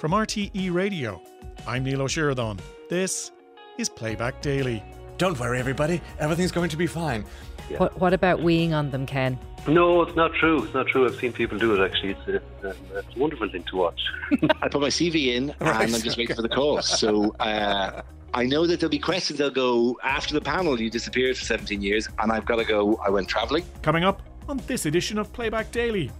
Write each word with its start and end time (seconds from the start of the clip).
from 0.00 0.12
RTE 0.12 0.72
Radio. 0.72 1.20
I'm 1.66 1.84
Neil 1.84 2.00
O'Sheridan. 2.00 2.58
This 2.88 3.32
is 3.76 3.90
Playback 3.90 4.40
Daily. 4.40 4.82
Don't 5.18 5.38
worry, 5.38 5.58
everybody. 5.58 6.00
Everything's 6.18 6.52
going 6.52 6.70
to 6.70 6.78
be 6.78 6.86
fine. 6.86 7.22
Yeah. 7.68 7.76
What, 7.76 8.00
what 8.00 8.14
about 8.14 8.38
weeing 8.38 8.72
on 8.72 8.90
them, 8.90 9.04
Ken? 9.04 9.38
No, 9.68 10.00
it's 10.00 10.16
not 10.16 10.32
true. 10.32 10.64
It's 10.64 10.72
not 10.72 10.86
true. 10.86 11.04
I've 11.04 11.16
seen 11.16 11.34
people 11.34 11.58
do 11.58 11.74
it. 11.74 11.84
Actually, 11.84 12.12
it's 12.12 12.28
a, 12.28 12.68
it's 12.96 13.14
a 13.14 13.18
wonderful 13.18 13.50
thing 13.50 13.62
to 13.64 13.76
watch. 13.76 14.00
I 14.62 14.68
put 14.68 14.80
my 14.80 14.88
CV 14.88 15.34
in, 15.34 15.48
right. 15.60 15.84
and 15.84 15.94
I'm 15.94 16.00
just 16.00 16.16
waiting 16.16 16.34
for 16.34 16.40
the 16.40 16.48
call. 16.48 16.80
So 16.80 17.36
uh, 17.38 18.00
I 18.32 18.46
know 18.46 18.66
that 18.66 18.80
there'll 18.80 18.90
be 18.90 18.98
questions. 18.98 19.38
They'll 19.38 19.50
go 19.50 19.98
after 20.02 20.32
the 20.32 20.40
panel. 20.40 20.80
You 20.80 20.88
disappeared 20.88 21.36
for 21.36 21.44
17 21.44 21.82
years, 21.82 22.08
and 22.20 22.32
I've 22.32 22.46
got 22.46 22.56
to 22.56 22.64
go. 22.64 22.98
I 23.04 23.10
went 23.10 23.28
travelling. 23.28 23.64
Coming 23.82 24.04
up 24.04 24.22
on 24.48 24.62
this 24.66 24.86
edition 24.86 25.18
of 25.18 25.30
Playback 25.34 25.70
Daily, 25.72 26.10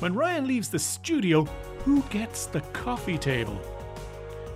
when 0.00 0.12
Ryan 0.16 0.48
leaves 0.48 0.70
the 0.70 0.78
studio, 0.80 1.46
who 1.88 2.02
gets 2.10 2.44
the 2.44 2.60
coffee 2.74 3.16
table? 3.16 3.58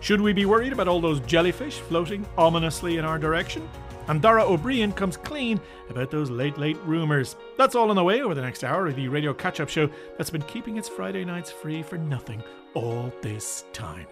Should 0.01 0.21
we 0.21 0.35
be 0.35 0.45
worried 0.45 0.75
about 0.75 0.87
all 0.87 1.01
those 1.01 1.21
jellyfish 1.21 1.79
floating 1.79 2.27
ominously 2.37 2.99
in 2.99 3.07
our 3.07 3.19
direction? 3.19 3.67
And 4.09 4.21
Dara 4.21 4.45
Ó 4.45 4.59
Briain 4.59 4.95
comes 4.95 5.17
clean 5.17 5.59
about 5.89 6.11
those 6.11 6.29
late, 6.29 6.59
late 6.59 6.77
rumours. 6.85 7.37
That's 7.57 7.75
all 7.75 7.89
on 7.89 7.97
the 7.97 8.05
way 8.05 8.21
over 8.21 8.35
the 8.35 8.43
next 8.43 8.65
hour 8.65 8.87
of 8.87 8.97
the 8.97 9.09
radio 9.09 9.33
catch 9.33 9.61
up 9.61 9.71
show 9.71 9.89
that's 10.19 10.29
been 10.29 10.43
keeping 10.43 10.77
its 10.77 10.91
Friday 10.91 11.25
nights 11.25 11.51
free 11.51 11.83
for 11.83 11.97
nothing 11.97 12.43
all 12.75 13.11
this 13.23 13.65
time. 13.73 14.07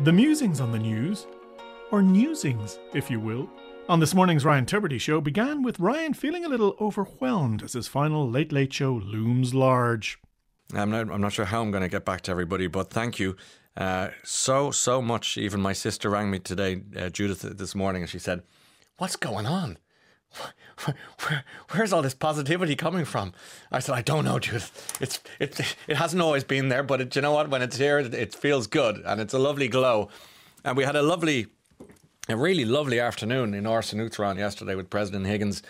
The 0.00 0.12
musings 0.12 0.60
on 0.60 0.72
the 0.72 0.80
news, 0.80 1.28
or 1.92 2.02
newsings, 2.02 2.80
if 2.92 3.08
you 3.08 3.20
will, 3.20 3.48
on 3.88 4.00
this 4.00 4.14
morning's 4.16 4.44
Ryan 4.44 4.66
Tubridy 4.66 5.00
show 5.00 5.20
began 5.20 5.62
with 5.62 5.78
Ryan 5.78 6.12
feeling 6.12 6.44
a 6.44 6.48
little 6.48 6.74
overwhelmed 6.80 7.62
as 7.62 7.74
his 7.74 7.86
final 7.86 8.28
Late 8.28 8.50
Late 8.50 8.72
Show 8.72 8.94
looms 8.94 9.54
large. 9.54 10.18
I'm 10.74 10.90
not, 10.90 11.10
I'm 11.10 11.20
not 11.20 11.32
sure 11.32 11.44
how 11.44 11.62
I'm 11.62 11.70
going 11.70 11.82
to 11.82 11.88
get 11.88 12.04
back 12.04 12.20
to 12.22 12.30
everybody, 12.30 12.66
but 12.66 12.90
thank 12.90 13.18
you 13.18 13.36
uh, 13.76 14.10
so, 14.22 14.70
so 14.70 15.00
much. 15.00 15.36
Even 15.36 15.60
my 15.60 15.72
sister 15.72 16.10
rang 16.10 16.30
me 16.30 16.38
today, 16.38 16.82
uh, 16.96 17.08
Judith, 17.08 17.42
this 17.42 17.74
morning, 17.74 18.02
and 18.02 18.10
she 18.10 18.18
said, 18.18 18.42
What's 18.98 19.16
going 19.16 19.46
on? 19.46 19.78
Where, 20.84 21.44
where's 21.70 21.92
all 21.92 22.02
this 22.02 22.14
positivity 22.14 22.76
coming 22.76 23.04
from? 23.04 23.32
I 23.70 23.80
said, 23.80 23.94
I 23.94 24.02
don't 24.02 24.24
know, 24.24 24.38
Judith. 24.38 24.96
It's 25.00 25.20
it 25.38 25.76
it 25.88 25.96
hasn't 25.96 26.22
always 26.22 26.44
been 26.44 26.68
there, 26.68 26.82
but 26.82 27.00
it, 27.00 27.16
you 27.16 27.22
know 27.22 27.32
what? 27.32 27.50
When 27.50 27.62
it's 27.62 27.76
here, 27.76 27.98
it, 27.98 28.14
it 28.14 28.34
feels 28.34 28.66
good, 28.66 29.02
and 29.04 29.20
it's 29.20 29.34
a 29.34 29.38
lovely 29.38 29.68
glow. 29.68 30.08
And 30.64 30.76
we 30.76 30.84
had 30.84 30.96
a 30.96 31.02
lovely, 31.02 31.48
a 32.28 32.36
really 32.36 32.64
lovely 32.64 33.00
afternoon 33.00 33.54
in 33.54 33.66
an 33.66 34.36
yesterday 34.38 34.74
with 34.74 34.88
President 34.88 35.26
Higgins 35.26 35.62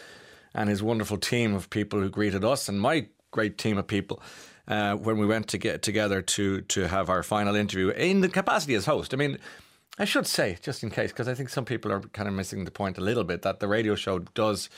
and 0.55 0.69
his 0.69 0.83
wonderful 0.83 1.17
team 1.17 1.55
of 1.55 1.71
people 1.71 2.01
who 2.01 2.09
greeted 2.09 2.45
us 2.45 2.69
and 2.69 2.81
my 2.81 3.07
great 3.31 3.59
team 3.59 3.79
of 3.79 3.87
people. 3.87 4.21
Uh, 4.71 4.95
when 4.95 5.19
we 5.19 5.27
went 5.27 5.49
to 5.49 5.59
get 5.59 5.83
together 5.83 6.23
to 6.23 6.61
to 6.61 6.87
have 6.87 7.11
our 7.11 7.25
final 7.25 7.57
interview 7.57 7.89
in 7.89 8.21
the 8.21 8.29
capacity 8.29 8.75
as 8.77 8.87
host. 8.87 9.13
I 9.13 9.17
mean, 9.17 9.37
I 9.99 10.05
should 10.05 10.29
say, 10.29 10.59
just 10.63 10.85
in 10.85 10.91
case, 10.91 11.11
because 11.11 11.27
I 11.27 11.35
think 11.35 11.49
some 11.49 11.65
people 11.65 11.91
are 11.91 12.01
kind 12.01 12.29
of 12.29 12.35
missing 12.35 12.65
the 12.65 12.71
point 12.71 12.97
a 12.97 13.01
little 13.01 13.25
bit, 13.25 13.43
that 13.43 13.59
the 13.59 13.67
radio 13.67 13.97
show 13.97 14.21
does. 14.21 14.71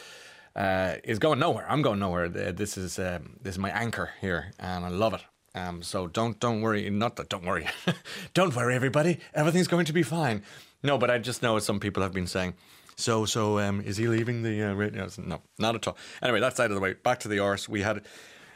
Uh, 0.55 0.97
is 1.05 1.19
going 1.19 1.39
nowhere. 1.39 1.65
I'm 1.67 1.81
going 1.81 1.99
nowhere. 1.99 2.29
This 2.29 2.77
is 2.77 2.99
um, 2.99 3.39
this 3.41 3.55
is 3.55 3.59
my 3.59 3.71
anchor 3.71 4.11
here, 4.21 4.53
and 4.59 4.85
I 4.85 4.89
love 4.89 5.15
it. 5.15 5.23
Um, 5.55 5.83
so 5.83 6.07
don't 6.07 6.39
don't 6.41 6.61
worry. 6.63 6.89
Not 6.91 7.17
that 7.17 7.29
don't 7.29 7.45
worry. 7.45 7.67
don't 8.35 8.55
worry, 8.55 8.75
everybody. 8.75 9.19
Everything's 9.35 9.69
going 9.69 9.87
to 9.87 9.93
be 9.93 10.03
fine. 10.03 10.43
No, 10.83 10.99
but 10.99 11.11
I 11.11 11.19
just 11.19 11.43
know 11.43 11.59
some 11.59 11.81
people 11.81 12.03
have 12.03 12.13
been 12.13 12.27
saying. 12.27 12.55
So 12.97 13.25
so 13.25 13.59
um, 13.59 13.81
is 13.81 13.97
he 13.97 14.09
leaving 14.09 14.43
the 14.43 14.63
uh, 14.63 14.75
radio? 14.75 15.09
No, 15.19 15.41
not 15.59 15.75
at 15.75 15.89
all. 15.89 15.97
Anyway, 16.23 16.41
that's 16.41 16.61
out 16.61 16.71
of 16.71 16.75
the 16.75 16.81
way. 16.81 16.95
Back 16.95 17.21
to 17.21 17.29
the 17.29 17.39
Áras. 17.39 17.69
We 17.69 17.83
had, 17.83 18.03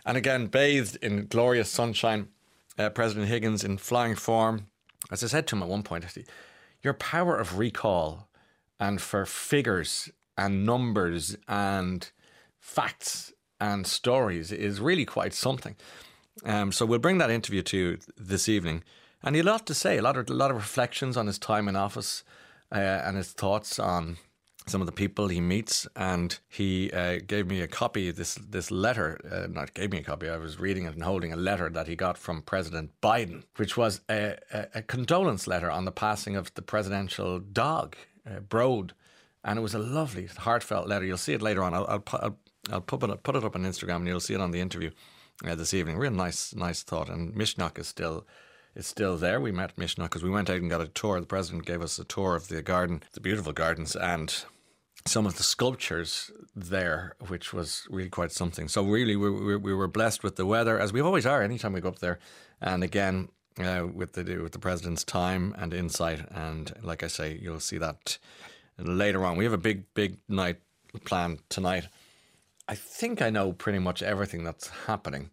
and 0.07 0.17
again 0.17 0.47
bathed 0.47 0.97
in 1.03 1.27
glorious 1.27 1.69
sunshine. 1.69 2.29
Uh, 2.79 2.91
President 2.91 3.29
Higgins 3.29 3.65
in 3.65 3.79
flying 3.79 4.15
form. 4.15 4.69
As 5.11 5.25
I 5.25 5.27
said 5.27 5.47
to 5.49 5.57
him 5.57 5.63
at 5.63 5.69
one 5.69 5.83
point, 5.83 6.05
your 6.83 6.95
power 6.95 7.37
of 7.37 7.59
recall 7.59 8.29
and 8.79 9.01
for 9.01 9.25
figures 9.27 10.11
and 10.37 10.65
numbers 10.65 11.37
and 11.49 12.11
facts 12.61 13.33
and 13.61 13.87
stories 13.87 14.53
is 14.53 14.81
really 14.81 15.05
quite 15.05 15.33
something. 15.33 15.77
Um, 16.45 16.71
so 16.71 16.85
we'll 16.85 16.99
bring 16.99 17.19
that 17.19 17.31
interview 17.31 17.63
to 17.63 17.77
you 17.77 17.99
this 18.19 18.49
evening, 18.49 18.85
and 19.23 19.35
he 19.35 19.39
had 19.39 19.47
a 19.47 19.51
lot 19.51 19.67
to 19.67 19.75
say, 19.75 19.97
a 19.97 20.03
lot 20.03 20.19
of 20.19 20.29
a 20.29 20.35
lot 20.35 20.51
of 20.51 20.57
reflections 20.57 21.17
on 21.17 21.27
his 21.27 21.39
time 21.39 21.69
in 21.69 21.77
office 21.77 22.23
uh, 22.71 22.75
and 22.77 23.17
his 23.17 23.33
thoughts 23.33 23.79
on 23.79 24.19
some 24.69 24.81
of 24.81 24.87
the 24.87 24.93
people 24.93 25.29
he 25.29 25.41
meets, 25.41 25.87
and 25.95 26.39
he 26.49 26.91
uh, 26.91 27.21
gave 27.27 27.47
me 27.47 27.61
a 27.61 27.69
copy 27.69 28.11
this 28.11 28.35
this 28.35 28.71
letter. 28.71 29.19
Uh, 29.31 29.47
not 29.47 29.75
gave 29.75 29.93
me 29.93 29.99
a 29.99 30.03
copy. 30.03 30.29
I 30.29 30.37
was 30.39 30.59
reading 30.59 30.85
it 30.85 30.95
and 30.95 31.03
holding 31.05 31.33
a 31.33 31.37
letter 31.37 31.71
that 31.71 31.87
he 31.87 31.95
got 31.95 32.19
from 32.19 32.43
President 32.43 32.91
Biden, 33.01 33.45
which 33.57 33.77
was 33.77 34.01
a, 34.09 34.37
a, 34.53 34.67
a 34.77 34.83
condolence 34.83 35.47
letter 35.47 35.71
on 35.71 35.85
the 35.85 35.93
passing 35.93 36.37
of 36.37 36.53
the 36.55 36.63
presidential 36.63 37.39
dog, 37.39 37.97
uh, 38.27 38.41
Bród, 38.41 38.91
and 39.45 39.59
it 39.59 39.63
was 39.63 39.75
a 39.75 39.79
lovely, 39.79 40.27
heartfelt 40.27 40.89
letter. 40.89 41.05
You'll 41.05 41.17
see 41.17 41.35
it 41.35 41.43
later 41.43 41.63
on. 41.63 41.73
I'll 41.73 41.87
I'll, 41.87 42.05
I'll, 42.13 42.39
I'll 42.73 42.81
put 42.81 43.03
it 43.05 43.23
put 43.23 43.37
it 43.37 43.45
up 43.45 43.55
on 43.55 43.63
Instagram, 43.63 43.97
and 43.97 44.09
you'll 44.09 44.21
see 44.21 44.35
it 44.35 44.41
on 44.41 44.51
the 44.51 44.61
interview 44.61 44.91
uh, 45.47 45.55
this 45.55 45.75
evening. 45.75 45.97
Real 45.97 46.11
nice 46.11 46.55
nice 46.55 46.83
thought, 46.83 47.09
and 47.09 47.35
Misneach 47.35 47.79
is 47.79 47.87
still 47.87 48.27
is 48.75 48.87
still 48.87 49.17
there. 49.17 49.41
We 49.41 49.53
met 49.53 49.77
Misneach 49.77 50.05
because 50.05 50.25
we 50.25 50.31
went 50.31 50.51
out 50.51 50.57
and 50.61 50.71
got 50.71 50.81
a 50.81 50.89
tour. 50.89 51.21
The 51.21 51.27
president 51.27 51.67
gave 51.67 51.83
us 51.83 51.99
a 51.99 52.05
tour 52.05 52.35
of 52.35 52.49
the 52.49 52.63
garden, 52.63 53.03
the 53.13 53.21
beautiful 53.21 53.53
gardens, 53.53 53.95
and 53.95 54.45
some 55.07 55.27
of 55.27 55.37
the 55.37 55.43
sculptures 55.43 56.31
there, 56.55 57.15
which 57.29 57.53
was 57.53 57.87
really 57.91 58.09
quite 58.09 58.33
something. 58.33 58.69
So 58.69 58.83
really, 58.83 59.17
we, 59.17 59.31
we, 59.31 59.57
we 59.57 59.75
were 59.75 59.89
blessed 59.89 60.23
with 60.23 60.37
the 60.37 60.47
weather, 60.47 60.79
as 60.79 60.93
we 60.93 61.01
always 61.01 61.27
are 61.27 61.43
anytime 61.43 61.73
we 61.73 61.81
go 61.81 61.89
up 61.89 62.01
there. 62.01 62.19
And 62.61 62.83
again, 62.83 63.29
uh, 63.59 63.87
with 63.93 64.13
the 64.13 64.39
with 64.43 64.53
the 64.53 64.59
president's 64.59 65.05
time 65.05 65.55
and 65.59 65.73
insight, 65.73 66.27
and 66.31 66.73
like 66.83 67.03
I 67.03 67.07
say, 67.07 67.39
you'll 67.41 67.61
see 67.61 67.79
that 67.79 68.19
later 68.79 69.25
on. 69.25 69.37
We 69.37 69.45
have 69.45 69.53
a 69.53 69.59
big 69.59 69.85
big 69.95 70.19
night 70.29 70.59
planned 71.05 71.41
tonight. 71.49 71.89
I 72.69 72.75
think 72.75 73.23
I 73.23 73.31
know 73.31 73.53
pretty 73.53 73.79
much 73.79 74.03
everything 74.03 74.45
that's 74.45 74.69
happening. 74.69 75.31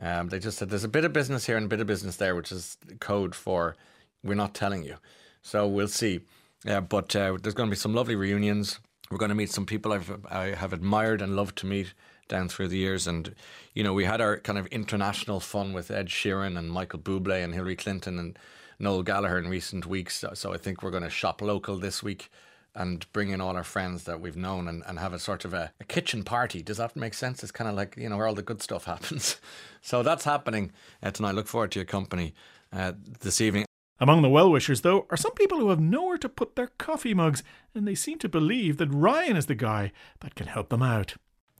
Um, 0.00 0.28
they 0.28 0.38
just 0.38 0.58
said 0.58 0.70
there's 0.70 0.84
a 0.84 0.88
bit 0.88 1.04
of 1.04 1.12
business 1.12 1.46
here 1.46 1.56
and 1.56 1.66
a 1.66 1.68
bit 1.68 1.80
of 1.80 1.86
business 1.86 2.16
there, 2.16 2.34
which 2.34 2.52
is 2.52 2.76
code 3.00 3.34
for 3.34 3.76
we're 4.22 4.34
not 4.34 4.54
telling 4.54 4.82
you. 4.84 4.96
So 5.42 5.66
we'll 5.66 5.88
see. 5.88 6.20
Uh, 6.66 6.80
but 6.80 7.14
uh, 7.14 7.36
there's 7.40 7.54
going 7.54 7.68
to 7.68 7.74
be 7.74 7.78
some 7.78 7.94
lovely 7.94 8.16
reunions. 8.16 8.80
We're 9.10 9.18
going 9.18 9.28
to 9.30 9.34
meet 9.34 9.50
some 9.50 9.66
people 9.66 9.92
I've 9.92 10.26
I 10.28 10.54
have 10.54 10.72
admired 10.72 11.22
and 11.22 11.36
loved 11.36 11.56
to 11.58 11.66
meet 11.66 11.94
down 12.28 12.48
through 12.48 12.68
the 12.68 12.78
years, 12.78 13.06
and 13.06 13.34
you 13.74 13.84
know 13.84 13.92
we 13.92 14.04
had 14.04 14.20
our 14.20 14.38
kind 14.38 14.58
of 14.58 14.66
international 14.66 15.40
fun 15.40 15.72
with 15.72 15.90
Ed 15.90 16.08
Sheeran 16.08 16.58
and 16.58 16.70
Michael 16.70 16.98
Bublé 16.98 17.42
and 17.44 17.54
Hillary 17.54 17.76
Clinton 17.76 18.18
and 18.18 18.38
Noel 18.78 19.02
Gallagher 19.02 19.38
in 19.38 19.48
recent 19.48 19.86
weeks. 19.86 20.16
So, 20.16 20.32
so 20.34 20.52
I 20.52 20.56
think 20.58 20.82
we're 20.82 20.90
going 20.90 21.02
to 21.02 21.10
shop 21.10 21.40
local 21.40 21.78
this 21.78 22.02
week 22.02 22.30
and 22.74 23.10
bring 23.12 23.30
in 23.30 23.40
all 23.40 23.56
our 23.56 23.64
friends 23.64 24.04
that 24.04 24.20
we've 24.20 24.36
known 24.36 24.68
and, 24.68 24.82
and 24.86 24.98
have 24.98 25.14
a 25.14 25.18
sort 25.18 25.46
of 25.46 25.54
a, 25.54 25.72
a 25.80 25.84
kitchen 25.84 26.22
party. 26.22 26.62
Does 26.62 26.76
that 26.76 26.94
make 26.94 27.14
sense? 27.14 27.42
It's 27.42 27.50
kind 27.50 27.70
of 27.70 27.74
like, 27.74 27.96
you 27.96 28.08
know, 28.08 28.18
where 28.18 28.26
all 28.26 28.34
the 28.34 28.42
good 28.42 28.60
stuff 28.60 28.84
happens. 28.92 29.40
so 29.80 30.02
that's 30.02 30.24
happening 30.24 30.72
uh, 31.02 31.10
tonight. 31.10 31.34
Look 31.34 31.48
forward 31.48 31.72
to 31.72 31.78
your 31.78 31.86
company 31.86 32.34
uh, 32.72 32.92
this 33.20 33.40
evening. 33.40 33.64
Among 33.98 34.22
the 34.22 34.28
well 34.28 34.50
wishers, 34.50 34.82
though, 34.82 35.06
are 35.10 35.16
some 35.16 35.32
people 35.32 35.58
who 35.58 35.70
have 35.70 35.80
nowhere 35.80 36.18
to 36.18 36.28
put 36.28 36.54
their 36.54 36.68
coffee 36.78 37.14
mugs, 37.14 37.42
and 37.74 37.88
they 37.88 37.94
seem 37.94 38.18
to 38.18 38.28
believe 38.28 38.76
that 38.76 38.92
Ryan 38.92 39.36
is 39.36 39.46
the 39.46 39.54
guy 39.54 39.92
that 40.20 40.34
can 40.34 40.48
help 40.48 40.68
them 40.68 40.82
out. 40.82 41.14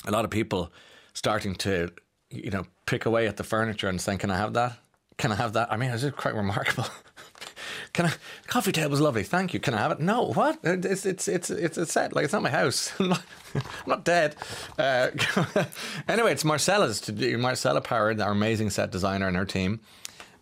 A 0.07 0.11
lot 0.11 0.25
of 0.25 0.31
people 0.31 0.71
starting 1.15 1.55
to, 1.57 1.91
you 2.31 2.51
know, 2.51 2.67
pick 2.85 3.07
away 3.07 3.27
at 3.27 3.39
the 3.39 3.45
furniture 3.45 3.89
and 3.89 4.01
saying, 4.01 4.19
Can 4.19 4.31
I 4.31 4.37
have 4.37 4.53
that? 4.53 4.79
Can 5.17 5.33
I 5.33 5.37
have 5.37 5.55
that? 5.55 5.73
I 5.73 5.79
mean, 5.79 5.91
it's 5.91 6.03
just 6.03 6.17
quite 6.17 6.35
remarkable. 6.35 6.87
Can 7.95 8.07
I? 8.07 8.13
Coffee 8.47 8.73
table's 8.73 9.01
lovely. 9.01 9.23
Thank 9.23 9.55
you. 9.55 9.61
Can 9.61 9.73
I 9.73 9.79
have 9.79 9.93
it? 9.93 10.01
No. 10.01 10.33
What? 10.33 10.59
It's 10.63 11.07
it's 11.07 11.27
it's 11.27 11.49
it's 11.49 11.79
a 11.79 11.87
set. 11.87 12.15
Like 12.15 12.25
it's 12.25 12.33
not 12.35 12.43
my 12.43 12.51
house. 12.51 12.93
I'm 13.01 13.09
not, 13.09 13.23
I'm 13.55 13.63
not 13.87 14.05
dead. 14.05 14.37
Uh, 14.79 15.09
anyway, 16.09 16.33
it's 16.33 16.45
Marcella's 16.45 17.01
to 17.03 17.13
do. 17.13 17.39
Marcella 17.39 17.81
Power, 17.81 18.15
our 18.21 18.33
amazing 18.33 18.69
set 18.69 18.91
designer, 18.91 19.27
and 19.27 19.37
her 19.37 19.47
team 19.47 19.81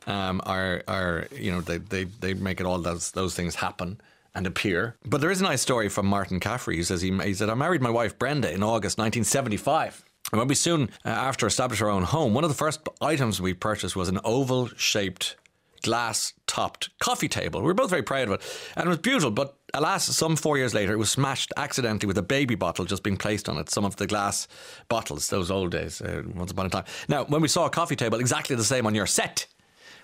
um, 0.07 0.41
are 0.45 0.83
are 0.89 1.27
you 1.33 1.51
know 1.53 1.61
they, 1.61 1.79
they 1.79 2.05
they 2.05 2.35
make 2.35 2.61
it 2.61 2.67
all 2.67 2.79
those 2.79 3.11
those 3.13 3.35
things 3.35 3.55
happen 3.55 4.01
and 4.35 4.47
appear. 4.47 4.97
But 5.05 5.21
there 5.21 5.31
is 5.31 5.41
a 5.41 5.45
nice 5.45 5.63
story 5.63 5.89
from 5.89 6.07
Martin 6.07 6.41
Caffrey 6.41 6.77
who 6.77 6.83
says 6.83 7.03
he, 7.03 7.17
he 7.19 7.35
said 7.35 7.49
I 7.49 7.55
married 7.55 7.83
my 7.83 7.91
wife 7.91 8.19
Brenda 8.19 8.51
in 8.51 8.63
August 8.63 8.99
1975. 8.99 10.05
And 10.33 10.39
when 10.39 10.49
we 10.49 10.55
soon 10.55 10.91
uh, 11.05 11.11
after 11.11 11.47
established 11.47 11.83
our 11.83 11.91
own 11.91 12.03
home, 12.03 12.35
one 12.35 12.45
of 12.45 12.51
the 12.51 12.57
first 12.57 12.81
items 13.01 13.41
we 13.41 13.55
purchased 13.55 13.95
was 13.95 14.09
an 14.09 14.21
oval 14.25 14.69
shaped 14.77 15.37
glass 15.85 16.33
topped 16.47 16.89
coffee 16.99 17.29
table. 17.29 17.61
We 17.61 17.67
were 17.67 17.75
both 17.75 17.91
very 17.91 18.03
proud 18.03 18.29
of 18.29 18.35
it. 18.35 18.43
And 18.75 18.87
it 18.87 18.89
was 18.89 18.99
beautiful, 18.99 19.31
but 19.31 19.59
alas, 19.75 20.05
some 20.05 20.35
four 20.35 20.57
years 20.57 20.73
later, 20.73 20.95
it 20.95 20.99
was 20.99 21.11
smashed 21.11 21.53
accidentally 21.59 22.07
with 22.07 22.17
a 22.17 22.23
baby 22.23 22.55
bottle 22.55 22.87
just 22.87 23.03
being 23.03 23.19
placed 23.19 23.51
on 23.51 23.59
it. 23.59 23.69
Some 23.69 23.85
of 23.85 23.97
the 23.97 24.07
glass 24.07 24.49
bottles, 24.89 25.29
those 25.29 25.51
old 25.51 25.73
days, 25.73 26.01
uh, 26.01 26.23
once 26.35 26.51
upon 26.51 26.67
a 26.67 26.71
time. 26.71 26.85
Now, 27.07 27.25
when 27.25 27.43
we 27.43 27.49
saw 27.49 27.67
a 27.67 27.71
coffee 27.71 27.97
table 27.97 28.19
exactly 28.19 28.57
the 28.57 28.65
same 28.65 28.87
on 28.87 28.95
your 28.95 29.07
set, 29.07 29.47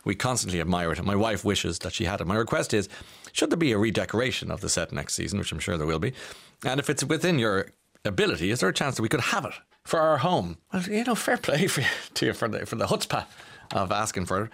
we 0.05 0.15
constantly 0.15 0.61
admire 0.61 0.93
it, 0.93 0.99
and 0.99 1.07
my 1.07 1.17
wife 1.17 1.45
wishes 1.45 1.79
that 1.81 1.93
she 1.93 2.05
had 2.05 2.21
it. 2.21 2.27
My 2.27 2.37
request 2.37 2.75
is 2.75 2.89
should 3.33 3.51
there 3.51 3.57
be 3.57 3.73
a 3.73 3.79
redecoration 3.79 4.51
of 4.51 4.61
the 4.61 4.69
set 4.69 4.93
next 4.93 5.15
season, 5.15 5.39
which 5.39 5.53
I'm 5.53 5.59
sure 5.59 5.77
there 5.77 5.87
will 5.87 5.99
be, 5.99 6.13
and 6.65 6.81
if 6.81 6.91
it's 6.91 7.05
within 7.05 7.39
your 7.39 7.69
ability, 8.05 8.51
is 8.51 8.61
there 8.61 8.69
a 8.69 8.75
chance 8.75 8.97
that 8.97 9.03
we 9.03 9.09
could 9.09 9.21
have 9.21 9.45
it 9.45 9.55
for 9.85 10.01
our 10.01 10.19
home? 10.19 10.59
Well, 10.73 10.83
you 10.83 11.05
know, 11.05 11.15
fair 11.15 11.37
play 11.37 11.67
for 11.69 11.85
to 12.15 12.27
you 12.27 12.33
for 12.33 12.49
the, 12.49 12.67
for 12.67 12.77
the 12.77 12.87
chutzpah 12.87 13.27
of 13.73 13.93
asking 13.93 14.27
for 14.27 14.45
it. 14.45 14.51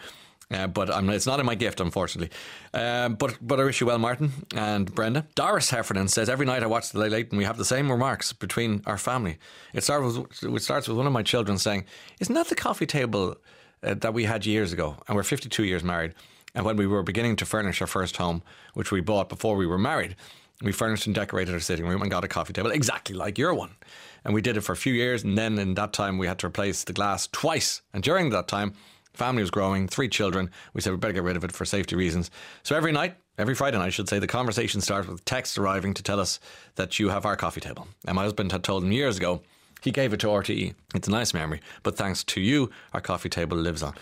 Uh, 0.48 0.68
but 0.68 0.88
I'm, 0.94 1.10
it's 1.10 1.26
not 1.26 1.40
in 1.40 1.46
my 1.46 1.56
gift, 1.56 1.80
unfortunately. 1.80 2.30
Um, 2.72 3.16
but 3.16 3.36
but 3.40 3.58
I 3.58 3.64
wish 3.64 3.80
you 3.80 3.88
well, 3.88 3.98
Martin 3.98 4.30
and 4.54 4.94
Brenda. 4.94 5.26
Doris 5.34 5.70
Heffernan 5.70 6.06
says 6.06 6.28
every 6.28 6.46
night 6.46 6.62
I 6.62 6.66
watch 6.66 6.90
the 6.90 7.00
Late 7.00 7.10
Late 7.10 7.30
and 7.30 7.38
we 7.38 7.44
have 7.44 7.56
the 7.56 7.64
same 7.64 7.90
remarks 7.90 8.32
between 8.32 8.80
our 8.86 8.96
family. 8.96 9.38
It 9.74 9.82
starts 9.82 10.16
with, 10.16 10.54
it 10.54 10.62
starts 10.62 10.86
with 10.86 10.96
one 10.96 11.06
of 11.06 11.12
my 11.12 11.24
children 11.24 11.58
saying, 11.58 11.84
"Isn't 12.20 12.34
that 12.34 12.46
the 12.46 12.54
coffee 12.54 12.86
table 12.86 13.38
uh, 13.82 13.94
that 13.94 14.14
we 14.14 14.24
had 14.24 14.46
years 14.46 14.72
ago?" 14.72 14.96
And 15.06 15.16
we're 15.16 15.22
52 15.22 15.64
years 15.64 15.84
married. 15.84 16.14
And 16.54 16.64
when 16.64 16.76
we 16.76 16.86
were 16.86 17.02
beginning 17.02 17.36
to 17.36 17.46
furnish 17.46 17.80
our 17.80 17.86
first 17.86 18.16
home, 18.16 18.42
which 18.74 18.90
we 18.90 19.00
bought 19.00 19.28
before 19.28 19.56
we 19.56 19.66
were 19.66 19.78
married, 19.78 20.16
we 20.62 20.72
furnished 20.72 21.06
and 21.06 21.14
decorated 21.14 21.52
our 21.52 21.60
sitting 21.60 21.86
room 21.86 22.00
and 22.00 22.10
got 22.10 22.24
a 22.24 22.28
coffee 22.28 22.54
table 22.54 22.70
exactly 22.70 23.14
like 23.14 23.36
your 23.36 23.52
one. 23.52 23.76
And 24.24 24.32
we 24.32 24.40
did 24.40 24.56
it 24.56 24.62
for 24.62 24.72
a 24.72 24.76
few 24.76 24.94
years, 24.94 25.22
and 25.22 25.36
then 25.36 25.58
in 25.58 25.74
that 25.74 25.92
time 25.92 26.16
we 26.16 26.26
had 26.26 26.38
to 26.38 26.46
replace 26.46 26.84
the 26.84 26.94
glass 26.94 27.28
twice. 27.30 27.82
And 27.92 28.02
during 28.02 28.30
that 28.30 28.48
time 28.48 28.72
Family 29.16 29.42
was 29.42 29.50
growing, 29.50 29.88
three 29.88 30.08
children. 30.08 30.50
We 30.74 30.82
said 30.82 30.92
we 30.92 30.98
better 30.98 31.14
get 31.14 31.22
rid 31.22 31.36
of 31.36 31.44
it 31.44 31.52
for 31.52 31.64
safety 31.64 31.96
reasons. 31.96 32.30
So 32.62 32.76
every 32.76 32.92
night, 32.92 33.16
every 33.38 33.54
Friday 33.54 33.78
night, 33.78 33.86
I 33.86 33.90
should 33.90 34.08
say, 34.08 34.18
the 34.18 34.26
conversation 34.26 34.82
starts 34.82 35.08
with 35.08 35.24
texts 35.24 35.56
arriving 35.56 35.94
to 35.94 36.02
tell 36.02 36.20
us 36.20 36.38
that 36.74 36.98
you 36.98 37.08
have 37.08 37.24
our 37.24 37.34
coffee 37.34 37.62
table. 37.62 37.88
And 38.06 38.16
my 38.16 38.24
husband 38.24 38.52
had 38.52 38.62
told 38.62 38.84
him 38.84 38.92
years 38.92 39.16
ago 39.16 39.42
he 39.82 39.90
gave 39.90 40.12
it 40.12 40.20
to 40.20 40.26
RTE. 40.26 40.74
It's 40.94 41.08
a 41.08 41.10
nice 41.10 41.32
memory, 41.34 41.60
but 41.82 41.96
thanks 41.96 42.24
to 42.24 42.40
you, 42.40 42.70
our 42.92 43.00
coffee 43.00 43.28
table 43.28 43.56
lives 43.56 43.82
on. 43.82 43.94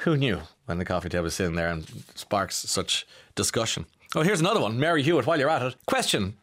Who 0.00 0.16
knew 0.16 0.40
when 0.66 0.78
the 0.78 0.84
coffee 0.84 1.08
table 1.08 1.26
is 1.26 1.34
sitting 1.34 1.54
there 1.54 1.68
and 1.68 1.86
sparks 2.14 2.56
such 2.56 3.06
discussion? 3.34 3.86
Oh, 4.14 4.22
here's 4.22 4.40
another 4.40 4.60
one. 4.60 4.78
Mary 4.78 5.02
Hewitt, 5.02 5.26
while 5.26 5.38
you're 5.38 5.48
at 5.48 5.62
it. 5.62 5.76
Question 5.86 6.36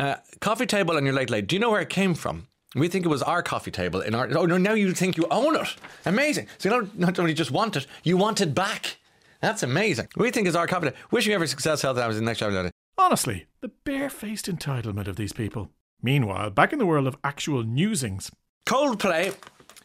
uh, 0.00 0.16
Coffee 0.40 0.66
table 0.66 0.96
on 0.96 1.04
your 1.04 1.14
late 1.14 1.28
late, 1.28 1.46
do 1.46 1.54
you 1.54 1.60
know 1.60 1.70
where 1.70 1.82
it 1.82 1.90
came 1.90 2.14
from? 2.14 2.46
We 2.74 2.88
think 2.88 3.04
it 3.04 3.08
was 3.08 3.22
our 3.22 3.42
coffee 3.42 3.70
table 3.70 4.00
in 4.00 4.14
our. 4.14 4.28
Oh 4.36 4.46
no! 4.46 4.56
Now 4.56 4.74
you 4.74 4.92
think 4.94 5.16
you 5.16 5.26
own 5.30 5.56
it. 5.56 5.74
Amazing. 6.06 6.46
So 6.58 6.68
you 6.68 6.74
don't 6.74 6.98
not 6.98 7.18
only 7.18 7.34
just 7.34 7.50
want 7.50 7.76
it, 7.76 7.86
you 8.04 8.16
want 8.16 8.40
it 8.40 8.54
back. 8.54 8.98
That's 9.40 9.62
amazing. 9.62 10.08
We 10.16 10.30
think 10.30 10.46
it's 10.46 10.56
our 10.56 10.68
coffee. 10.68 10.86
Table. 10.86 10.98
Wishing 11.10 11.32
you 11.32 11.34
every 11.34 11.48
success, 11.48 11.82
health, 11.82 11.96
and 11.96 12.02
happiness 12.02 12.18
in 12.18 12.24
the 12.24 12.30
next 12.30 12.38
chapter. 12.38 12.70
Honestly, 12.96 13.46
the 13.60 13.72
barefaced 13.84 14.46
entitlement 14.46 15.08
of 15.08 15.16
these 15.16 15.32
people. 15.32 15.70
Meanwhile, 16.02 16.50
back 16.50 16.72
in 16.72 16.78
the 16.78 16.86
world 16.86 17.06
of 17.06 17.16
actual 17.22 17.62
newsings, 17.62 18.30
Coldplay 18.66 19.34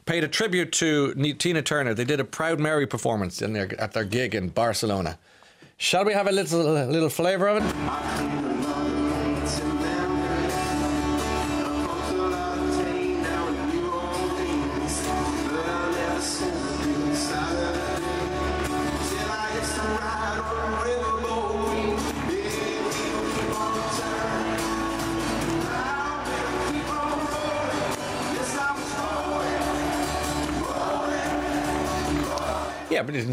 paid 0.06 0.24
a 0.24 0.28
tribute 0.28 0.72
to 0.74 1.14
Tina 1.34 1.62
Turner. 1.62 1.94
They 1.94 2.06
did 2.06 2.20
a 2.20 2.24
Proud 2.24 2.60
Mary 2.60 2.88
performance 2.88 3.42
in 3.42 3.54
their, 3.54 3.70
at 3.80 3.94
their 3.94 4.06
gig 4.06 4.36
in 4.36 4.50
Barcelona. 4.50 5.18
Shall 5.78 6.06
we 6.06 6.14
have 6.14 6.28
a 6.28 6.32
little 6.32 6.78
a 6.78 6.86
little 6.86 7.10
flavour 7.10 7.48
of 7.48 7.58
it? 7.58 8.45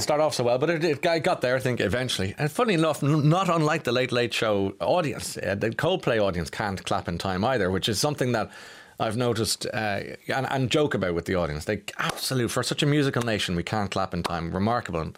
Didn't 0.02 0.08
start 0.08 0.20
off 0.20 0.34
so 0.34 0.44
well, 0.44 0.58
but 0.58 0.70
it, 0.70 0.84
it 0.84 1.22
got 1.22 1.40
there, 1.40 1.54
I 1.54 1.60
think, 1.60 1.80
eventually. 1.80 2.34
And 2.36 2.50
funny 2.50 2.74
enough, 2.74 3.02
not 3.02 3.48
unlike 3.48 3.84
the 3.84 3.92
Late 3.92 4.10
Late 4.10 4.34
Show 4.34 4.74
audience, 4.80 5.36
uh, 5.36 5.54
the 5.54 5.70
Coldplay 5.70 6.20
audience 6.20 6.50
can't 6.50 6.84
clap 6.84 7.08
in 7.08 7.18
time 7.18 7.44
either, 7.44 7.70
which 7.70 7.88
is 7.88 8.00
something 8.00 8.32
that 8.32 8.50
I've 8.98 9.16
noticed 9.16 9.66
uh, 9.66 10.00
and, 10.28 10.46
and, 10.50 10.70
joke 10.70 10.94
about 10.94 11.14
with 11.14 11.26
the 11.26 11.36
audience. 11.36 11.64
They 11.66 11.82
absolute 11.98 12.50
for 12.50 12.62
such 12.62 12.82
a 12.82 12.86
musical 12.86 13.22
nation, 13.22 13.54
we 13.54 13.62
can't 13.62 13.90
clap 13.90 14.12
in 14.12 14.22
time. 14.22 14.52
Remarkable. 14.52 15.12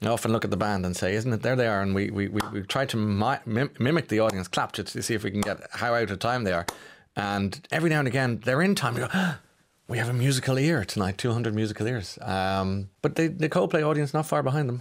I 0.00 0.06
often 0.06 0.32
look 0.32 0.44
at 0.44 0.50
the 0.50 0.56
band 0.56 0.86
and 0.86 0.96
say, 0.96 1.14
"Isn't 1.14 1.32
it? 1.32 1.42
There 1.42 1.56
they 1.56 1.66
are." 1.66 1.82
And 1.82 1.94
we 1.94 2.10
we, 2.10 2.28
we, 2.28 2.40
we 2.52 2.62
try 2.62 2.86
to 2.86 2.96
mi- 2.96 3.68
mimic 3.78 4.08
the 4.08 4.20
audience 4.20 4.46
clap 4.46 4.72
to, 4.72 4.84
to 4.84 5.02
see 5.02 5.14
if 5.14 5.24
we 5.24 5.30
can 5.30 5.40
get 5.40 5.58
how 5.72 5.94
out 5.94 6.10
of 6.10 6.18
time 6.18 6.44
they 6.44 6.52
are. 6.52 6.66
And 7.16 7.60
every 7.72 7.90
now 7.90 7.98
and 7.98 8.08
again, 8.08 8.40
they're 8.44 8.62
in 8.62 8.74
time. 8.74 8.96
You 8.96 9.08
go, 9.08 9.34
we 9.88 9.96
have 9.96 10.08
a 10.08 10.12
musical 10.12 10.58
ear 10.58 10.84
tonight, 10.84 11.16
200 11.16 11.54
musical 11.54 11.86
ears. 11.86 12.18
Um, 12.20 12.90
but 13.00 13.16
the, 13.16 13.28
the 13.28 13.48
Coldplay 13.48 13.82
audience 13.82 14.12
not 14.12 14.26
far 14.26 14.42
behind 14.42 14.68
them. 14.68 14.80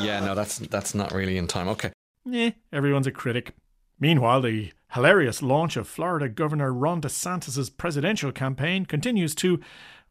Yeah, 0.00 0.20
no, 0.20 0.36
that's 0.36 0.58
that's 0.58 0.94
not 0.94 1.12
really 1.12 1.36
in 1.36 1.48
time. 1.48 1.66
Okay. 1.68 1.90
Yeah, 2.24 2.50
everyone's 2.72 3.08
a 3.08 3.10
critic. 3.10 3.54
Meanwhile, 3.98 4.42
the 4.42 4.70
hilarious 4.92 5.42
launch 5.42 5.76
of 5.76 5.88
Florida 5.88 6.28
Governor 6.28 6.72
Ron 6.72 7.00
DeSantis' 7.00 7.76
presidential 7.76 8.30
campaign 8.30 8.86
continues 8.86 9.34
to, 9.36 9.60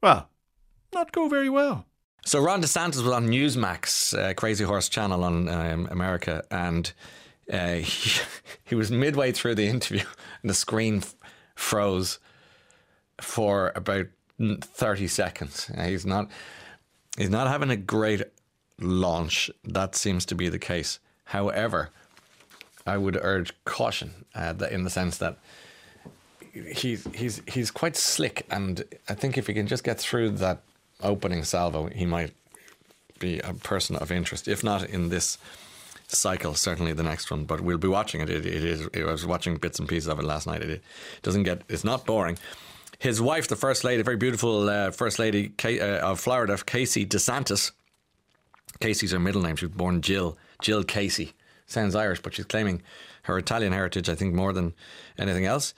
well, 0.04 0.30
not 0.94 1.13
go 1.13 1.30
very 1.30 1.50
well. 1.50 1.86
So 2.25 2.42
Ron 2.42 2.62
DeSantis 2.62 3.01
was 3.01 3.07
on 3.07 3.30
Newsmax, 3.30 4.18
uh, 4.18 4.34
Crazy 4.34 4.66
Horse 4.66 4.89
channel 4.89 5.24
on 5.24 5.48
um, 5.48 5.88
America, 5.89 6.44
and 6.51 6.92
uh, 7.51 7.75
he, 7.75 8.21
he 8.63 8.75
was 8.75 8.91
midway 8.91 9.31
through 9.31 9.55
the 9.55 9.67
interview 9.67 10.03
and 10.41 10.49
the 10.49 10.55
screen 10.55 10.97
f- 10.97 11.15
froze 11.55 12.19
for 13.19 13.71
about 13.75 14.07
30 14.39 15.07
seconds. 15.07 15.71
Uh, 15.75 15.83
he's 15.83 16.05
not 16.05 16.29
he's 17.17 17.29
not 17.29 17.47
having 17.47 17.71
a 17.71 17.77
great 17.77 18.23
launch. 18.79 19.49
That 19.63 19.95
seems 19.95 20.25
to 20.27 20.35
be 20.35 20.49
the 20.49 20.59
case. 20.59 20.99
However, 21.25 21.89
I 22.85 22.97
would 22.97 23.17
urge 23.21 23.53
caution 23.65 24.25
uh, 24.35 24.53
in 24.71 24.83
the 24.83 24.89
sense 24.89 25.17
that 25.17 25.38
he's 26.53 27.07
he's 27.13 27.41
he's 27.47 27.71
quite 27.71 27.95
slick, 27.95 28.45
and 28.50 28.83
I 29.09 29.13
think 29.13 29.38
if 29.38 29.47
he 29.47 29.53
can 29.53 29.67
just 29.67 29.83
get 29.83 30.00
through 30.00 30.31
that 30.31 30.61
opening 31.01 31.43
salvo, 31.43 31.88
he 31.88 32.05
might 32.05 32.33
be 33.19 33.39
a 33.39 33.53
person 33.53 33.95
of 33.95 34.11
interest. 34.11 34.47
If 34.47 34.63
not 34.63 34.83
in 34.83 35.09
this 35.09 35.38
cycle, 36.07 36.54
certainly 36.54 36.94
the 36.94 37.04
next 37.04 37.30
one. 37.31 37.45
But 37.45 37.62
we'll 37.62 37.77
be 37.77 37.88
watching 37.88 38.21
it. 38.21 38.30
It, 38.30 38.45
it 38.45 38.63
is. 38.63 38.88
I 38.95 39.04
was 39.04 39.25
watching 39.25 39.57
bits 39.57 39.80
and 39.80 39.88
pieces 39.88 40.07
of 40.07 40.19
it 40.19 40.25
last 40.25 40.48
night. 40.48 40.62
It, 40.62 40.69
it 40.69 40.83
doesn't 41.21 41.44
get. 41.44 41.62
It's 41.69 41.83
not 41.83 42.06
boring. 42.06 42.38
His 43.00 43.21
wife, 43.21 43.48
the 43.48 43.56
first 43.56 43.83
lady, 43.83 44.01
very 44.01 44.18
beautiful 44.18 44.69
uh, 44.69 44.92
first 44.92 45.19
lady 45.19 45.54
uh, 45.63 46.00
of 46.00 46.19
Florida, 46.19 46.57
Casey 46.65 47.06
DeSantis. 47.06 47.71
Casey's 48.80 49.12
her 49.12 49.19
middle 49.19 49.42
name. 49.42 49.56
She 49.56 49.65
was 49.65 49.75
born 49.75 50.01
Jill. 50.01 50.38
Jill 50.62 50.83
Casey. 50.83 51.33
Sounds 51.68 51.95
Irish, 51.95 52.21
but 52.21 52.33
she's 52.33 52.45
claiming 52.45 52.81
her 53.24 53.38
Italian 53.38 53.74
heritage, 53.74 54.10
I 54.10 54.15
think, 54.15 54.33
more 54.33 54.53
than 54.53 54.74
anything 55.18 55.45
else. 55.45 55.74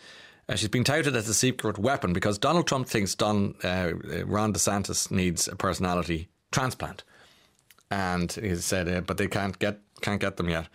Uh, 0.47 0.55
she's 0.55 0.69
been 0.69 0.83
touted 0.83 1.15
as 1.15 1.27
a 1.27 1.33
secret 1.33 1.77
weapon 1.77 2.13
because 2.13 2.37
Donald 2.37 2.67
Trump 2.67 2.87
thinks 2.87 3.15
Don 3.15 3.55
uh, 3.63 3.91
Ron 4.25 4.53
DeSantis 4.53 5.11
needs 5.11 5.47
a 5.47 5.55
personality 5.55 6.29
transplant, 6.51 7.03
and 7.91 8.31
he 8.31 8.55
said, 8.55 8.87
uh, 8.87 9.01
but 9.01 9.17
they 9.17 9.27
can't 9.27 9.59
get 9.59 9.79
can't 9.99 10.21
get 10.21 10.37
them 10.37 10.49
yet. 10.49 10.67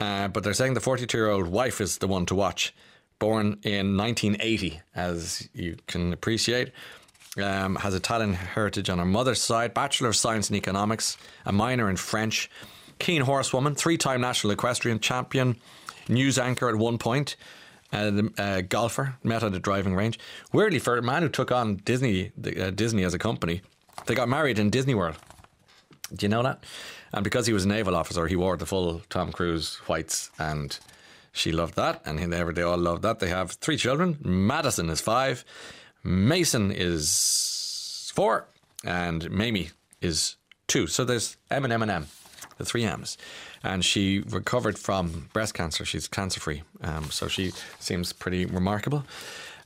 Uh, 0.00 0.28
but 0.28 0.42
they're 0.42 0.54
saying 0.54 0.74
the 0.74 0.80
42 0.80 1.16
year 1.16 1.30
old 1.30 1.48
wife 1.48 1.80
is 1.80 1.98
the 1.98 2.08
one 2.08 2.26
to 2.26 2.34
watch. 2.34 2.74
Born 3.18 3.58
in 3.62 3.96
1980, 3.96 4.80
as 4.94 5.48
you 5.54 5.76
can 5.86 6.12
appreciate. 6.12 6.72
Um, 7.36 7.76
has 7.76 7.94
Italian 7.94 8.34
heritage 8.34 8.88
on 8.88 8.98
her 8.98 9.04
mother's 9.04 9.42
side, 9.42 9.74
Bachelor 9.74 10.08
of 10.08 10.16
Science 10.16 10.50
in 10.50 10.56
Economics, 10.56 11.16
a 11.44 11.52
minor 11.52 11.90
in 11.90 11.96
French, 11.96 12.48
keen 13.00 13.22
horsewoman, 13.22 13.74
three 13.74 13.98
time 13.98 14.20
national 14.20 14.52
equestrian 14.52 15.00
champion, 15.00 15.56
news 16.08 16.38
anchor 16.38 16.68
at 16.68 16.76
one 16.76 16.96
point, 16.98 17.34
and 17.90 18.32
a 18.38 18.62
golfer, 18.62 19.16
met 19.24 19.42
at 19.42 19.54
a 19.54 19.58
driving 19.58 19.94
range. 19.94 20.18
Weirdly, 20.52 20.78
for 20.78 20.96
a 20.96 21.02
man 21.02 21.22
who 21.22 21.28
took 21.28 21.50
on 21.50 21.76
Disney, 21.76 22.30
uh, 22.60 22.70
Disney 22.70 23.02
as 23.04 23.14
a 23.14 23.18
company, 23.18 23.62
they 24.06 24.14
got 24.14 24.28
married 24.28 24.58
in 24.58 24.70
Disney 24.70 24.94
World. 24.94 25.16
Do 26.14 26.24
you 26.26 26.30
know 26.30 26.42
that? 26.42 26.64
And 27.12 27.22
because 27.22 27.46
he 27.46 27.52
was 27.52 27.64
a 27.64 27.68
naval 27.68 27.94
officer, 27.94 28.26
he 28.26 28.36
wore 28.36 28.56
the 28.56 28.66
full 28.66 29.02
Tom 29.08 29.32
Cruise 29.32 29.76
whites, 29.86 30.30
and 30.38 30.78
she 31.32 31.52
loved 31.52 31.74
that, 31.76 32.02
and 32.04 32.18
they, 32.18 32.42
they 32.52 32.62
all 32.62 32.78
loved 32.78 33.02
that. 33.02 33.20
They 33.20 33.28
have 33.28 33.52
three 33.52 33.76
children. 33.76 34.18
Madison 34.22 34.90
is 34.90 35.00
five, 35.00 35.44
Mason 36.02 36.70
is 36.70 38.10
four, 38.14 38.46
and 38.84 39.30
Mamie 39.30 39.70
is 40.00 40.36
two. 40.66 40.86
So 40.86 41.04
there's 41.04 41.36
M 41.50 41.64
and 41.64 41.72
M 41.72 41.82
and 41.82 41.90
M, 41.90 42.06
the 42.58 42.64
three 42.64 42.84
M's. 42.84 43.16
And 43.62 43.84
she 43.84 44.20
recovered 44.28 44.78
from 44.78 45.30
breast 45.32 45.54
cancer. 45.54 45.84
She's 45.84 46.06
cancer 46.06 46.40
free, 46.40 46.62
um, 46.82 47.10
so 47.10 47.28
she 47.28 47.52
seems 47.78 48.12
pretty 48.12 48.44
remarkable. 48.46 49.04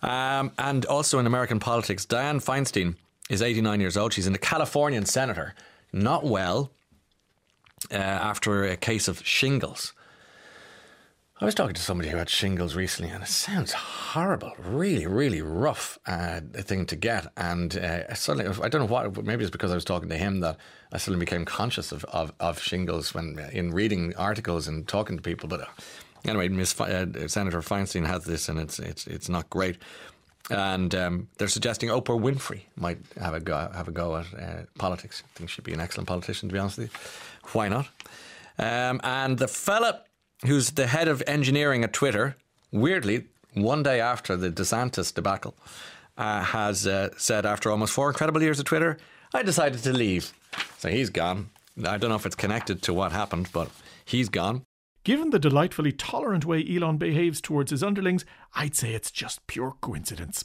Um, 0.02 0.52
and 0.58 0.86
also 0.86 1.18
in 1.18 1.26
American 1.26 1.58
politics, 1.58 2.06
Dianne 2.06 2.44
Feinstein 2.44 2.94
is 3.28 3.42
89 3.42 3.80
years 3.80 3.96
old. 3.96 4.12
She's 4.12 4.26
a 4.26 4.38
Californian 4.38 5.04
senator, 5.04 5.54
not 5.92 6.24
well, 6.24 6.70
uh, 7.90 7.96
after 7.96 8.64
a 8.64 8.76
case 8.76 9.08
of 9.08 9.26
shingles. 9.26 9.92
I 11.40 11.44
was 11.44 11.54
talking 11.54 11.74
to 11.74 11.80
somebody 11.80 12.10
who 12.10 12.16
had 12.16 12.28
shingles 12.28 12.74
recently, 12.74 13.12
and 13.12 13.22
it 13.22 13.28
sounds 13.28 13.72
horrible, 13.72 14.54
really, 14.58 15.06
really 15.06 15.40
rough 15.40 15.96
uh, 16.04 16.40
thing 16.52 16.84
to 16.86 16.96
get. 16.96 17.28
And 17.36 17.76
uh, 17.76 18.12
suddenly, 18.14 18.52
I 18.60 18.68
don't 18.68 18.80
know 18.80 18.92
what, 18.92 19.24
maybe 19.24 19.44
it's 19.44 19.50
because 19.50 19.70
I 19.70 19.76
was 19.76 19.84
talking 19.84 20.08
to 20.08 20.16
him 20.16 20.40
that 20.40 20.56
I 20.92 20.98
suddenly 20.98 21.24
became 21.24 21.44
conscious 21.44 21.92
of, 21.92 22.04
of, 22.06 22.32
of 22.40 22.60
shingles 22.60 23.14
when 23.14 23.38
in 23.52 23.70
reading 23.70 24.16
articles 24.16 24.66
and 24.66 24.88
talking 24.88 25.16
to 25.16 25.22
people. 25.22 25.48
But 25.48 25.60
uh, 25.60 25.66
anyway, 26.24 26.48
Miss 26.48 26.78
uh, 26.80 27.06
Senator 27.28 27.60
Feinstein 27.60 28.04
has 28.04 28.24
this, 28.24 28.48
and 28.48 28.58
it's 28.58 28.80
it's 28.80 29.06
it's 29.06 29.28
not 29.28 29.48
great. 29.48 29.78
And 30.50 30.94
um, 30.94 31.28
they're 31.36 31.48
suggesting 31.48 31.90
Oprah 31.90 32.20
Winfrey 32.20 32.62
might 32.76 32.98
have 33.20 33.34
a 33.34 33.40
go, 33.40 33.70
have 33.74 33.88
a 33.88 33.92
go 33.92 34.16
at 34.16 34.26
uh, 34.34 34.62
politics. 34.78 35.22
I 35.24 35.38
think 35.38 35.50
she'd 35.50 35.64
be 35.64 35.74
an 35.74 35.80
excellent 35.80 36.08
politician, 36.08 36.48
to 36.48 36.52
be 36.52 36.58
honest 36.58 36.78
with 36.78 36.92
you. 36.92 37.50
Why 37.52 37.68
not? 37.68 37.88
Um, 38.58 39.00
and 39.04 39.38
the 39.38 39.48
fella 39.48 40.02
who's 40.46 40.70
the 40.72 40.86
head 40.86 41.08
of 41.08 41.22
engineering 41.26 41.84
at 41.84 41.92
Twitter, 41.92 42.36
weirdly, 42.72 43.26
one 43.54 43.82
day 43.82 44.00
after 44.00 44.36
the 44.36 44.50
DeSantis 44.50 45.12
debacle, 45.12 45.54
uh, 46.16 46.42
has 46.42 46.86
uh, 46.86 47.10
said 47.16 47.46
after 47.46 47.70
almost 47.70 47.92
four 47.92 48.08
incredible 48.08 48.42
years 48.42 48.58
of 48.58 48.64
Twitter, 48.64 48.98
I 49.34 49.42
decided 49.42 49.82
to 49.82 49.92
leave. 49.92 50.32
So 50.78 50.88
he's 50.88 51.10
gone. 51.10 51.50
I 51.86 51.96
don't 51.96 52.10
know 52.10 52.16
if 52.16 52.26
it's 52.26 52.34
connected 52.34 52.82
to 52.82 52.94
what 52.94 53.12
happened, 53.12 53.48
but 53.52 53.70
he's 54.04 54.28
gone. 54.28 54.62
Given 55.08 55.30
the 55.30 55.38
delightfully 55.38 55.92
tolerant 55.92 56.44
way 56.44 56.62
Elon 56.68 56.98
behaves 56.98 57.40
towards 57.40 57.70
his 57.70 57.82
underlings, 57.82 58.26
I'd 58.54 58.76
say 58.76 58.92
it's 58.92 59.10
just 59.10 59.46
pure 59.46 59.74
coincidence. 59.80 60.44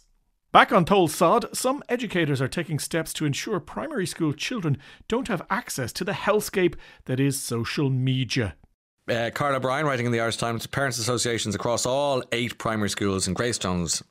Back 0.53 0.71
on 0.71 0.85
Tol 0.85 1.09
Sod, 1.09 1.53
some 1.53 1.83
educators 1.89 2.41
are 2.41 2.47
taking 2.47 2.79
steps 2.79 3.11
to 3.15 3.25
ensure 3.25 3.59
primary 3.59 4.07
school 4.07 4.31
children 4.31 4.77
don't 5.09 5.27
have 5.27 5.45
access 5.49 5.91
to 5.91 6.05
the 6.05 6.13
hellscape 6.13 6.75
that 7.07 7.19
is 7.19 7.37
social 7.37 7.89
media. 7.89 8.55
Uh, 9.09 9.31
Carl 9.33 9.57
O'Brien, 9.57 9.85
writing 9.85 10.05
in 10.05 10.13
the 10.13 10.21
Irish 10.21 10.37
Times, 10.37 10.65
parents' 10.65 10.97
associations 10.97 11.55
across 11.55 11.85
all 11.85 12.23
eight 12.31 12.57
primary 12.57 12.89
schools 12.89 13.27
in 13.27 13.33
Greystones, 13.33 14.01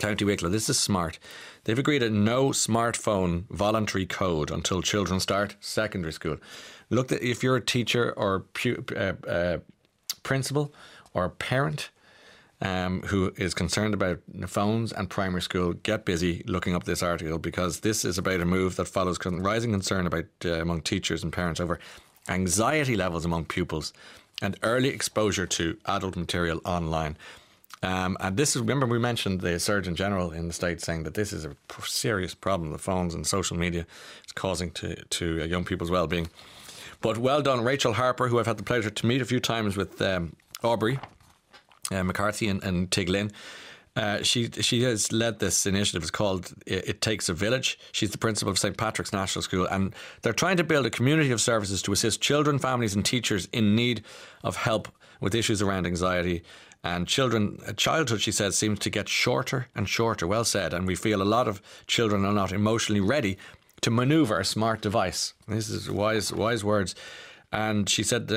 County 0.00 0.24
Wicklow. 0.24 0.48
This 0.48 0.68
is 0.68 0.78
smart. 0.78 1.18
They've 1.64 1.78
agreed 1.78 2.02
a 2.02 2.10
no 2.10 2.48
smartphone 2.48 3.44
voluntary 3.50 4.06
code 4.06 4.50
until 4.50 4.82
children 4.82 5.20
start 5.20 5.56
secondary 5.60 6.12
school. 6.12 6.38
Look, 6.88 7.12
if 7.12 7.42
you're 7.42 7.56
a 7.56 7.64
teacher 7.64 8.12
or 8.12 8.40
pu- 8.40 8.84
uh, 8.96 9.28
uh, 9.28 9.58
principal 10.22 10.74
or 11.14 11.28
parent 11.28 11.90
um, 12.62 13.02
who 13.02 13.32
is 13.36 13.54
concerned 13.54 13.94
about 13.94 14.20
phones 14.46 14.92
and 14.92 15.08
primary 15.08 15.42
school, 15.42 15.74
get 15.74 16.04
busy 16.04 16.42
looking 16.46 16.74
up 16.74 16.84
this 16.84 17.02
article 17.02 17.38
because 17.38 17.80
this 17.80 18.04
is 18.04 18.18
about 18.18 18.40
a 18.40 18.44
move 18.44 18.76
that 18.76 18.86
follows 18.86 19.18
rising 19.24 19.72
concern 19.72 20.06
about 20.06 20.26
uh, 20.44 20.54
among 20.54 20.82
teachers 20.82 21.22
and 21.22 21.32
parents 21.32 21.60
over 21.60 21.78
anxiety 22.28 22.96
levels 22.96 23.24
among 23.24 23.44
pupils 23.44 23.92
and 24.42 24.58
early 24.62 24.88
exposure 24.88 25.46
to 25.46 25.76
adult 25.86 26.16
material 26.16 26.60
online. 26.64 27.16
Um, 27.82 28.16
and 28.20 28.36
this 28.36 28.56
is, 28.56 28.60
remember, 28.60 28.86
we 28.86 28.98
mentioned 28.98 29.40
the 29.40 29.58
Surgeon 29.58 29.96
General 29.96 30.32
in 30.32 30.48
the 30.48 30.52
States 30.52 30.84
saying 30.84 31.04
that 31.04 31.14
this 31.14 31.32
is 31.32 31.46
a 31.46 31.56
serious 31.82 32.34
problem, 32.34 32.72
the 32.72 32.78
phones 32.78 33.14
and 33.14 33.26
social 33.26 33.56
media 33.56 33.86
is 34.26 34.32
causing 34.32 34.70
to, 34.72 34.96
to 34.96 35.42
uh, 35.42 35.44
young 35.44 35.64
people's 35.64 35.90
well 35.90 36.06
being. 36.06 36.28
But 37.00 37.16
well 37.16 37.40
done, 37.40 37.64
Rachel 37.64 37.94
Harper, 37.94 38.28
who 38.28 38.38
I've 38.38 38.46
had 38.46 38.58
the 38.58 38.62
pleasure 38.62 38.90
to 38.90 39.06
meet 39.06 39.22
a 39.22 39.24
few 39.24 39.40
times 39.40 39.76
with 39.76 40.00
um, 40.02 40.36
Aubrey 40.62 40.98
uh, 41.90 42.02
McCarthy 42.04 42.48
and, 42.48 42.62
and 42.62 42.90
Tiglin. 42.90 43.32
Uh, 43.96 44.22
she 44.22 44.48
she 44.50 44.82
has 44.82 45.10
led 45.10 45.40
this 45.40 45.66
initiative. 45.66 46.02
It's 46.02 46.12
called 46.12 46.52
it, 46.64 46.88
it, 46.88 47.00
Takes 47.00 47.28
a 47.28 47.34
Village. 47.34 47.78
She's 47.90 48.10
the 48.10 48.18
principal 48.18 48.52
of 48.52 48.58
St 48.58 48.76
Patrick's 48.76 49.12
National 49.12 49.42
School, 49.42 49.66
and 49.66 49.94
they're 50.22 50.32
trying 50.32 50.58
to 50.58 50.64
build 50.64 50.86
a 50.86 50.90
community 50.90 51.32
of 51.32 51.40
services 51.40 51.82
to 51.82 51.92
assist 51.92 52.20
children, 52.20 52.58
families, 52.60 52.94
and 52.94 53.04
teachers 53.04 53.48
in 53.52 53.74
need 53.74 54.04
of 54.44 54.54
help 54.54 54.88
with 55.20 55.34
issues 55.34 55.60
around 55.60 55.86
anxiety 55.86 56.42
and 56.82 57.06
children. 57.06 57.60
Childhood, 57.76 58.20
she 58.20 58.32
says, 58.32 58.56
seems 58.56 58.78
to 58.80 58.90
get 58.90 59.08
shorter 59.08 59.68
and 59.74 59.88
shorter. 59.88 60.26
Well 60.26 60.44
said, 60.44 60.72
and 60.72 60.86
we 60.86 60.94
feel 60.94 61.22
a 61.22 61.24
lot 61.24 61.48
of 61.48 61.60
children 61.86 62.24
are 62.24 62.32
not 62.32 62.52
emotionally 62.52 63.00
ready 63.00 63.36
to 63.82 63.90
maneuver 63.90 64.38
a 64.38 64.44
smart 64.44 64.80
device. 64.80 65.34
This 65.48 65.68
is 65.70 65.90
wise, 65.90 66.32
wise 66.32 66.64
words. 66.64 66.94
And 67.52 67.88
she 67.88 68.02
said 68.02 68.30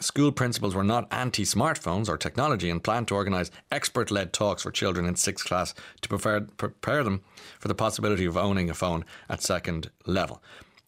school 0.00 0.32
principals 0.32 0.74
were 0.74 0.84
not 0.84 1.08
anti 1.12 1.44
smartphones 1.44 2.08
or 2.08 2.18
technology 2.18 2.70
and 2.70 2.82
planned 2.82 3.08
to 3.08 3.14
organise 3.14 3.50
expert 3.70 4.10
led 4.10 4.32
talks 4.32 4.62
for 4.62 4.70
children 4.70 5.06
in 5.06 5.16
sixth 5.16 5.46
class 5.46 5.74
to 6.00 6.08
prepare, 6.08 6.40
prepare 6.40 7.04
them 7.04 7.22
for 7.58 7.68
the 7.68 7.74
possibility 7.74 8.24
of 8.24 8.36
owning 8.36 8.68
a 8.68 8.74
phone 8.74 9.04
at 9.28 9.42
second 9.42 9.90
level. 10.06 10.42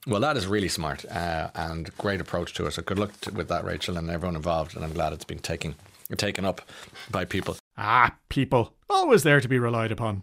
Well, 0.07 0.21
that 0.21 0.37
is 0.37 0.47
really 0.47 0.69
smart 0.69 1.07
uh, 1.07 1.51
and 1.55 1.97
great 1.97 2.21
approach 2.21 2.53
to 2.55 2.67
it. 2.67 2.73
So 2.73 2.83
good 2.83 2.99
luck 2.99 3.19
to, 3.23 3.33
with 3.33 3.49
that, 3.49 3.65
Rachel, 3.65 3.97
and 3.97 4.11
everyone 4.11 4.37
involved. 4.37 4.77
And 4.77 4.85
I'm 4.85 4.93
glad 4.93 5.15
it's 5.15 5.25
been 5.25 5.39
taken 5.39 5.77
taken 6.17 6.45
up 6.45 6.63
by 7.11 7.25
people. 7.25 7.57
Ah, 7.77 8.17
people, 8.29 8.75
always 8.89 9.23
there 9.23 9.41
to 9.41 9.49
be 9.49 9.59
relied 9.59 9.93
upon. 9.93 10.23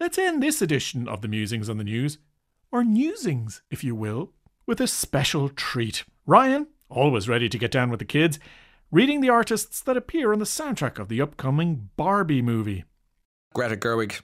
Let's 0.00 0.18
end 0.18 0.42
this 0.42 0.62
edition 0.62 1.08
of 1.08 1.22
the 1.22 1.28
Musings 1.28 1.68
on 1.68 1.78
the 1.78 1.84
News 1.84 2.18
or 2.70 2.82
newsings, 2.82 3.60
if 3.70 3.84
you 3.84 3.94
will, 3.94 4.32
with 4.66 4.80
a 4.80 4.86
special 4.86 5.48
treat. 5.48 6.04
Ryan, 6.26 6.68
always 6.88 7.28
ready 7.28 7.48
to 7.48 7.58
get 7.58 7.70
down 7.70 7.90
with 7.90 7.98
the 7.98 8.04
kids, 8.04 8.38
reading 8.90 9.20
the 9.20 9.28
artists 9.28 9.80
that 9.82 9.96
appear 9.96 10.32
on 10.32 10.38
the 10.38 10.44
soundtrack 10.44 10.98
of 10.98 11.08
the 11.08 11.20
upcoming 11.20 11.90
Barbie 11.96 12.42
movie. 12.42 12.84
Greta 13.54 13.76
Gerwig 13.76 14.20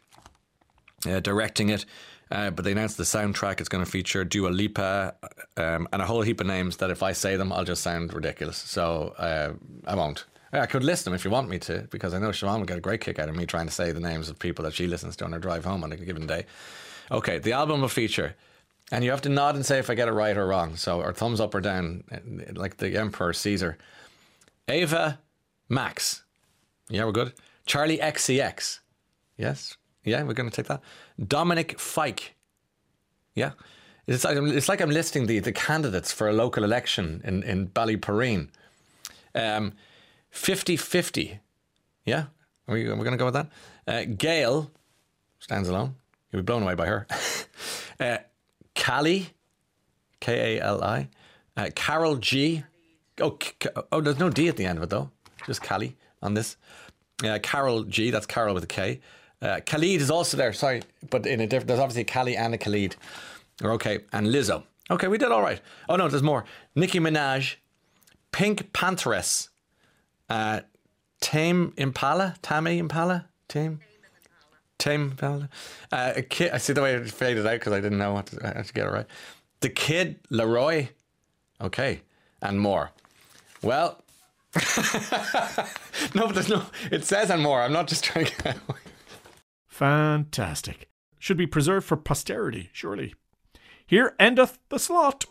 uh, 1.07 1.21
directing 1.21 1.69
it. 1.69 1.85
Uh, 2.31 2.51
but 2.51 2.65
they 2.65 2.73
announced 2.73 2.99
the 2.99 3.05
soundtrack 3.05 3.61
is 3.61 3.71
going 3.71 3.83
to 3.83 3.91
feature 3.91 4.23
Dua 4.23 4.51
Lipa 4.51 5.15
um, 5.57 5.89
and 5.93 6.03
a 6.03 6.05
whole 6.05 6.21
heap 6.21 6.41
of 6.41 6.47
names 6.47 6.77
that 6.77 6.91
if 6.91 7.03
I 7.03 7.13
say 7.13 7.37
them, 7.37 7.53
I'll 7.53 7.65
just 7.65 7.83
sound 7.83 8.13
ridiculous. 8.13 8.59
So 8.59 9.15
uh, 9.17 9.55
I 9.87 9.95
won't. 9.95 10.27
I 10.53 10.67
could 10.67 10.85
list 10.85 11.05
them 11.05 11.15
if 11.15 11.25
you 11.25 11.31
want 11.31 11.49
me 11.49 11.59
to, 11.61 11.87
because 11.91 12.15
I 12.15 12.19
know 12.19 12.31
Siobhan 12.31 12.61
would 12.61 12.69
get 12.69 12.79
a 12.79 12.83
great 12.83 13.01
kick 13.01 13.19
out 13.19 13.29
of 13.29 13.37
me 13.37 13.45
trying 13.45 13.67
to 13.67 13.73
say 13.73 13.93
the 13.93 14.01
names 14.01 14.29
of 14.29 14.39
people 14.39 14.65
that 14.65 14.75
she 14.75 14.87
listens 14.87 15.17
to 15.17 15.25
on 15.25 15.33
her 15.33 15.39
drive 15.39 15.65
home 15.65 15.85
on 15.85 15.93
a 15.93 15.97
given 15.97 16.27
day. 16.27 16.47
Okay, 17.11 17.39
the 17.39 17.53
album 17.53 17.83
will 17.83 17.89
feature, 17.89 18.35
and 18.91 19.05
you 19.05 19.11
have 19.11 19.23
to 19.23 19.29
nod 19.29 19.55
and 19.55 19.65
say 19.65 19.79
if 19.79 19.91
I 19.91 19.95
get 19.95 20.09
it 20.09 20.13
right 20.13 20.37
or 20.37 20.47
wrong. 20.47 20.77
So, 20.77 21.01
or 21.01 21.13
thumbs 21.13 21.41
up 21.41 21.55
or 21.55 21.61
down, 21.61 22.05
like 22.55 22.79
the 22.79 22.97
Emperor 22.97 23.33
Caesar. 23.33 23.77
Ava 24.69 25.19
Max. 25.69 26.25
Yeah, 26.89 27.05
we're 27.05 27.13
good. 27.13 27.33
Charli 27.67 28.01
XCX. 28.01 28.81
Yes. 29.37 29.77
Yeah, 30.05 30.23
we're 30.23 30.35
going 30.35 30.49
to 30.49 30.57
take 30.57 30.69
that. 30.69 30.83
Dominic 31.27 31.79
Fike. 31.79 32.35
Yeah. 33.35 33.53
It's 34.07 34.25
like, 34.25 34.39
it's 34.39 34.69
like 34.69 34.81
I'm 34.81 34.91
listing 34.91 35.27
the, 35.27 35.39
the 35.41 35.53
candidates 35.53 36.13
for 36.13 36.29
a 36.29 36.33
local 36.33 36.65
election 36.65 37.21
in, 37.25 37.43
in 37.43 37.69
Ballyporeen. 37.69 38.49
Um, 39.35 39.75
50 40.31 40.77
50. 40.77 41.41
Yeah? 42.05 42.27
Are 42.67 42.75
we, 42.75 42.87
are 42.87 42.97
we 42.97 43.05
going 43.05 43.13
to 43.13 43.17
go 43.17 43.25
with 43.25 43.35
that? 43.35 43.49
Uh, 43.87 44.05
Gail 44.17 44.71
stands 45.39 45.69
alone. 45.69 45.95
You'll 46.31 46.43
be 46.43 46.47
blown 46.47 46.63
away 46.63 46.75
by 46.75 46.87
her. 46.87 47.07
uh, 48.01 48.19
Kali, 48.75 49.31
K 50.21 50.59
A 50.59 50.63
L 50.63 50.85
I. 50.85 51.09
Uh, 51.57 51.71
Karol 51.75 52.17
G. 52.17 52.65
Oh, 53.21 53.39
oh, 53.91 54.01
there's 54.01 54.19
no 54.19 54.31
D 54.31 54.49
at 54.49 54.57
the 54.57 54.67
end 54.67 54.79
of 54.79 54.85
it 54.85 54.91
though. 54.91 55.11
Just 55.47 55.63
Kali 55.63 55.97
on 56.23 56.35
this. 56.35 56.57
Uh, 57.25 57.39
Karol 57.43 57.85
G. 57.85 58.11
That's 58.11 58.27
Carol 58.27 58.55
with 58.55 58.65
a 58.65 58.69
K. 58.69 59.01
Uh, 59.41 59.61
Khalid 59.65 60.01
is 60.01 60.11
also 60.11 60.37
there. 60.37 60.53
Sorry, 60.53 60.83
but 61.11 61.27
in 61.27 61.41
a 61.41 61.47
different. 61.47 61.69
There's 61.69 61.81
obviously 61.81 62.05
Kali 62.05 62.37
and 62.37 62.55
a 62.55 62.59
Khalid. 62.59 62.97
Okay, 63.63 64.01
and 64.13 64.29
Lizzo. 64.29 64.65
Okay, 64.91 65.09
we 65.09 65.19
did 65.19 65.33
all 65.33 65.43
right. 65.43 65.61
Oh 65.89 65.97
no, 65.97 66.09
there's 66.09 66.23
more. 66.23 66.45
Nicki 66.75 66.99
Minaj, 66.99 67.57
Pink 68.33 68.73
Pantheress, 68.73 69.49
uh, 70.29 70.61
Tame 71.21 71.73
Impala, 71.77 72.37
Tame 72.43 72.67
Impala, 72.79 73.27
Tame. 73.49 73.81
Tame 74.79 75.11
Impala. 75.11 75.49
Uh, 75.91 76.13
a 76.17 76.23
kid, 76.23 76.53
I 76.53 76.59
see 76.59 76.73
the 76.73 76.83
way 76.83 76.95
it 76.95 77.11
faded 77.11 77.47
out 77.47 77.55
because 77.55 77.73
I 77.73 77.81
didn't 77.81 77.99
know 77.99 78.13
what 78.13 78.27
to, 78.27 78.41
how 78.43 78.63
to 78.63 78.73
get 78.73 78.87
it 78.87 78.91
right. 78.91 79.07
The 79.61 79.69
Kid 79.69 80.21
LAROI, 80.31 80.91
Okay. 81.61 82.03
And 82.41 82.61
more. 82.61 82.91
Well, 83.63 84.03
no, 86.15 86.27
but 86.27 86.35
there's 86.35 86.49
no, 86.49 86.65
it 86.91 87.05
says 87.05 87.31
and 87.31 87.43
more. 87.43 87.61
I'm 87.63 87.73
not 87.73 87.89
just 87.89 88.05
trying. 88.05 88.29
Fantastic. 89.67 90.89
Should 91.19 91.37
be 91.37 91.47
preserved 91.47 91.87
for 91.87 91.97
posterity, 91.97 92.71
surely. 92.73 93.15
Here 93.87 94.15
endeth 94.19 94.59
the 94.69 94.79
slot. 94.79 95.27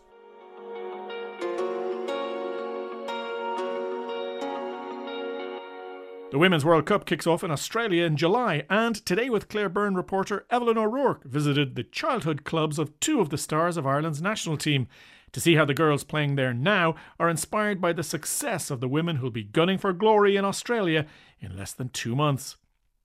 The 6.37 6.41
Women's 6.41 6.63
World 6.63 6.85
Cup 6.85 7.07
kicks 7.07 7.25
off 7.25 7.43
in 7.43 7.49
Australia 7.49 8.03
in 8.03 8.15
July, 8.15 8.63
and 8.69 8.95
today, 9.07 9.27
with 9.27 9.49
Claire 9.49 9.69
Byrne 9.69 9.95
reporter 9.95 10.45
Evelyn 10.51 10.77
O'Rourke 10.77 11.23
visited 11.23 11.73
the 11.73 11.83
childhood 11.83 12.43
clubs 12.43 12.77
of 12.77 12.99
two 12.99 13.19
of 13.19 13.31
the 13.31 13.39
stars 13.39 13.75
of 13.75 13.87
Ireland's 13.87 14.21
national 14.21 14.55
team 14.55 14.87
to 15.31 15.41
see 15.41 15.55
how 15.55 15.65
the 15.65 15.73
girls 15.73 16.03
playing 16.03 16.35
there 16.35 16.53
now 16.53 16.93
are 17.19 17.27
inspired 17.27 17.81
by 17.81 17.91
the 17.91 18.03
success 18.03 18.69
of 18.69 18.81
the 18.81 18.87
women 18.87 19.15
who'll 19.15 19.31
be 19.31 19.43
gunning 19.43 19.79
for 19.79 19.91
glory 19.93 20.35
in 20.35 20.45
Australia 20.45 21.07
in 21.39 21.57
less 21.57 21.73
than 21.73 21.89
two 21.89 22.15
months. 22.15 22.55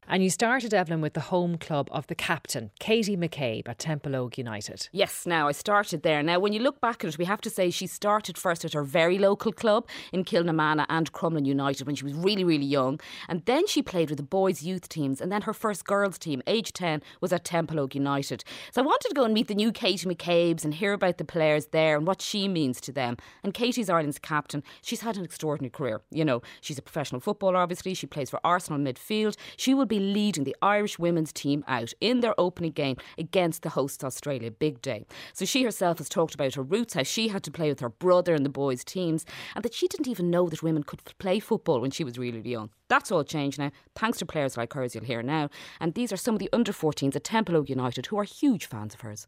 And 0.08 0.22
you 0.22 0.30
started, 0.30 0.74
Evelyn, 0.74 1.00
with 1.00 1.14
the 1.14 1.20
home 1.20 1.56
club 1.56 1.88
of 1.92 2.08
the 2.08 2.16
captain, 2.16 2.70
Katie 2.80 3.16
McCabe 3.16 3.68
at 3.68 3.78
Templeogue 3.78 4.36
United. 4.36 4.88
Yes, 4.90 5.26
now 5.26 5.46
I 5.46 5.52
started 5.52 6.02
there. 6.02 6.22
Now, 6.24 6.40
when 6.40 6.52
you 6.52 6.60
look 6.60 6.80
back 6.80 7.04
at 7.04 7.10
it, 7.10 7.18
we 7.18 7.24
have 7.24 7.40
to 7.42 7.50
say 7.50 7.70
she 7.70 7.86
started 7.86 8.36
first 8.36 8.64
at 8.64 8.72
her 8.72 8.82
very 8.82 9.16
local 9.16 9.52
club 9.52 9.86
in 10.12 10.24
Kilnamanagh 10.24 10.86
and 10.88 11.12
Crumlin 11.12 11.46
United 11.46 11.86
when 11.86 11.94
she 11.94 12.04
was 12.04 12.14
really, 12.14 12.42
really 12.42 12.66
young. 12.66 12.98
And 13.28 13.44
then 13.46 13.66
she 13.68 13.80
played 13.80 14.10
with 14.10 14.16
the 14.16 14.24
boys' 14.24 14.62
youth 14.62 14.88
teams. 14.88 15.20
And 15.20 15.30
then 15.30 15.42
her 15.42 15.54
first 15.54 15.84
girls' 15.84 16.18
team, 16.18 16.42
age 16.48 16.72
10, 16.72 17.00
was 17.20 17.32
at 17.32 17.44
Templeogue 17.44 17.94
United. 17.94 18.42
So 18.72 18.82
I 18.82 18.84
wanted 18.84 19.08
to 19.08 19.14
go 19.14 19.24
and 19.24 19.32
meet 19.32 19.46
the 19.46 19.54
new 19.54 19.70
Katie 19.70 20.08
McCabes 20.08 20.64
and 20.64 20.74
hear 20.74 20.92
about 20.92 21.18
the 21.18 21.24
players 21.24 21.66
there 21.66 21.96
and 21.96 22.06
what 22.08 22.20
she 22.20 22.48
means 22.48 22.80
to 22.82 22.92
them. 22.92 23.16
And 23.44 23.54
Katie's 23.54 23.88
Ireland's 23.88 24.18
captain. 24.18 24.64
She's 24.82 25.02
had 25.02 25.16
an 25.16 25.24
extraordinary 25.24 25.70
career. 25.70 26.00
You 26.10 26.24
know, 26.24 26.42
she's 26.60 26.78
a 26.78 26.82
professional 26.82 27.20
footballer, 27.20 27.56
obviously. 27.58 27.94
She 27.94 28.06
plays 28.08 28.30
for 28.30 28.40
Arsenal 28.42 28.80
midfield. 28.80 29.36
She 29.56 29.74
will 29.74 29.86
be 29.86 30.01
leading 30.02 30.44
the 30.44 30.56
Irish 30.60 30.98
women's 30.98 31.32
team 31.32 31.64
out 31.68 31.92
in 32.00 32.20
their 32.20 32.38
opening 32.38 32.72
game 32.72 32.96
against 33.16 33.62
the 33.62 33.70
host 33.70 34.04
Australia. 34.04 34.50
Big 34.50 34.82
day. 34.82 35.06
So 35.32 35.44
she 35.44 35.62
herself 35.62 35.98
has 35.98 36.08
talked 36.08 36.34
about 36.34 36.54
her 36.54 36.62
roots, 36.62 36.94
how 36.94 37.02
she 37.02 37.28
had 37.28 37.42
to 37.44 37.50
play 37.50 37.68
with 37.68 37.80
her 37.80 37.88
brother 37.88 38.34
in 38.34 38.42
the 38.42 38.48
boys' 38.48 38.84
teams, 38.84 39.24
and 39.54 39.64
that 39.64 39.74
she 39.74 39.88
didn't 39.88 40.08
even 40.08 40.30
know 40.30 40.48
that 40.48 40.62
women 40.62 40.82
could 40.82 41.00
play 41.18 41.38
football 41.38 41.80
when 41.80 41.90
she 41.90 42.04
was 42.04 42.18
really 42.18 42.40
young. 42.40 42.70
That's 42.88 43.10
all 43.10 43.24
changed 43.24 43.58
now, 43.58 43.70
thanks 43.94 44.18
to 44.18 44.26
players 44.26 44.56
like 44.56 44.72
hers 44.72 44.94
you'll 44.94 45.04
hear 45.04 45.22
now. 45.22 45.48
And 45.80 45.94
these 45.94 46.12
are 46.12 46.16
some 46.16 46.34
of 46.34 46.40
the 46.40 46.50
under 46.52 46.72
14s 46.72 47.16
at 47.16 47.24
Templeogue 47.24 47.68
United 47.68 48.06
who 48.06 48.18
are 48.18 48.24
huge 48.24 48.66
fans 48.66 48.94
of 48.94 49.00
hers. 49.00 49.26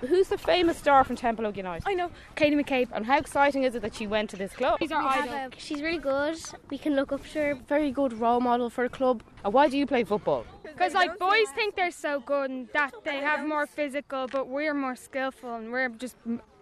Who's 0.00 0.28
the 0.28 0.38
famous 0.38 0.78
star 0.78 1.02
from 1.04 1.16
Templeogue 1.16 1.56
United? 1.56 1.82
I 1.86 1.94
know, 1.94 2.10
Katie 2.36 2.56
McCabe. 2.56 2.88
And 2.92 3.04
how 3.04 3.18
exciting 3.18 3.64
is 3.64 3.74
it 3.74 3.82
that 3.82 3.94
she 3.94 4.06
went 4.06 4.30
to 4.30 4.36
this 4.36 4.52
club? 4.52 4.78
She's 4.80 4.92
our 4.92 5.02
idol. 5.02 5.50
She's 5.56 5.82
really 5.82 5.98
good. 5.98 6.36
We 6.70 6.78
can 6.78 6.94
look 6.94 7.12
up 7.12 7.26
to 7.32 7.38
her. 7.38 7.54
Very 7.68 7.90
good 7.90 8.12
role 8.12 8.40
model 8.40 8.70
for 8.70 8.84
the 8.84 8.94
club. 8.94 9.22
And 9.44 9.52
why 9.52 9.68
do 9.68 9.76
you 9.76 9.86
play 9.86 10.04
football? 10.04 10.44
Because 10.62 10.94
like 10.94 11.18
boys 11.18 11.48
think 11.54 11.74
they're 11.74 11.90
so 11.90 12.20
good 12.20 12.50
and 12.50 12.68
that 12.72 12.92
they 13.04 13.16
have 13.16 13.46
more 13.46 13.66
physical, 13.66 14.28
but 14.30 14.48
we're 14.48 14.74
more 14.74 14.94
skillful 14.94 15.54
and 15.54 15.72
we're 15.72 15.88
just 15.88 16.16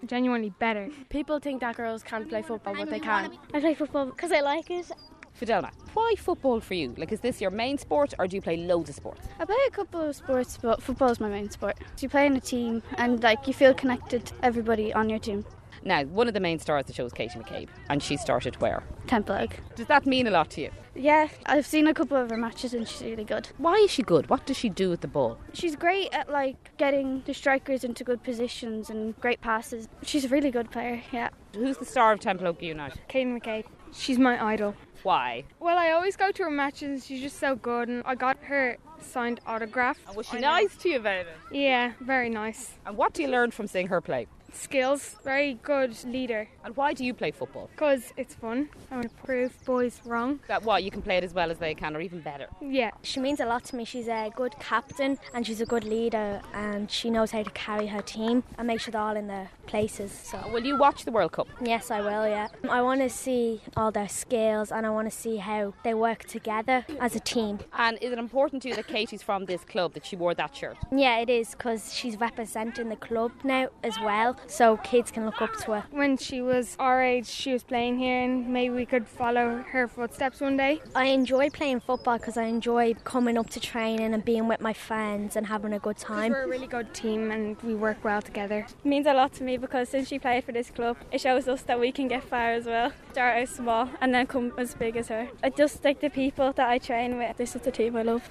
genuinely 0.07 0.51
better. 0.59 0.89
People 1.11 1.39
think 1.39 1.61
that 1.61 1.77
girls 1.77 2.03
can't 2.03 2.29
play 2.29 2.41
football, 2.43 2.75
but 2.75 2.89
they 2.89 3.01
can. 3.01 3.37
I 3.53 3.61
play 3.61 3.75
football 3.75 4.07
because 4.07 4.33
I 4.33 4.41
like 4.41 4.71
it. 4.71 4.91
Fidelma, 5.39 5.71
why 5.93 6.15
football 6.17 6.61
for 6.61 6.75
you? 6.75 6.95
Like, 6.97 7.13
is 7.13 7.21
this 7.21 7.41
your 7.41 7.51
main 7.51 7.77
sport 7.79 8.15
or 8.19 8.27
do 8.27 8.37
you 8.37 8.43
play 8.43 8.57
loads 8.57 8.89
of 8.89 8.97
sports? 8.97 9.29
I 9.39 9.45
play 9.45 9.57
a 9.67 9.71
couple 9.71 10.01
of 10.01 10.17
sports, 10.17 10.59
but 10.61 10.83
football 10.83 11.11
is 11.11 11.21
my 11.21 11.29
main 11.29 11.51
sport. 11.51 11.77
So 11.97 12.05
you 12.05 12.09
play 12.09 12.27
in 12.27 12.37
a 12.37 12.41
team 12.41 12.83
and 12.97 13.23
like 13.23 13.47
you 13.47 13.53
feel 13.53 13.75
connected 13.75 14.25
to 14.27 14.35
everybody 14.43 14.95
on 14.95 15.11
your 15.11 15.19
team. 15.19 15.45
Now, 15.83 16.05
one 16.05 16.27
of 16.27 16.35
the 16.35 16.41
main 16.41 16.59
stars 16.59 16.81
of 16.81 16.87
the 16.87 16.93
show 16.95 17.05
is 17.05 17.13
Katie 17.13 17.39
McCabe, 17.39 17.69
and 17.91 18.03
she 18.03 18.17
started 18.17 18.61
where? 18.61 18.83
Templeogue. 19.07 19.53
Does 19.77 19.87
that 19.87 20.05
mean 20.05 20.27
a 20.27 20.31
lot 20.31 20.51
to 20.51 20.63
you? 20.63 20.71
Yeah, 20.97 21.29
I've 21.45 21.67
seen 21.67 21.87
a 21.87 21.95
couple 21.95 22.17
of 22.17 22.31
her 22.31 22.37
matches 22.39 22.73
and 22.73 22.89
she's 22.89 23.03
really 23.03 23.23
good. 23.23 23.51
Why 23.59 23.75
is 23.75 23.91
she 23.91 24.03
good? 24.03 24.31
What 24.31 24.47
does 24.47 24.57
she 24.57 24.71
do 24.71 24.89
with 24.89 25.03
the 25.03 25.09
ball? 25.09 25.39
She's 25.53 25.77
great 25.77 26.09
at 26.13 26.31
like 26.31 26.77
getting 26.79 27.23
the 27.27 27.35
strikers 27.35 27.85
into 27.85 28.03
good 28.03 28.23
positions 28.23 28.89
and 28.89 29.15
great 29.21 29.43
passes. 29.43 29.89
She's 30.03 30.25
a 30.25 30.29
really 30.29 30.51
good 30.51 30.71
player, 30.71 31.03
yeah. 31.13 31.29
Who's 31.55 31.77
the 31.77 31.85
star 31.85 32.13
of 32.13 32.21
Templeogue 32.21 32.63
United? 32.63 32.99
Katie 33.09 33.31
McCabe. 33.31 33.67
She's 33.97 34.19
my 34.19 34.43
idol. 34.53 34.75
Why? 35.03 35.45
Well, 35.59 35.79
I 35.79 35.91
always 35.91 36.17
go 36.17 36.31
to 36.31 36.43
her 36.45 36.51
matches 36.51 36.89
and 36.89 37.03
she's 37.03 37.21
just 37.21 37.39
so 37.39 37.57
good 37.57 37.89
and 37.89 38.03
I 38.05 38.15
got 38.15 38.37
her 38.43 38.77
signed 39.01 39.41
autograph. 39.47 39.99
And 40.07 40.17
was 40.17 40.27
she 40.27 40.39
nice 40.39 40.77
to 40.77 40.89
you 40.91 40.97
about 40.97 41.27
it? 41.27 41.37
Yeah, 41.51 41.93
very 42.01 42.29
nice. 42.29 42.75
And 42.85 42.97
what 42.97 43.15
do 43.15 43.23
you 43.23 43.29
learn 43.29 43.51
from 43.51 43.67
seeing 43.67 43.89
her 43.89 44.01
play? 44.01 44.27
Skills, 44.57 45.17
very 45.23 45.55
good 45.63 45.97
leader. 46.05 46.49
And 46.65 46.77
why 46.77 46.93
do 46.93 47.05
you 47.05 47.15
play 47.15 47.31
football? 47.31 47.69
Because 47.73 48.13
it's 48.17 48.35
fun. 48.35 48.69
I 48.91 48.97
want 48.97 49.11
to 49.11 49.25
prove 49.25 49.53
boys 49.65 50.01
wrong. 50.05 50.41
That 50.49 50.65
what, 50.65 50.83
you 50.83 50.91
can 50.91 51.03
play 51.03 51.19
it 51.19 51.25
as 51.25 51.35
well 51.35 51.51
as 51.51 51.59
they 51.59 51.75
can 51.75 51.95
or 51.95 52.01
even 52.01 52.21
better? 52.21 52.47
Yeah. 52.61 52.91
She 53.03 53.21
means 53.21 53.41
a 53.41 53.47
lot 53.47 53.65
to 53.67 53.77
me. 53.77 53.85
She's 53.85 54.09
a 54.09 54.31
good 54.35 54.55
captain 54.59 55.19
and 55.35 55.47
she's 55.47 55.61
a 55.61 55.67
good 55.67 55.85
leader 55.85 56.41
and 56.55 56.91
she 56.91 57.11
knows 57.11 57.31
how 57.31 57.43
to 57.43 57.51
carry 57.51 57.87
her 57.89 58.03
team 58.03 58.43
and 58.59 58.67
make 58.67 58.81
sure 58.81 58.93
they're 58.93 59.01
all 59.01 59.17
in 59.17 59.29
their 59.29 59.51
places. 59.67 60.11
So 60.13 60.41
Will 60.53 60.65
you 60.65 60.77
watch 60.77 61.05
the 61.05 61.13
World 61.13 61.33
Cup? 61.33 61.49
Yes, 61.63 61.91
I 61.91 62.01
will, 62.01 62.27
yeah. 62.27 62.49
I 62.69 62.83
want 62.83 63.01
to 63.03 63.11
see 63.11 63.61
all 63.77 63.91
their 63.91 64.09
skills 64.09 64.73
and 64.73 64.87
I 64.87 64.91
want 64.91 65.11
to 65.11 65.17
see 65.17 65.37
how 65.37 65.75
they 65.85 65.95
work 65.95 66.25
together 66.25 66.85
as 67.01 67.15
a 67.15 67.21
team. 67.21 67.59
And 67.77 67.99
is 68.01 68.13
it 68.13 68.19
important 68.19 68.63
to 68.63 68.69
you 68.69 68.75
that 68.77 68.87
Katie's 68.87 69.23
from 69.23 69.45
this 69.45 69.65
club, 69.65 69.95
that 69.95 70.07
she 70.07 70.17
wore 70.17 70.35
that 70.35 70.57
shirt? 70.57 70.77
Yeah, 70.91 71.19
it 71.19 71.29
is 71.29 71.51
because 71.51 71.95
she's 71.95 72.19
representing 72.19 72.89
the 72.89 72.97
club 72.97 73.33
now 73.45 73.69
as 73.83 73.99
well, 74.01 74.37
so 74.49 74.77
kids 74.79 75.11
can 75.11 75.25
look 75.27 75.41
up 75.43 75.55
to 75.65 75.73
her. 75.73 75.85
When 75.91 76.17
she 76.17 76.41
was 76.41 76.77
our 76.79 77.03
age, 77.03 77.27
she 77.27 77.53
was 77.53 77.63
playing 77.63 77.99
here, 77.99 78.23
and 78.23 78.49
maybe 78.49 78.75
we 78.75 78.87
could 78.87 79.07
follow 79.07 79.65
her 79.71 79.89
footsteps 79.89 80.41
one 80.41 80.57
day. 80.57 80.81
I 80.95 81.07
enjoy 81.07 81.51
playing 81.51 81.81
football 81.81 82.19
because 82.19 82.37
I 82.37 82.45
enjoy 82.45 82.95
coming 83.05 83.37
up 83.39 83.51
to 83.51 83.61
training 83.61 84.15
and 84.15 84.25
being 84.25 84.49
with 84.49 84.61
my 84.61 84.73
friends 84.73 85.37
and 85.37 85.47
having 85.47 85.73
a 85.73 85.79
good 85.79 85.97
time. 85.97 86.33
We're 86.33 86.45
a 86.45 86.49
really 86.49 86.67
good 86.67 86.95
team 86.95 87.31
and 87.31 87.61
we 87.63 87.75
work 87.75 88.05
well 88.05 88.23
together. 88.23 88.67
It 88.69 88.89
means 88.89 89.07
a 89.07 89.13
lot 89.15 89.33
to 89.35 89.45
me 89.45 89.57
because 89.57 89.89
since 89.89 90.09
she 90.09 90.19
played 90.19 90.45
for 90.45 90.53
this 90.53 90.71
club, 90.71 90.97
it 91.11 91.21
shows 91.21 91.49
us 91.49 91.63
that 91.63 91.79
we 91.81 91.93
can 91.93 92.09
get 92.09 92.25
far 92.25 92.53
as 92.53 92.67
well. 92.67 92.93
Start 93.13 93.43
out 93.43 93.49
small 93.49 93.89
and 94.01 94.15
then 94.15 94.27
come 94.27 94.53
as 94.59 94.75
big 94.75 94.97
as 94.97 95.09
her. 95.09 95.29
I 95.43 95.51
just 95.51 95.85
like 95.85 96.01
the 96.01 96.11
people 96.11 96.53
that 96.53 96.69
I 96.69 96.79
train 96.79 97.19
with. 97.19 97.37
This 97.37 97.57
is 97.57 97.63
the 97.63 97.71
team 97.71 97.97
I 97.97 98.03
love. 98.03 98.29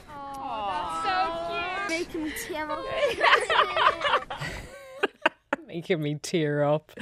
So 1.04 1.14
cute. 1.50 1.90
Making 1.90 2.24
me 2.24 2.32
tear 2.48 2.72
up. 2.72 2.86
Making 5.76 6.04
me 6.04 6.16
tear 6.22 6.64
up. 6.64 6.94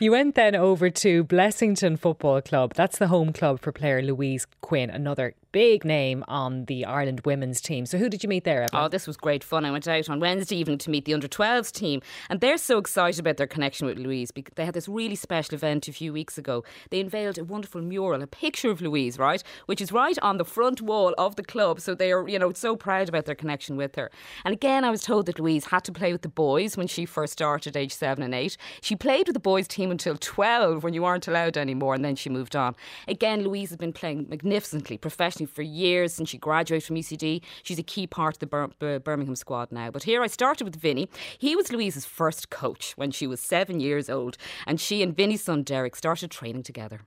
You 0.00 0.12
went 0.12 0.34
then 0.34 0.54
over 0.54 0.88
to 0.88 1.24
Blessington 1.24 1.98
Football 1.98 2.40
Club. 2.40 2.72
That's 2.72 2.96
the 2.96 3.08
home 3.08 3.34
club 3.34 3.60
for 3.60 3.70
player 3.70 4.00
Louise 4.00 4.46
Quinn, 4.62 4.88
another 4.88 5.34
big 5.54 5.84
name 5.84 6.24
on 6.26 6.64
the 6.64 6.84
Ireland 6.84 7.20
women's 7.24 7.60
team. 7.60 7.86
So 7.86 7.96
who 7.96 8.08
did 8.08 8.24
you 8.24 8.28
meet 8.28 8.42
there? 8.42 8.66
Oh, 8.72 8.88
this 8.88 9.06
was 9.06 9.16
great 9.16 9.44
fun. 9.44 9.64
I 9.64 9.70
went 9.70 9.86
out 9.86 10.10
on 10.10 10.18
Wednesday 10.18 10.56
evening 10.56 10.78
to 10.78 10.90
meet 10.90 11.04
the 11.04 11.14
under 11.14 11.28
12s 11.28 11.70
team, 11.70 12.02
and 12.28 12.40
they're 12.40 12.58
so 12.58 12.76
excited 12.76 13.20
about 13.20 13.36
their 13.36 13.46
connection 13.46 13.86
with 13.86 13.96
Louise 13.96 14.32
because 14.32 14.54
they 14.56 14.64
had 14.64 14.74
this 14.74 14.88
really 14.88 15.14
special 15.14 15.54
event 15.54 15.86
a 15.86 15.92
few 15.92 16.12
weeks 16.12 16.36
ago. 16.36 16.64
They 16.90 16.98
unveiled 16.98 17.38
a 17.38 17.44
wonderful 17.44 17.82
mural, 17.82 18.20
a 18.20 18.26
picture 18.26 18.68
of 18.68 18.82
Louise, 18.82 19.16
right, 19.16 19.44
which 19.66 19.80
is 19.80 19.92
right 19.92 20.18
on 20.22 20.38
the 20.38 20.44
front 20.44 20.82
wall 20.82 21.14
of 21.18 21.36
the 21.36 21.44
club. 21.44 21.78
So 21.78 21.94
they 21.94 22.10
are, 22.10 22.26
you 22.28 22.40
know, 22.40 22.52
so 22.52 22.74
proud 22.74 23.08
about 23.08 23.26
their 23.26 23.36
connection 23.36 23.76
with 23.76 23.94
her. 23.94 24.10
And 24.44 24.54
again, 24.54 24.82
I 24.82 24.90
was 24.90 25.02
told 25.02 25.26
that 25.26 25.38
Louise 25.38 25.66
had 25.66 25.84
to 25.84 25.92
play 25.92 26.10
with 26.10 26.22
the 26.22 26.28
boys 26.28 26.76
when 26.76 26.88
she 26.88 27.06
first 27.06 27.34
started, 27.34 27.76
age 27.76 27.94
seven 27.94 28.24
and 28.24 28.34
eight. 28.34 28.56
She 28.80 28.96
played 28.96 29.28
with 29.28 29.34
the 29.34 29.40
boys 29.40 29.68
team 29.68 29.92
until 29.92 30.16
12 30.16 30.82
when 30.82 30.94
you 30.94 31.04
aren't 31.04 31.28
allowed 31.28 31.56
anymore, 31.56 31.94
and 31.94 32.04
then 32.04 32.16
she 32.16 32.28
moved 32.28 32.56
on. 32.56 32.74
Again, 33.06 33.44
Louise 33.44 33.68
has 33.68 33.76
been 33.76 33.92
playing 33.92 34.26
magnificently, 34.28 34.98
professionally 34.98 35.43
for 35.46 35.62
years 35.62 36.12
since 36.14 36.28
she 36.28 36.38
graduated 36.38 36.84
from 36.86 36.96
UCD. 36.96 37.42
She's 37.62 37.78
a 37.78 37.82
key 37.82 38.06
part 38.06 38.36
of 38.36 38.38
the 38.40 38.46
Bir- 38.46 38.70
Bir- 38.78 39.00
Birmingham 39.00 39.36
squad 39.36 39.70
now. 39.72 39.90
But 39.90 40.02
here 40.04 40.22
I 40.22 40.26
started 40.26 40.64
with 40.64 40.76
Vinny. 40.76 41.08
He 41.38 41.54
was 41.56 41.70
Louise's 41.72 42.06
first 42.06 42.50
coach 42.50 42.92
when 42.96 43.10
she 43.10 43.26
was 43.26 43.40
seven 43.40 43.80
years 43.80 44.08
old, 44.10 44.36
and 44.66 44.80
she 44.80 45.02
and 45.02 45.16
Vinny's 45.16 45.42
son 45.42 45.62
Derek 45.62 45.96
started 45.96 46.30
training 46.30 46.62
together. 46.62 47.00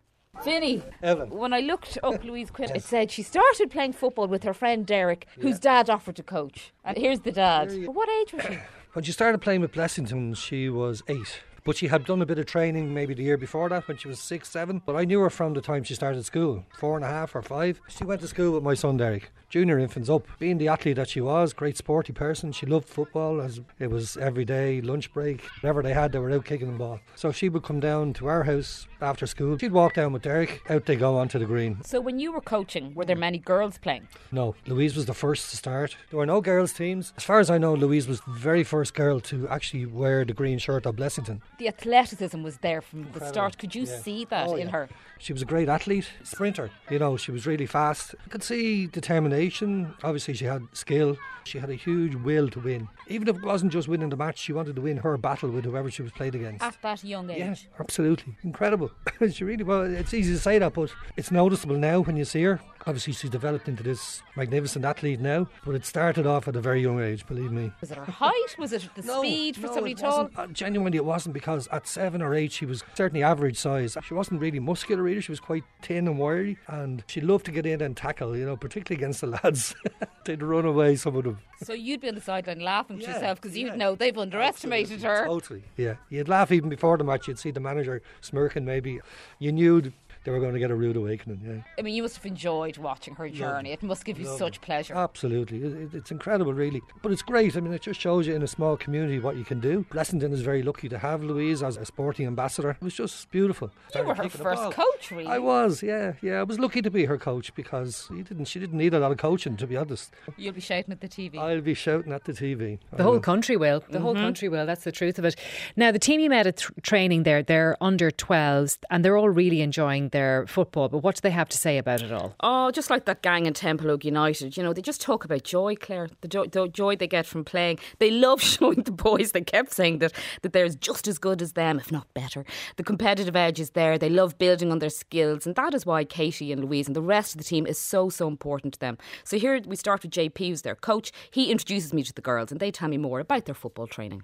Vinny, 0.44 0.84
Evan. 1.02 1.32
when 1.32 1.52
I 1.52 1.62
looked 1.62 1.98
up 2.04 2.24
Louise 2.30 2.52
Quinn, 2.52 2.70
it 2.76 2.84
said 2.84 3.10
she 3.10 3.24
started 3.24 3.72
playing 3.72 3.94
football 3.94 4.28
with 4.28 4.44
her 4.44 4.54
friend 4.54 4.86
Derek, 4.86 5.26
whose 5.40 5.58
dad 5.60 5.90
offered 5.90 6.16
to 6.18 6.24
coach. 6.24 6.74
And 6.86 6.96
here's 6.96 7.22
the 7.22 7.32
dad. 7.32 7.70
But 7.86 7.96
what 7.96 8.08
age 8.22 8.34
was 8.34 8.44
she? 8.46 8.60
When 8.94 9.04
she 9.04 9.12
started 9.12 9.42
playing 9.42 9.62
with 9.62 9.74
Blessington, 9.74 10.36
she 10.36 10.70
was 10.70 11.04
eight. 11.08 11.42
But 11.68 11.76
she 11.76 11.88
had 11.88 12.06
done 12.06 12.22
a 12.22 12.26
bit 12.26 12.40
of 12.40 12.46
training 12.46 12.94
maybe 12.94 13.14
the 13.14 13.24
year 13.24 13.36
before 13.36 13.68
that 13.68 13.90
when 13.90 13.98
she 13.98 14.08
was 14.08 14.22
six, 14.22 14.48
seven. 14.48 14.82
But 14.86 14.96
I 14.96 15.04
knew 15.04 15.20
her 15.20 15.30
from 15.30 15.54
the 15.54 15.60
time 15.60 15.84
she 15.84 15.96
started 15.96 16.24
school, 16.24 16.64
four 16.78 16.96
and 16.96 17.04
a 17.04 17.10
half 17.10 17.36
or 17.36 17.42
five. 17.42 17.82
She 17.90 18.06
went 18.06 18.22
to 18.22 18.28
school 18.30 18.54
with 18.54 18.64
my 18.64 18.74
son 18.74 18.96
Derek, 18.96 19.32
junior 19.50 19.78
infants 19.78 20.10
up. 20.10 20.26
Being 20.40 20.60
the 20.60 20.70
athlete 20.70 20.96
that 20.96 21.10
she 21.10 21.20
was, 21.20 21.52
great 21.52 21.76
sporty 21.76 22.14
person, 22.14 22.54
she 22.54 22.66
loved 22.66 22.88
football 22.88 23.42
as 23.42 23.60
it 23.80 23.92
was 23.92 24.16
every 24.16 24.46
day, 24.46 24.80
lunch 24.80 25.12
break, 25.12 25.42
whatever 25.60 25.84
they 25.84 25.94
had, 25.94 26.14
they 26.14 26.20
were 26.20 26.32
out 26.32 26.46
kicking 26.46 26.72
the 26.72 26.78
ball. 26.78 27.02
So 27.16 27.34
she 27.34 27.50
would 27.50 27.64
come 27.64 27.82
down 27.82 28.14
to 28.14 28.28
our 28.28 28.44
house 28.44 28.88
after 29.02 29.28
school. 29.28 29.58
She'd 29.58 29.74
walk 29.74 29.96
down 29.96 30.14
with 30.14 30.22
Derek, 30.22 30.62
out 30.70 30.86
they 30.86 30.96
go 30.96 31.18
onto 31.18 31.38
the 31.38 31.46
green. 31.46 31.84
So 31.84 32.00
when 32.00 32.18
you 32.18 32.32
were 32.32 32.40
coaching, 32.40 32.94
were 32.96 33.04
there 33.04 33.18
many 33.18 33.40
girls 33.40 33.78
playing? 33.78 34.08
No, 34.32 34.56
Louise 34.68 34.96
was 34.96 35.06
the 35.06 35.14
first 35.14 35.50
to 35.50 35.58
start. 35.58 35.98
There 36.12 36.18
were 36.18 36.26
no 36.26 36.40
girls' 36.40 36.72
teams. 36.72 37.12
As 37.18 37.26
far 37.26 37.42
as 37.42 37.50
I 37.50 37.58
know, 37.58 37.74
Louise 37.74 38.08
was 38.08 38.22
the 38.22 38.32
very 38.32 38.64
first 38.64 38.94
girl 38.94 39.20
to 39.20 39.50
actually 39.50 39.86
wear 39.86 40.24
the 40.24 40.34
green 40.34 40.60
shirt 40.60 40.86
of 40.86 40.96
Blessington. 40.96 41.42
The 41.58 41.68
athleticism 41.68 42.44
was 42.44 42.58
there 42.60 42.82
from 42.82 43.12
the 43.14 43.26
start. 43.26 43.58
Could 43.58 43.74
you 43.74 43.84
Yeah. 43.86 44.00
see 44.00 44.26
that 44.26 44.48
Oh, 44.48 44.56
in 44.56 44.68
yeah. 44.68 44.74
her? 44.74 44.90
She 45.18 45.34
was 45.34 45.42
a 45.42 45.46
great 45.46 45.68
athlete, 45.70 46.08
sprinter. 46.24 46.70
You 46.92 47.00
know, 47.00 47.18
she 47.18 47.32
was 47.32 47.48
really 47.48 47.66
fast. 47.66 48.14
I 48.26 48.30
could 48.30 48.44
see 48.44 48.86
determination. 48.86 49.94
Obviously, 50.04 50.36
she 50.36 50.46
had 50.46 50.62
skill. 50.74 51.18
She 51.46 51.58
had 51.60 51.70
a 51.70 51.76
huge 51.76 52.14
will 52.16 52.50
to 52.50 52.60
win. 52.60 52.90
Even 53.08 53.28
if 53.30 53.38
it 53.38 53.42
wasn't 53.44 53.72
just 53.72 53.88
winning 53.88 54.10
the 54.10 54.18
match, 54.18 54.38
she 54.38 54.54
wanted 54.54 54.76
to 54.76 54.82
win 54.82 54.98
her 54.98 55.18
battle 55.18 55.50
with 55.50 55.66
whoever 55.66 55.90
she 55.90 56.02
was 56.04 56.12
played 56.12 56.36
against. 56.36 56.62
At 56.64 56.78
that 56.84 57.04
young 57.04 57.30
age. 57.30 57.40
Yeah, 57.40 57.56
absolutely. 57.80 58.38
Incredible. 58.44 58.92
she 59.32 59.44
really, 59.44 59.64
well, 59.64 59.82
it's 59.82 60.14
easy 60.14 60.34
to 60.34 60.40
say 60.40 60.60
that, 60.60 60.74
but 60.74 60.94
it's 61.16 61.32
noticeable 61.32 61.78
now 61.78 62.02
when 62.02 62.18
you 62.18 62.26
see 62.26 62.44
her. 62.44 62.60
Obviously, 62.86 63.14
she's 63.14 63.30
developed 63.30 63.68
into 63.68 63.82
this 63.84 64.22
magnificent 64.36 64.86
athlete 64.86 65.20
now, 65.20 65.48
but 65.66 65.76
it 65.76 65.86
started 65.86 66.26
off 66.26 66.48
at 66.48 66.56
a 66.56 66.62
very 66.62 66.82
young 66.82 67.02
age, 67.02 67.26
believe 67.28 67.52
me. 67.52 67.72
Was 67.82 67.92
it 67.92 67.98
her 67.98 68.06
height? 68.06 68.56
Was 68.58 68.72
it 68.72 68.88
the 68.96 69.04
speed 69.04 69.56
for 69.56 69.68
no, 69.68 69.74
somebody 69.74 69.96
tall? 69.96 70.30
Uh, 70.38 70.48
genuinely, 70.48 70.98
it 70.98 71.04
wasn't 71.06 71.34
because 71.34 71.47
at 71.48 71.88
seven 71.88 72.22
or 72.22 72.34
eight, 72.36 72.52
she 72.52 72.66
was 72.66 72.84
certainly 72.96 73.24
average 73.24 73.58
size. 73.58 73.98
She 74.06 74.14
wasn't 74.14 74.42
really 74.42 74.60
muscular 74.60 75.08
either. 75.08 75.22
She 75.22 75.32
was 75.32 75.40
quite 75.40 75.64
thin 75.82 76.08
and 76.08 76.18
wiry, 76.20 76.58
and 76.68 77.04
she 77.08 77.22
loved 77.22 77.46
to 77.46 77.52
get 77.52 77.66
in 77.66 77.82
and 77.82 77.96
tackle. 77.96 78.36
You 78.38 78.46
know, 78.46 78.58
particularly 78.58 79.02
against 79.02 79.22
the 79.22 79.28
lads. 79.28 79.76
They'd 80.26 80.44
run 80.44 80.66
away, 80.66 80.96
some 80.96 81.16
of 81.16 81.24
them. 81.24 81.40
So 81.64 81.74
you'd 81.74 82.02
be 82.02 82.10
on 82.10 82.16
the 82.16 82.22
sideline 82.22 82.60
laughing 82.60 83.00
to 83.00 83.04
Yeah, 83.04 83.14
yourself 83.14 83.42
because 83.42 83.58
you'd 83.58 83.68
yeah. 83.68 83.76
know 83.76 83.96
they've 83.96 84.18
underestimated 84.18 85.02
her. 85.04 85.26
Totally. 85.26 85.64
Yeah, 85.78 85.96
you'd 86.10 86.28
laugh 86.30 86.52
even 86.52 86.70
before 86.70 86.98
the 86.98 87.04
match. 87.04 87.28
You'd 87.28 87.40
see 87.40 87.52
the 87.52 87.60
manager 87.60 88.02
smirking. 88.22 88.66
Maybe 88.66 89.00
you 89.40 89.52
knew 89.52 89.92
they 90.28 90.34
were 90.34 90.42
going 90.42 90.52
to 90.52 90.60
get 90.60 90.72
a 90.72 90.76
rude 90.76 90.98
awakening. 90.98 91.40
Yeah. 91.42 91.72
I 91.80 91.82
mean, 91.82 91.96
you 91.96 92.02
must 92.02 92.18
have 92.18 92.26
enjoyed 92.26 92.76
watching 92.76 93.16
her 93.16 93.30
journey. 93.30 93.72
It 93.72 93.82
must 93.82 94.04
give 94.04 94.20
you 94.20 94.26
Lovely. 94.26 94.40
such 94.40 94.60
pleasure. 94.60 94.94
Absolutely, 94.94 95.64
it, 95.64 95.94
it's 95.94 96.12
incredible, 96.12 96.54
really. 96.54 96.82
But 97.02 97.14
it's 97.14 97.22
great. 97.22 97.56
I 97.56 97.62
mean, 97.62 97.72
it 97.72 97.84
just 97.84 97.98
shows 97.98 98.28
you 98.28 98.36
in 98.36 98.44
a 98.44 98.48
small 98.48 98.76
community 98.76 99.20
what 99.20 99.38
you 99.38 99.46
can 99.46 99.62
do. 99.62 99.86
Blessington 99.90 100.34
is 100.34 100.42
very 100.42 100.64
lucky 100.64 100.90
to 100.90 100.98
have 100.98 101.24
Louise 101.24 101.64
as 101.64 101.78
a 101.78 101.86
sporting 101.86 102.28
ambassador. 102.28 102.72
It 102.72 102.82
was 102.82 102.96
just 102.96 103.32
beautiful. 103.32 103.72
you 103.96 104.04
were 104.04 104.16
her 104.16 104.28
first 104.28 104.74
coach, 104.74 105.12
really. 105.12 105.28
I 105.28 105.38
was, 105.38 105.82
yeah, 105.82 106.16
yeah. 106.22 106.42
I 106.42 106.44
was 106.44 106.60
lucky 106.60 106.82
to 106.82 106.92
be 106.92 107.06
her 107.06 107.18
coach 107.18 107.56
because 107.56 108.10
he 108.14 108.22
didn't. 108.22 108.50
She 108.50 108.60
didn't 108.60 108.78
need 108.78 108.94
a 108.94 109.00
lot 109.00 109.14
of 109.14 109.18
coaching, 109.18 109.56
to 109.56 109.66
be 109.66 109.78
honest. 109.78 110.12
You'll 110.36 110.52
be 110.52 110.60
shouting 110.60 110.92
at 110.92 111.00
the 111.00 111.08
TV. 111.08 111.38
I'll 111.38 111.62
be 111.62 111.74
shouting 111.74 112.12
at 112.12 112.26
the 112.26 112.34
TV. 112.34 112.80
I 112.92 112.98
The 112.98 113.04
whole 113.04 113.14
will. 113.14 113.20
country 113.22 113.56
will. 113.56 113.82
The 113.90 114.02
whole 114.02 114.14
mm-hmm. 114.14 114.24
country 114.24 114.50
will. 114.50 114.66
That's 114.66 114.84
the 114.84 114.92
truth 114.92 115.18
of 115.20 115.24
it. 115.24 115.38
Now, 115.78 115.94
the 115.94 116.00
team 116.00 116.20
you 116.20 116.30
met 116.30 116.48
at 116.48 116.58
th- 116.58 116.72
training 116.82 117.24
there, 117.24 117.42
they're 117.42 117.78
under 117.80 118.12
12s 118.12 118.80
and 118.90 119.06
they're 119.06 119.16
all 119.16 119.30
really 119.30 119.62
enjoying 119.62 120.10
their 120.18 120.48
football. 120.48 120.90
But 120.90 121.00
what 121.00 121.16
do 121.16 121.22
they 121.22 121.36
have 121.42 121.50
to 121.50 121.58
say 121.58 121.78
about 121.78 122.02
it 122.02 122.12
all? 122.12 122.36
Oh, 122.40 122.72
just 122.72 122.90
like 122.90 123.06
that 123.06 123.22
gang 123.22 123.46
in 123.46 123.54
Templeogue 123.54 124.04
United. 124.04 124.58
You 124.58 124.64
know, 124.64 124.74
they 124.74 124.82
just 124.82 125.00
talk 125.00 125.24
about 125.24 125.44
joy, 125.44 125.76
Claire. 125.76 126.10
The, 126.22 126.28
jo- 126.28 126.48
the 126.48 126.68
joy 126.68 126.96
they 126.96 127.08
get 127.08 127.28
from 127.28 127.44
playing. 127.44 127.78
They 128.00 128.10
love 128.10 128.42
showing 128.54 128.82
the 128.82 128.92
boys. 128.92 129.32
They 129.32 129.42
kept 129.42 129.72
saying 129.74 130.00
that 130.00 130.14
that 130.42 130.54
they're 130.54 130.70
just 130.70 131.08
as 131.08 131.18
good 131.20 131.42
as 131.42 131.54
them, 131.54 131.78
if 131.78 131.92
not 131.92 132.12
better. 132.16 132.46
The 132.78 132.84
competitive 132.84 133.36
edge 133.36 133.60
is 133.60 133.72
there. 133.72 133.98
They 133.98 134.10
love 134.10 134.38
building 134.38 134.72
on 134.72 134.80
their 134.80 134.90
skills, 134.90 135.46
and 135.46 135.56
that 135.56 135.74
is 135.74 135.86
why 135.86 136.04
Katie 136.04 136.52
and 136.52 136.64
Louise 136.66 136.88
and 136.88 136.96
the 136.96 137.02
rest 137.02 137.36
of 137.36 137.38
the 137.38 137.44
team 137.44 137.68
is 137.68 137.78
so 137.78 138.10
so 138.10 138.28
important 138.28 138.74
to 138.74 138.80
them. 138.80 138.98
So 139.24 139.38
here 139.38 139.62
we 139.68 139.76
start 139.76 140.02
with 140.02 140.12
JP, 140.12 140.40
who's 140.48 140.64
their 140.64 140.76
coach. 140.76 141.12
He 141.30 141.52
introduces 141.52 141.94
me 141.94 142.04
to 142.04 142.14
the 142.14 142.22
girls, 142.22 142.52
and 142.52 142.60
they 142.60 142.72
tell 142.72 142.90
me 142.90 142.98
more 142.98 143.20
about 143.20 143.46
their 143.46 143.56
football 143.56 143.88
training. 143.88 144.24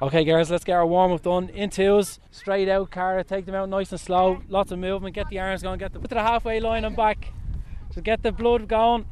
Okay, 0.00 0.24
girls, 0.24 0.48
let's 0.48 0.62
get 0.62 0.74
our 0.74 0.86
warm 0.86 1.10
up 1.10 1.22
done. 1.22 1.48
In 1.48 1.70
twos, 1.70 2.20
straight 2.30 2.68
out, 2.68 2.92
Cara, 2.92 3.24
take 3.24 3.46
them 3.46 3.56
out 3.56 3.68
nice 3.68 3.90
and 3.90 4.00
slow. 4.00 4.40
Lots 4.48 4.70
of 4.70 4.78
movement, 4.78 5.12
get 5.12 5.28
the 5.28 5.40
arms 5.40 5.64
going, 5.64 5.80
get 5.80 5.92
them 5.92 6.00
Put 6.00 6.10
to 6.10 6.14
the 6.14 6.22
halfway 6.22 6.60
line 6.60 6.84
and 6.84 6.94
back. 6.94 7.32
So 7.92 8.00
get 8.00 8.22
the 8.22 8.30
blood 8.30 8.68
going. 8.68 9.06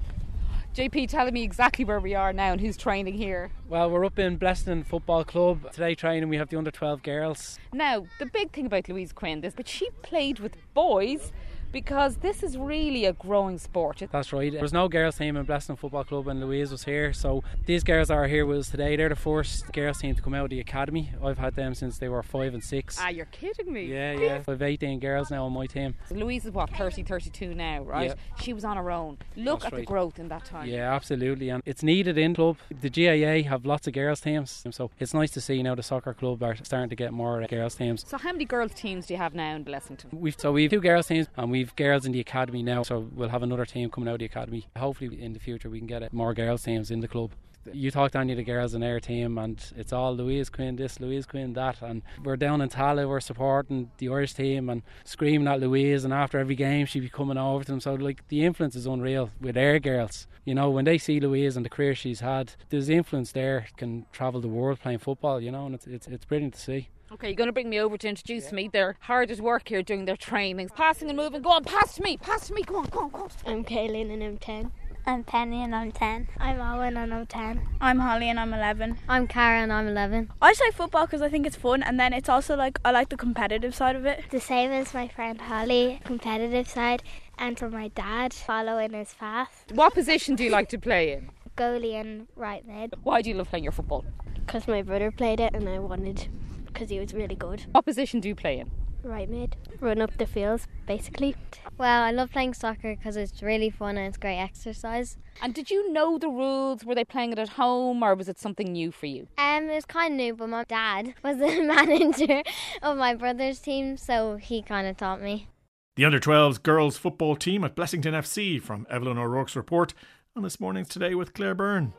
JP 0.77 1.09
telling 1.09 1.35
me 1.35 1.43
exactly 1.43 1.85
where 1.85 1.99
we 1.99 2.15
are 2.15 2.33
now 2.33 2.53
and 2.53 2.61
who's 2.61 2.77
training 2.77 3.15
here. 3.15 3.51
Well, 3.69 3.91
we're 3.91 4.05
up 4.05 4.21
in 4.21 4.39
Bleston 4.39 4.87
Football 4.87 5.25
Club. 5.25 5.73
Today 5.73 5.97
training 5.97 6.29
we 6.29 6.37
have 6.37 6.51
the 6.51 6.57
under 6.57 6.71
12 6.71 7.03
girls. 7.03 7.59
Now, 7.73 8.07
the 8.21 8.27
big 8.27 8.53
thing 8.53 8.67
about 8.67 8.89
Louise 8.89 9.13
Quinn 9.13 9.43
is 9.43 9.55
that 9.55 9.67
she 9.67 9.91
played 10.03 10.39
with 10.39 10.57
boys 10.73 11.33
because 11.77 12.17
this 12.17 12.43
is 12.43 12.57
really 12.57 13.05
a 13.05 13.13
growing 13.13 13.59
sport. 13.59 14.03
That's 14.11 14.33
right. 14.33 14.51
There 14.51 14.63
was 14.63 14.73
no 14.73 14.89
girls 14.89 15.19
team 15.19 15.37
in 15.37 15.45
Bleston 15.45 15.79
Football 15.79 16.05
Club 16.05 16.25
when 16.25 16.41
Louise 16.41 16.71
was 16.71 16.85
here. 16.85 17.13
So 17.13 17.45
these 17.67 17.85
girls 17.85 18.11
are 18.11 18.27
here 18.27 18.47
with 18.47 18.61
us 18.61 18.71
today. 18.71 18.97
They're 18.97 19.11
the 19.11 19.15
first 19.15 19.71
girls 19.75 19.99
team 19.99 20.15
to 20.15 20.23
come 20.23 20.33
out 20.33 20.45
of 20.45 20.51
the 20.51 20.61
academy. 20.61 21.11
I've 21.23 21.37
had 21.37 21.55
them 21.55 21.75
since 21.75 21.99
they 21.99 22.09
were 22.09 22.23
five 22.23 22.55
and 22.55 22.65
six. 22.65 22.97
Ah, 22.99 23.09
you're 23.09 23.27
kidding 23.27 23.71
me. 23.71 23.85
Yeah, 23.93 24.13
yeah. 24.13 24.43
I've 24.49 24.63
18 24.63 25.01
girls 25.01 25.31
now 25.31 25.45
on 25.45 25.53
my 25.53 25.67
team. 25.67 25.95
Louise 26.11 26.47
is 26.47 26.53
what, 26.53 26.71
30, 26.71 27.03
32 27.03 27.55
now, 27.55 27.83
right? 27.83 28.09
Yeah. 28.09 28.43
She 28.43 28.55
was 28.55 28.65
on 28.65 28.79
her 28.79 28.91
own. 28.91 29.19
Look 29.37 29.61
That's 29.61 29.75
at 29.75 29.79
the 29.79 29.85
growth 29.85 30.19
in 30.19 30.29
that 30.29 30.47
time. 30.47 30.71
Yeah, 30.71 30.95
absolutely, 30.95 31.51
and 31.51 31.63
it's 31.67 31.83
needed 31.83 32.17
in 32.17 32.35
club. 32.35 32.57
The 32.71 32.89
GAA 32.89 33.47
have 33.51 33.67
lots 33.67 33.87
of 33.87 33.93
girls 33.93 34.23
teams, 34.23 34.65
so 34.71 34.91
it's 34.99 35.13
nice 35.13 35.31
to 35.33 35.43
see 35.43 35.57
you 35.57 35.63
now 35.63 35.75
the 35.75 35.83
soccer 35.83 36.15
club 36.15 36.43
are 36.43 36.57
starting 36.57 36.89
to 36.89 36.97
get 36.97 37.13
more 37.13 37.47
girls 37.47 37.75
teams. 37.75 38.03
So, 38.09 38.17
how 38.17 38.33
many 38.33 38.47
girls' 38.47 38.73
teams 38.73 39.05
do 39.05 39.13
you 39.13 39.19
have 39.19 39.35
now 39.35 39.55
in 39.55 39.63
Blessington? 39.63 40.15
We've 40.15 40.37
so 40.39 40.53
we've 40.53 40.71
two 40.71 40.81
girls 40.81 41.09
teams 41.09 41.27
and 41.37 41.51
we've 41.51 41.66
girls 41.75 42.07
in 42.07 42.13
the 42.13 42.21
academy 42.21 42.63
now. 42.63 42.83
So 42.83 43.09
we'll 43.15 43.31
have 43.31 43.43
another 43.43 43.65
team 43.65 43.91
coming 43.91 44.09
out 44.09 44.15
of 44.15 44.19
the 44.21 44.27
academy. 44.27 44.67
Hopefully, 44.77 45.21
in 45.21 45.33
the 45.33 45.41
future, 45.41 45.69
we 45.69 45.79
can 45.79 45.87
get 45.87 46.13
more 46.13 46.35
girls 46.35 46.63
teams 46.63 46.91
in 46.91 47.01
the 47.01 47.09
club. 47.09 47.33
You 47.73 47.91
talked 47.91 48.13
to 48.13 48.21
any 48.21 48.33
of 48.33 48.37
the 48.37 48.45
girls 48.45 48.75
in 48.75 48.85
our 48.85 49.01
team, 49.01 49.39
and 49.39 49.61
it's 49.77 49.93
all 49.93 50.15
Louise 50.15 50.49
Quinn 50.49 50.77
this, 50.77 51.01
Louise 51.01 51.27
Quinn 51.27 51.53
that, 51.55 51.83
and 51.83 52.03
we're 52.23 52.37
down 52.37 52.61
in 52.61 52.69
Tallaght. 52.69 53.09
We're 53.09 53.19
supporting 53.19 53.91
the 53.99 54.09
Irish 54.09 54.35
team 54.35 54.71
and 54.71 54.83
screaming 55.05 55.49
at 55.49 55.59
Louise. 55.59 56.05
And 56.05 56.15
after 56.15 56.39
every 56.39 56.55
game, 56.55 56.87
she'd 56.87 57.01
be 57.01 57.09
coming 57.09 57.37
over 57.37 57.65
to 57.65 57.73
them. 57.73 57.81
So 57.81 57.95
like 57.95 58.29
the 58.29 58.45
influence 58.45 58.77
is 58.77 58.87
unreal 58.87 59.31
with 59.41 59.57
our 59.57 59.81
girls. 59.81 60.29
You 60.45 60.55
know, 60.55 60.71
when 60.71 60.85
they 60.85 60.97
see 60.97 61.19
Louise 61.19 61.57
and 61.57 61.65
the 61.65 61.71
career 61.71 61.97
she's 61.97 62.21
had, 62.21 62.53
there's 62.69 62.89
influence 62.89 63.33
there. 63.33 63.67
Can 63.77 64.07
travel 64.13 64.41
the 64.41 64.47
world 64.47 64.79
playing 64.79 64.99
football. 65.01 65.41
You 65.41 65.51
know, 65.51 65.67
and 65.67 65.75
it's 65.75 65.89
it's, 65.89 66.07
it's 66.07 66.25
brilliant 66.25 66.55
to 66.55 66.61
see. 66.61 66.89
Okay, 67.17 67.29
you're 67.29 67.37
going 67.37 67.49
to 67.49 67.53
bring 67.53 67.71
me 67.71 67.81
over 67.81 67.97
to 67.97 68.07
introduce 68.07 68.53
me. 68.53 68.69
They're 68.71 68.95
hard 69.01 69.31
at 69.31 69.41
work 69.41 69.71
here 69.71 69.83
doing 69.83 70.05
their 70.05 70.19
trainings, 70.19 70.71
Passing 70.73 71.09
and 71.09 71.17
moving. 71.17 71.41
Go 71.41 71.49
on, 71.49 71.65
pass 71.65 71.95
to 71.95 72.03
me. 72.03 72.19
Pass 72.19 72.49
to 72.49 72.53
me. 72.53 72.63
Go 72.63 72.77
on, 72.77 72.85
go 72.91 73.01
on, 73.01 73.09
go 73.09 73.21
on. 73.21 73.31
I'm 73.47 73.65
Kaylin 73.65 74.13
and 74.13 74.23
I'm 74.23 74.37
10. 74.37 74.71
I'm 75.07 75.25
Penny 75.25 75.63
and 75.63 75.75
I'm 75.75 75.93
10. 75.93 76.29
I'm 76.39 76.61
Owen 76.61 76.99
and 76.99 77.15
I'm 77.15 77.25
10. 77.25 77.67
I'm 77.81 78.01
Holly 78.01 78.29
and 78.29 78.39
I'm 78.39 78.53
11. 78.53 78.99
I'm 79.09 79.27
Cara 79.29 79.61
and 79.61 79.73
I'm 79.73 79.89
11. 79.89 80.31
I 80.43 80.51
just 80.51 80.61
like 80.61 80.75
football 80.75 81.07
because 81.07 81.23
I 81.23 81.31
think 81.31 81.47
it's 81.47 81.57
fun 81.57 81.83
and 81.83 81.99
then 81.99 82.13
it's 82.13 82.29
also 82.29 82.55
like 82.55 82.79
I 82.85 82.91
like 82.91 83.09
the 83.09 83.17
competitive 83.17 83.75
side 83.75 83.97
of 83.97 84.05
it. 84.05 84.25
The 84.31 84.41
same 84.41 84.71
as 84.71 84.93
my 84.93 85.09
friend 85.09 85.41
Holly, 85.41 86.03
competitive 86.05 86.69
side, 86.69 87.03
and 87.39 87.59
for 87.59 87.71
my 87.71 87.89
dad, 87.89 88.35
following 88.35 88.93
his 88.93 89.15
path. 89.15 89.65
What 89.73 89.95
position 89.95 90.35
do 90.35 90.45
you 90.45 90.51
like 90.51 90.69
to 90.69 90.79
play 90.79 91.13
in? 91.15 91.31
Goalie 91.57 91.95
and 91.95 92.27
right 92.37 92.67
mid. 92.67 92.93
Why 93.03 93.23
do 93.23 93.31
you 93.31 93.37
love 93.37 93.49
playing 93.49 93.65
your 93.65 93.73
football? 93.73 94.05
Because 94.35 94.69
my 94.69 94.83
brother 94.83 95.11
played 95.11 95.41
it 95.41 95.55
and 95.55 95.67
I 95.67 95.79
wanted, 95.79 96.29
because 96.77 96.91
he 96.91 97.01
was 97.01 97.15
really 97.15 97.35
good. 97.35 97.65
What 97.73 97.87
position 97.87 98.21
do 98.21 98.29
you 98.29 98.35
play 98.35 98.59
in? 98.59 98.71
Right 99.03 99.31
mid. 99.31 99.57
Run 99.81 100.03
up 100.03 100.17
the 100.19 100.27
fields, 100.27 100.67
basically. 100.87 101.35
Well, 101.79 102.03
I 102.03 102.11
love 102.11 102.33
playing 102.33 102.55
soccer 102.55 102.95
because 102.95 103.17
it's 103.17 103.43
really 103.43 103.71
fun 103.71 103.97
and 103.97 104.09
it's 104.09 104.19
great 104.19 104.39
exercise. 104.39 105.17
And 105.41 105.55
did 105.55 105.71
you 105.71 105.93
know 105.93 106.19
the 106.19 106.29
rules? 106.29 106.85
Were 106.85 106.95
they 106.95 107.05
playing 107.05 107.33
it 107.33 107.39
at 107.39 107.51
home 107.51 108.03
or 108.03 108.15
was 108.15 108.29
it 108.29 108.39
something 108.39 108.73
new 108.73 108.91
for 108.91 109.07
you? 109.07 109.29
Um, 109.39 109.71
it 109.71 109.75
was 109.75 109.87
kind 109.87 110.15
of 110.15 110.17
new, 110.19 110.35
but 110.35 110.49
my 110.49 110.65
dad 110.65 111.15
was 111.23 111.39
the 111.39 111.63
manager 111.63 112.43
of 112.83 112.99
my 112.99 113.15
brother's 113.15 113.61
team, 113.61 113.97
so 113.97 114.37
he 114.37 114.61
kind 114.61 114.87
of 114.87 114.97
taught 114.97 115.23
me. 115.23 115.49
The 115.95 116.05
under 116.05 116.21
12s 116.21 116.63
girls 116.63 116.99
football 116.99 117.37
team 117.37 117.65
at 117.65 117.75
Blessington 117.75 118.13
FC 118.13 118.61
from 118.61 118.87
Evelyn 118.91 119.17
O'Rourke's 119.17 119.57
report 119.57 119.95
on 120.35 120.43
this 120.43 120.61
morning's 120.61 120.89
Today 120.89 121.15
with 121.15 121.33
Claire 121.33 121.55
Byrne. 121.55 121.95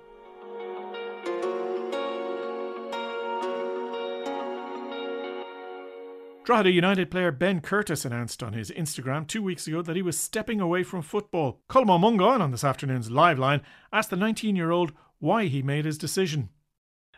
Drogheda 6.48 6.72
United 6.72 7.12
player 7.12 7.30
Ben 7.30 7.60
Curtis 7.60 8.06
announced 8.06 8.42
on 8.42 8.54
his 8.54 8.72
Instagram 8.72 9.28
two 9.28 9.44
weeks 9.44 9.68
ago 9.68 9.82
that 9.82 9.98
he 9.98 10.02
was 10.02 10.18
stepping 10.18 10.62
away 10.62 10.82
from 10.82 11.02
football. 11.02 11.60
Colm 11.70 11.88
Mongáin 11.88 12.40
on 12.40 12.52
this 12.52 12.64
afternoon's 12.64 13.12
live 13.12 13.38
line 13.38 13.60
asked 13.92 14.12
the 14.12 14.16
19 14.16 14.56
year 14.56 14.72
old 14.72 14.94
why 15.20 15.48
he 15.48 15.62
made 15.62 15.84
his 15.84 15.98
decision. 15.98 16.48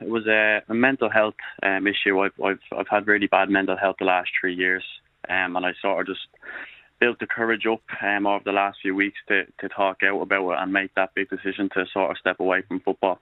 It 0.02 0.10
was 0.10 0.26
a, 0.26 0.64
a 0.68 0.74
mental 0.74 1.12
health 1.12 1.36
um, 1.62 1.86
issue. 1.86 2.20
I've, 2.22 2.34
I've 2.44 2.60
I've 2.76 2.88
had 2.88 3.06
really 3.06 3.28
bad 3.28 3.52
mental 3.52 3.78
health 3.78 3.98
the 4.00 4.06
last 4.06 4.32
three 4.42 4.56
years, 4.56 4.84
um, 5.30 5.56
and 5.56 5.64
I 5.64 5.74
sort 5.80 6.02
of 6.02 6.16
just 6.16 6.28
built 7.00 7.20
the 7.20 7.28
courage 7.28 7.68
up 7.68 7.84
um, 8.02 8.26
over 8.26 8.44
the 8.44 8.52
last 8.52 8.80
few 8.82 8.96
weeks 8.96 9.20
to, 9.28 9.46
to 9.60 9.70
talk 9.70 9.98
out 10.02 10.20
about 10.20 10.54
it 10.54 10.58
and 10.60 10.74
make 10.74 10.96
that 10.96 11.14
big 11.14 11.30
decision 11.30 11.70
to 11.76 11.86
sort 11.94 12.10
of 12.10 12.18
step 12.18 12.40
away 12.40 12.64
from 12.68 12.80
football. 12.80 13.20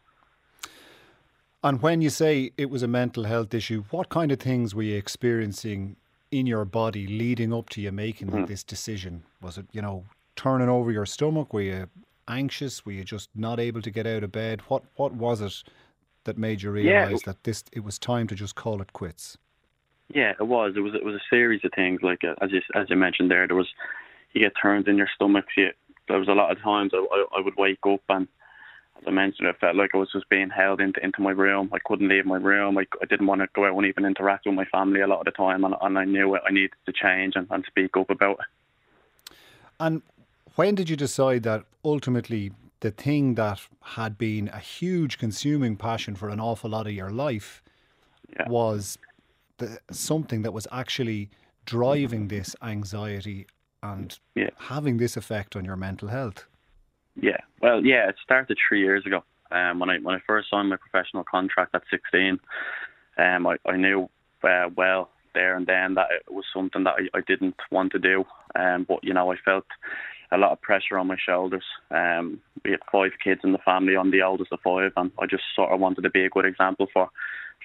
And 1.64 1.82
when 1.82 2.02
you 2.02 2.10
say 2.10 2.52
it 2.58 2.70
was 2.70 2.84
a 2.84 2.88
mental 2.88 3.24
health 3.24 3.54
issue, 3.54 3.84
what 3.90 4.10
kind 4.10 4.32
of 4.32 4.40
things 4.40 4.76
were 4.76 4.84
you 4.84 4.96
experiencing 4.96 5.96
in 6.32 6.46
your 6.46 6.66
body 6.66 7.08
leading 7.08 7.54
up 7.54 7.70
to 7.70 7.82
you 7.82 7.92
making 7.92 8.30
Mhm. 8.30 8.48
this 8.48 8.64
decision? 8.64 9.24
Was 9.42 9.58
it, 9.58 9.66
you 9.72 9.82
know, 9.82 10.06
turning 10.36 10.70
over 10.70 10.92
your 10.92 11.06
stomach? 11.06 11.54
Were 11.54 11.62
you 11.62 11.90
anxious? 12.28 12.86
Were 12.86 12.92
you 12.92 13.04
just 13.04 13.30
not 13.36 13.60
able 13.60 13.82
to 13.82 13.90
get 13.90 14.06
out 14.06 14.24
of 14.24 14.32
bed? 14.32 14.62
What 14.68 14.84
What 14.96 15.14
was 15.14 15.42
it 15.42 15.64
that 16.26 16.38
made 16.38 16.62
you 16.62 16.72
Yeah. 16.72 17.06
realise 17.06 17.24
that 17.24 17.44
this 17.44 17.64
it 17.72 17.84
was 17.84 17.98
time 17.98 18.28
to 18.28 18.36
just 18.36 18.56
call 18.56 18.82
it 18.82 18.94
quits? 18.94 19.38
Yeah, 20.14 20.34
it 20.40 20.44
was. 20.48 20.76
It 20.78 20.82
was. 20.82 20.94
It 20.94 21.04
was 21.04 21.16
a 21.16 21.24
series 21.30 21.66
of 21.66 21.72
things. 21.74 22.02
Like 22.04 22.24
uh, 22.24 22.36
as 22.42 22.52
you 22.52 22.62
as 22.76 22.90
you 22.90 22.96
mentioned 22.96 23.32
there, 23.32 23.48
there 23.48 23.56
was 23.58 23.74
you 24.34 24.42
get 24.42 24.54
turns 24.62 24.88
in 24.88 24.98
your 24.98 25.10
stomach. 25.16 25.46
You, 25.58 25.72
there 26.08 26.20
was 26.20 26.28
a 26.28 26.34
lot 26.34 26.52
of 26.52 26.62
times 26.62 26.92
I, 26.94 26.98
I, 26.98 27.26
I 27.38 27.42
would 27.42 27.56
wake 27.58 27.80
up 27.86 28.02
and, 28.10 28.28
I 29.08 29.12
mentioned, 29.12 29.48
it 29.48 29.60
felt 29.60 29.76
like 29.76 29.92
I 29.94 29.98
was 29.98 30.12
just 30.12 30.30
being 30.30 30.50
held 30.50 30.82
into 30.82 31.04
into 31.04 31.22
my 31.22 31.32
room. 31.32 31.70
I 31.74 31.80
couldn't 31.86 32.10
leave 32.10 32.26
my 32.26 32.38
room. 32.38 32.78
I, 32.78 32.86
I 33.02 33.06
didn't 33.06 33.28
want 33.28 33.42
to 33.42 33.48
go 33.54 33.66
out 33.66 33.76
and 33.76 33.86
even 33.86 34.06
interact 34.06 34.46
with 34.46 34.56
my 34.56 34.66
family 34.66 35.02
a 35.02 35.08
lot 35.08 35.20
of 35.20 35.26
the 35.26 35.32
time, 35.32 35.64
and, 35.64 35.76
and 35.82 35.98
I 35.98 36.06
knew 36.06 36.36
it. 36.36 36.42
I 36.48 36.52
needed 36.52 36.74
to 36.86 36.94
change 36.94 37.36
and, 37.36 37.48
and 37.50 37.64
speak 37.66 37.96
up 37.98 38.10
about 38.10 38.40
it. 38.40 39.36
And 39.80 40.02
when 40.56 40.76
did 40.76 40.90
you 40.90 40.96
decide 40.96 41.44
that 41.44 41.66
ultimately 41.86 42.52
the 42.80 42.92
thing 42.92 43.36
that 43.36 43.62
had 43.82 44.18
been 44.18 44.50
a 44.50 44.60
huge 44.60 45.18
consuming 45.18 45.76
passion 45.76 46.16
for 46.16 46.30
an 46.30 46.40
awful 46.40 46.70
lot 46.70 46.88
of 46.88 46.94
your 46.94 47.12
life 47.12 47.64
was 48.48 48.98
the, 49.58 49.80
something 49.92 50.44
that 50.44 50.52
was 50.52 50.68
actually 50.72 51.30
driving 51.66 52.28
this 52.28 52.56
anxiety 52.62 53.48
and 53.82 54.20
having 54.58 54.98
this 54.98 55.18
effect 55.18 55.56
on 55.56 55.66
your 55.66 55.76
mental 55.76 56.10
health? 56.10 56.46
Yeah, 57.20 57.38
well, 57.62 57.84
yeah, 57.84 58.10
it 58.10 58.16
started 58.24 58.58
three 58.68 58.82
years 58.82 59.06
ago. 59.06 59.24
Um, 59.52 59.80
when 59.80 59.90
I 59.90 59.98
when 60.00 60.16
I 60.16 60.20
first 60.28 60.50
signed 60.50 60.70
my 60.70 60.76
professional 60.78 61.24
contract 61.24 61.74
at 61.74 61.84
16, 61.90 62.40
um, 63.18 63.48
I, 63.48 63.56
I 63.66 63.78
knew 63.78 64.10
uh, 64.44 64.70
well 64.76 65.10
there 65.34 65.56
and 65.56 65.68
then 65.68 65.94
that 65.96 66.08
it 66.12 66.34
was 66.34 66.46
something 66.54 66.84
that 66.84 66.96
I, 66.96 67.18
I 67.18 67.22
didn't 67.26 67.56
want 67.72 67.92
to 67.94 68.00
do. 68.00 68.26
Um, 68.56 68.86
but 68.88 69.04
you 69.04 69.14
know, 69.14 69.32
I 69.32 69.36
felt 69.44 69.66
a 70.32 70.38
lot 70.38 70.52
of 70.52 70.62
pressure 70.62 70.98
on 70.98 71.08
my 71.08 71.18
shoulders. 71.18 71.64
Um, 71.92 72.42
we 72.66 72.72
had 72.72 72.82
five 72.92 73.12
kids 73.24 73.42
in 73.44 73.54
the 73.54 73.60
family. 73.60 73.96
I'm 73.96 74.12
the 74.12 74.24
oldest 74.24 74.52
of 74.52 74.60
five, 74.64 74.92
and 74.98 75.12
I 75.20 75.26
just 75.26 75.44
sort 75.56 75.72
of 75.72 75.80
wanted 75.80 76.02
to 76.02 76.10
be 76.10 76.26
a 76.26 76.30
good 76.30 76.46
example 76.46 76.88
for 76.94 77.10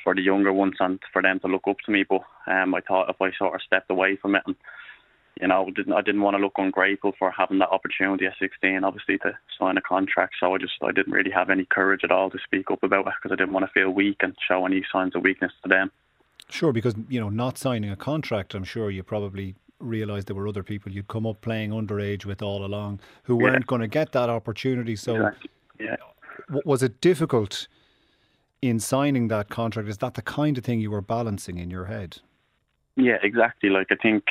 for 0.03 0.15
the 0.15 0.23
younger 0.23 0.53
ones 0.53 0.75
and 0.81 0.99
for 1.13 1.23
them 1.23 1.39
to 1.41 1.47
look 1.47 1.63
up 1.69 1.79
to 1.85 1.93
me. 1.93 2.05
But 2.09 2.23
um, 2.47 2.75
I 2.75 2.81
thought 2.81 3.11
if 3.11 3.21
I 3.21 3.31
sort 3.37 3.55
of 3.55 3.63
stepped 3.63 3.91
away 3.91 4.17
from 4.17 4.35
it 4.35 4.43
and 4.47 4.57
you 5.41 5.49
know, 5.49 5.71
didn't 5.75 5.93
I 5.93 6.03
didn't 6.03 6.21
want 6.21 6.37
to 6.37 6.43
look 6.43 6.55
ungrateful 6.59 7.13
for 7.19 7.31
having 7.31 7.59
that 7.59 7.71
opportunity 7.71 8.27
at 8.27 8.35
16, 8.39 8.85
obviously 8.85 9.19
to 9.19 9.33
sign 9.59 9.77
a 9.77 9.81
contract. 9.81 10.35
So 10.39 10.55
I 10.55 10.59
just 10.59 10.75
I 10.83 10.93
didn't 10.93 11.13
really 11.13 11.31
have 11.31 11.51
any 11.51 11.65
courage 11.65 12.05
at 12.05 12.11
all 12.11 12.31
to 12.31 12.39
speak 12.45 12.71
up 12.71 12.83
about 12.83 13.07
it 13.07 13.15
because 13.21 13.35
I 13.35 13.41
didn't 13.41 13.55
want 13.55 13.67
to 13.67 13.73
feel 13.73 13.91
weak 13.91 14.19
and 14.21 14.37
show 14.47 14.67
any 14.67 14.85
signs 14.93 15.17
of 15.17 15.23
weakness 15.23 15.53
to 15.63 15.69
them. 15.69 15.91
Sure, 16.51 16.73
because 16.73 16.95
you 17.09 17.19
know, 17.19 17.31
not 17.31 17.57
signing 17.57 17.91
a 17.91 17.97
contract, 17.97 18.55
I'm 18.55 18.65
sure 18.65 18.91
you 18.91 19.03
probably 19.03 19.55
realised 19.79 20.29
there 20.29 20.37
were 20.37 20.47
other 20.47 20.63
people 20.63 20.93
you'd 20.93 21.09
come 21.09 21.27
up 21.27 21.41
playing 21.41 21.71
underage 21.71 22.25
with 22.25 22.43
all 22.43 22.65
along 22.65 23.01
who 23.25 23.37
weren't 23.37 23.67
going 23.67 23.81
to 23.81 23.89
get 23.89 24.13
that 24.13 24.29
opportunity. 24.29 24.95
So, 24.95 25.17
exactly. 25.17 25.51
yeah, 25.81 25.97
was 26.65 26.83
it 26.83 27.01
difficult 27.01 27.67
in 28.61 28.79
signing 28.79 29.29
that 29.29 29.49
contract? 29.49 29.89
Is 29.89 29.99
that 29.99 30.15
the 30.15 30.23
kind 30.23 30.59
of 30.59 30.65
thing 30.65 30.81
you 30.81 30.91
were 30.91 31.01
balancing 31.01 31.59
in 31.59 31.71
your 31.71 31.87
head? 31.87 32.19
Yeah, 32.97 33.17
exactly. 33.23 33.71
Like 33.71 33.89
I 33.91 33.97
think 33.97 34.25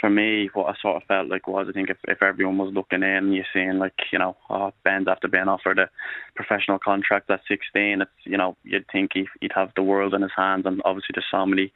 for 0.00 0.10
me, 0.10 0.50
what 0.54 0.66
I 0.66 0.74
sort 0.80 0.96
of 0.96 1.06
felt 1.06 1.28
like 1.28 1.46
was 1.48 1.66
I 1.68 1.72
think 1.72 1.90
if, 1.90 1.96
if 2.06 2.22
everyone 2.22 2.58
was 2.58 2.72
looking 2.74 3.02
in 3.02 3.08
and 3.08 3.34
you're 3.34 3.44
seeing 3.52 3.78
like, 3.78 3.94
you 4.12 4.18
know, 4.18 4.36
oh, 4.50 4.72
Ben's 4.84 5.08
after 5.08 5.28
being 5.28 5.48
offered 5.48 5.78
a 5.78 5.90
professional 6.34 6.78
contract 6.78 7.30
at 7.30 7.40
16, 7.48 8.02
it's, 8.02 8.10
you 8.24 8.36
know, 8.36 8.56
you'd 8.64 8.86
think 8.90 9.12
he, 9.14 9.26
he'd 9.40 9.52
have 9.54 9.72
the 9.74 9.82
world 9.82 10.14
in 10.14 10.22
his 10.22 10.30
hands. 10.36 10.66
And 10.66 10.80
obviously 10.84 11.14
there's 11.14 11.26
so 11.30 11.44
many 11.46 11.72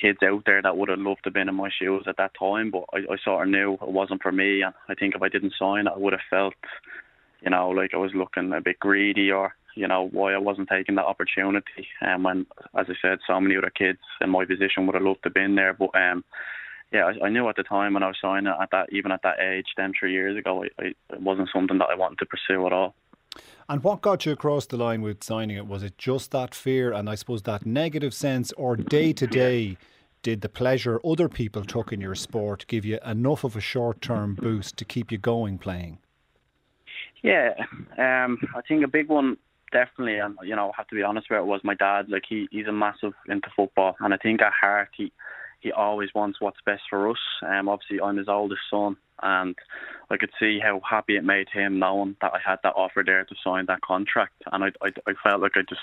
kids 0.00 0.18
out 0.22 0.42
there 0.46 0.62
that 0.62 0.76
would 0.76 0.88
have 0.88 0.98
loved 0.98 1.24
to 1.24 1.28
have 1.28 1.34
been 1.34 1.48
in 1.48 1.54
my 1.54 1.70
shoes 1.76 2.04
at 2.06 2.16
that 2.16 2.32
time. 2.38 2.70
But 2.70 2.84
I, 2.92 2.98
I 3.12 3.16
sort 3.22 3.46
of 3.46 3.52
knew 3.52 3.74
it 3.74 3.88
wasn't 3.88 4.22
for 4.22 4.32
me. 4.32 4.62
And 4.62 4.74
I 4.88 4.94
think 4.94 5.14
if 5.14 5.22
I 5.22 5.28
didn't 5.28 5.54
sign, 5.58 5.88
I 5.88 5.96
would 5.96 6.12
have 6.12 6.22
felt, 6.30 6.54
you 7.42 7.50
know, 7.50 7.68
like 7.70 7.90
I 7.94 7.98
was 7.98 8.12
looking 8.14 8.52
a 8.52 8.60
bit 8.60 8.80
greedy 8.80 9.30
or, 9.30 9.54
you 9.74 9.86
know, 9.86 10.08
why 10.10 10.32
I 10.32 10.38
wasn't 10.38 10.68
taking 10.68 10.94
that 10.96 11.04
opportunity. 11.04 11.86
And 12.00 12.14
um, 12.14 12.22
when, 12.22 12.46
as 12.78 12.86
I 12.88 12.94
said, 13.00 13.18
so 13.26 13.40
many 13.40 13.56
other 13.56 13.70
kids 13.70 13.98
in 14.20 14.30
my 14.30 14.44
position 14.44 14.86
would 14.86 14.94
have 14.94 15.04
loved 15.04 15.22
to 15.24 15.28
have 15.28 15.34
been 15.34 15.54
there. 15.54 15.74
But, 15.74 15.90
um, 15.94 16.24
yeah, 16.92 17.04
I, 17.04 17.26
I, 17.26 17.28
knew 17.28 17.48
at 17.48 17.56
the 17.56 17.62
time 17.62 17.94
when 17.94 18.02
I 18.02 18.08
was 18.08 18.16
signing 18.20 18.46
at 18.46 18.70
that, 18.72 18.92
even 18.92 19.12
at 19.12 19.22
that 19.22 19.40
age, 19.40 19.66
then 19.76 19.92
three 19.98 20.12
years 20.12 20.38
ago, 20.38 20.64
I, 20.64 20.82
I, 20.82 20.86
it 21.12 21.20
wasn't 21.20 21.50
something 21.52 21.78
that 21.78 21.88
I 21.90 21.94
wanted 21.94 22.18
to 22.18 22.26
pursue 22.26 22.66
at 22.66 22.72
all. 22.72 22.94
And 23.68 23.84
what 23.84 24.00
got 24.00 24.24
you 24.24 24.32
across 24.32 24.66
the 24.66 24.78
line 24.78 25.02
with 25.02 25.22
signing 25.22 25.56
it? 25.56 25.66
Was 25.66 25.82
it 25.82 25.98
just 25.98 26.30
that 26.30 26.54
fear 26.54 26.92
and 26.92 27.10
I 27.10 27.14
suppose 27.14 27.42
that 27.42 27.66
negative 27.66 28.14
sense, 28.14 28.52
or 28.52 28.76
day 28.76 29.12
to 29.12 29.26
day, 29.26 29.76
did 30.22 30.40
the 30.40 30.48
pleasure 30.48 31.00
other 31.04 31.28
people 31.28 31.64
took 31.64 31.92
in 31.92 32.00
your 32.00 32.14
sport 32.14 32.64
give 32.68 32.84
you 32.84 32.98
enough 33.04 33.44
of 33.44 33.54
a 33.56 33.60
short 33.60 34.00
term 34.00 34.34
boost 34.34 34.76
to 34.78 34.84
keep 34.84 35.12
you 35.12 35.18
going 35.18 35.58
playing? 35.58 35.98
Yeah, 37.22 37.54
um, 37.98 38.38
I 38.54 38.62
think 38.66 38.84
a 38.84 38.88
big 38.88 39.08
one 39.08 39.36
definitely, 39.72 40.18
and 40.18 40.36
you 40.42 40.56
know, 40.56 40.70
I 40.70 40.72
have 40.76 40.88
to 40.88 40.94
be 40.94 41.02
honest 41.02 41.26
about 41.28 41.40
it, 41.40 41.46
was 41.46 41.60
my 41.64 41.74
dad. 41.74 42.08
Like 42.08 42.24
he, 42.28 42.48
he's 42.50 42.66
a 42.66 42.72
massive 42.72 43.12
into 43.28 43.48
football, 43.54 43.96
and 44.00 44.14
I 44.14 44.16
think 44.16 44.40
at 44.40 44.52
heart 44.52 44.90
he 44.96 45.12
he 45.60 45.72
always 45.72 46.10
wants 46.14 46.40
what's 46.40 46.60
best 46.64 46.82
for 46.88 47.10
us. 47.10 47.18
Um, 47.42 47.68
obviously, 47.68 48.00
I'm 48.00 48.16
his 48.16 48.28
oldest 48.28 48.62
son, 48.70 48.96
and 49.22 49.56
I 50.10 50.16
could 50.16 50.30
see 50.38 50.60
how 50.62 50.80
happy 50.88 51.16
it 51.16 51.24
made 51.24 51.48
him 51.48 51.78
knowing 51.78 52.16
that 52.20 52.32
I 52.32 52.38
had 52.44 52.58
that 52.62 52.74
offer 52.76 53.02
there 53.04 53.24
to 53.24 53.34
sign 53.42 53.66
that 53.66 53.80
contract. 53.80 54.42
And 54.52 54.64
I, 54.64 54.68
I, 54.80 54.88
I 55.06 55.14
felt 55.22 55.42
like 55.42 55.56
I 55.56 55.62
just, 55.68 55.80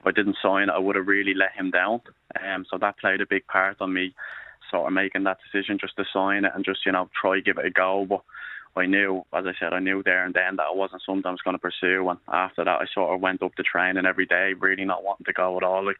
if 0.00 0.06
I 0.06 0.10
didn't 0.10 0.38
sign 0.42 0.70
I 0.70 0.78
would 0.78 0.96
have 0.96 1.06
really 1.06 1.34
let 1.34 1.52
him 1.52 1.70
down. 1.70 2.00
Um, 2.42 2.64
so 2.70 2.78
that 2.78 2.98
played 2.98 3.20
a 3.20 3.26
big 3.26 3.46
part 3.46 3.76
on 3.80 3.92
me 3.92 4.14
sort 4.70 4.86
of 4.86 4.94
making 4.94 5.24
that 5.24 5.38
decision 5.44 5.78
just 5.78 5.96
to 5.96 6.04
sign 6.12 6.44
it 6.44 6.52
and 6.54 6.64
just, 6.64 6.86
you 6.86 6.92
know, 6.92 7.10
try 7.20 7.40
give 7.40 7.58
it 7.58 7.66
a 7.66 7.70
go. 7.70 8.06
But 8.08 8.22
I 8.76 8.86
knew, 8.86 9.24
as 9.34 9.44
I 9.46 9.52
said, 9.58 9.72
I 9.72 9.80
knew 9.80 10.02
there 10.02 10.24
and 10.24 10.32
then 10.32 10.56
that 10.56 10.68
it 10.72 10.76
wasn't 10.76 11.02
something 11.04 11.26
I 11.26 11.30
was 11.30 11.42
going 11.42 11.56
to 11.56 11.58
pursue. 11.58 12.08
And 12.08 12.18
after 12.28 12.64
that, 12.64 12.80
I 12.80 12.86
sort 12.94 13.12
of 13.14 13.20
went 13.20 13.42
up 13.42 13.54
to 13.56 13.62
training 13.62 14.06
every 14.06 14.26
day, 14.26 14.54
really 14.58 14.84
not 14.84 15.04
wanting 15.04 15.26
to 15.26 15.32
go 15.32 15.56
at 15.56 15.64
all. 15.64 15.84
Like, 15.84 15.96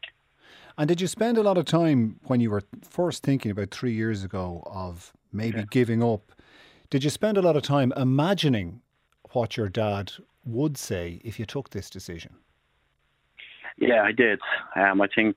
and 0.79 0.89
did 0.89 1.01
you 1.01 1.07
spend 1.07 1.39
a 1.39 1.43
lot 1.43 1.59
of 1.59 1.65
time 1.65 2.19
when 2.25 2.41
you 2.41 2.51
were 2.51 2.63
first 2.89 3.23
thinking 3.23 3.51
about 3.51 3.71
three 3.71 3.93
years 3.93 4.25
ago 4.25 4.63
of 4.67 5.13
maybe 5.33 5.59
yeah. 5.59 5.65
giving 5.71 6.03
up? 6.03 6.33
Did 6.91 7.05
you 7.05 7.11
spend 7.11 7.37
a 7.37 7.43
lot 7.43 7.57
of 7.57 7.63
time 7.63 7.93
imagining 7.97 8.83
what 9.33 9.57
your 9.57 9.69
dad 9.69 10.13
would 10.45 10.77
say 10.77 11.21
if 11.25 11.39
you 11.39 11.47
took 11.47 11.71
this 11.71 11.91
decision? 11.91 12.35
Yeah, 13.79 14.03
I 14.03 14.13
did. 14.13 14.41
Um, 14.77 15.01
I 15.01 15.09
think 15.15 15.37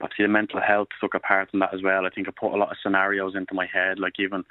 obviously 0.00 0.24
the 0.24 0.28
mental 0.28 0.60
health 0.60 0.88
took 1.00 1.14
a 1.14 1.20
part 1.20 1.50
in 1.52 1.60
that 1.60 1.74
as 1.74 1.82
well. 1.82 2.06
I 2.06 2.10
think 2.10 2.28
I 2.28 2.32
put 2.38 2.54
a 2.54 2.56
lot 2.56 2.70
of 2.70 2.76
scenarios 2.82 3.34
into 3.34 3.54
my 3.54 3.66
head. 3.66 3.98
Like 3.98 4.14
even 4.18 4.44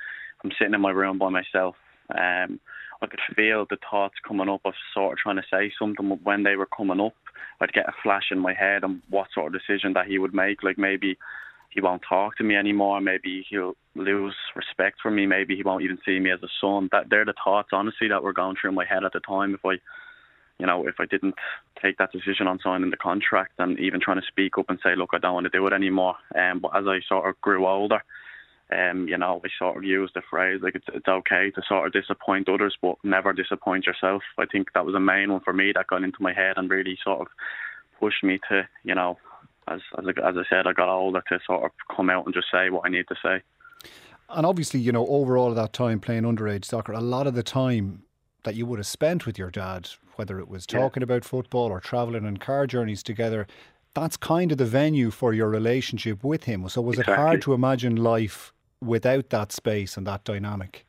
I'm 0.43 0.51
sitting 0.57 0.73
in 0.73 0.81
my 0.81 0.91
room 0.91 1.17
by 1.17 1.29
myself. 1.29 1.75
Um, 2.17 2.59
I 3.01 3.07
could 3.07 3.19
feel 3.35 3.65
the 3.69 3.77
thoughts 3.89 4.15
coming 4.27 4.49
up 4.49 4.61
of 4.65 4.73
sort 4.93 5.13
of 5.13 5.17
trying 5.19 5.37
to 5.37 5.43
say 5.49 5.71
something 5.79 6.09
but 6.09 6.23
when 6.23 6.43
they 6.43 6.55
were 6.55 6.65
coming 6.65 6.99
up. 6.99 7.13
I'd 7.61 7.73
get 7.73 7.89
a 7.89 7.93
flash 8.03 8.27
in 8.31 8.39
my 8.39 8.53
head 8.53 8.83
on 8.83 9.01
what 9.09 9.27
sort 9.33 9.53
of 9.53 9.61
decision 9.61 9.93
that 9.93 10.07
he 10.07 10.17
would 10.17 10.33
make. 10.33 10.63
Like 10.63 10.77
maybe 10.77 11.17
he 11.69 11.81
won't 11.81 12.01
talk 12.07 12.37
to 12.37 12.43
me 12.43 12.55
anymore. 12.55 12.99
Maybe 12.99 13.45
he'll 13.49 13.75
lose 13.95 14.35
respect 14.55 14.99
for 15.01 15.11
me. 15.11 15.25
Maybe 15.25 15.55
he 15.55 15.63
won't 15.63 15.83
even 15.83 15.99
see 16.05 16.19
me 16.19 16.31
as 16.31 16.41
a 16.43 16.47
son. 16.59 16.89
That 16.91 17.09
they're 17.09 17.25
the 17.25 17.33
thoughts, 17.43 17.69
honestly, 17.71 18.07
that 18.09 18.23
were 18.23 18.33
going 18.33 18.55
through 18.59 18.71
my 18.71 18.85
head 18.85 19.03
at 19.03 19.13
the 19.13 19.19
time. 19.19 19.53
If 19.53 19.65
I, 19.65 19.73
you 20.57 20.65
know, 20.65 20.87
if 20.87 20.95
I 20.99 21.05
didn't 21.05 21.35
take 21.81 21.97
that 21.97 22.11
decision 22.11 22.47
on 22.47 22.59
signing 22.63 22.89
the 22.89 22.97
contract 22.97 23.53
and 23.59 23.79
even 23.79 24.01
trying 24.01 24.19
to 24.19 24.27
speak 24.27 24.57
up 24.57 24.69
and 24.69 24.79
say, 24.83 24.95
look, 24.95 25.11
I 25.13 25.19
don't 25.19 25.33
want 25.33 25.45
to 25.45 25.49
do 25.49 25.65
it 25.67 25.73
anymore. 25.73 26.15
Um, 26.35 26.59
but 26.59 26.75
as 26.75 26.85
I 26.87 26.99
sort 27.07 27.29
of 27.29 27.39
grew 27.41 27.67
older, 27.67 28.03
um, 28.71 29.07
you 29.07 29.17
know, 29.17 29.39
we 29.43 29.49
sort 29.57 29.77
of 29.77 29.83
use 29.83 30.11
the 30.13 30.21
phrase 30.29 30.61
like 30.61 30.75
it's 30.75 30.85
it's 30.93 31.07
okay 31.07 31.51
to 31.51 31.61
sort 31.67 31.87
of 31.87 31.93
disappoint 31.93 32.47
others, 32.49 32.77
but 32.81 32.95
never 33.03 33.33
disappoint 33.33 33.87
yourself. 33.87 34.21
I 34.37 34.45
think 34.45 34.73
that 34.73 34.85
was 34.85 34.95
a 34.95 34.99
main 34.99 35.31
one 35.31 35.41
for 35.41 35.53
me 35.53 35.71
that 35.73 35.87
got 35.87 36.03
into 36.03 36.21
my 36.21 36.33
head 36.33 36.57
and 36.57 36.69
really 36.69 36.97
sort 37.03 37.21
of 37.21 37.27
pushed 37.99 38.23
me 38.23 38.39
to, 38.49 38.67
you 38.83 38.93
know, 38.93 39.17
as 39.67 39.81
as 39.97 40.05
I, 40.05 40.29
as 40.29 40.35
I 40.37 40.43
said, 40.49 40.67
I 40.67 40.73
got 40.73 40.89
older 40.89 41.23
to 41.29 41.39
sort 41.45 41.65
of 41.65 41.71
come 41.95 42.09
out 42.09 42.25
and 42.25 42.33
just 42.33 42.47
say 42.51 42.69
what 42.69 42.85
I 42.85 42.89
need 42.89 43.07
to 43.07 43.15
say. 43.23 43.41
And 44.29 44.45
obviously, 44.45 44.79
you 44.79 44.91
know, 44.91 45.07
over 45.07 45.37
all 45.37 45.49
of 45.49 45.55
that 45.55 45.73
time 45.73 45.99
playing 45.99 46.23
underage 46.23 46.65
soccer, 46.65 46.91
a 46.91 47.01
lot 47.01 47.25
of 47.25 47.33
the 47.33 47.41
time 47.41 48.03
that 48.43 48.53
you 48.53 48.67
would 48.67 48.77
have 48.77 48.87
spent 48.87 49.25
with 49.25 49.39
your 49.39 49.49
dad, 49.49 49.89
whether 50.15 50.39
it 50.39 50.47
was 50.47 50.67
talking 50.67 51.01
yeah. 51.01 51.05
about 51.05 51.25
football 51.25 51.71
or 51.71 51.79
travelling 51.79 52.25
on 52.25 52.37
car 52.37 52.67
journeys 52.67 53.01
together, 53.01 53.47
that's 53.95 54.15
kind 54.15 54.51
of 54.51 54.59
the 54.59 54.65
venue 54.65 55.09
for 55.09 55.33
your 55.33 55.49
relationship 55.49 56.23
with 56.23 56.43
him. 56.43 56.69
So 56.69 56.81
was 56.81 56.99
exactly. 56.99 57.13
it 57.13 57.17
hard 57.17 57.41
to 57.41 57.53
imagine 57.53 57.95
life 57.95 58.53
without 58.81 59.29
that 59.29 59.51
space 59.51 59.97
and 59.97 60.07
that 60.07 60.23
dynamic. 60.23 60.85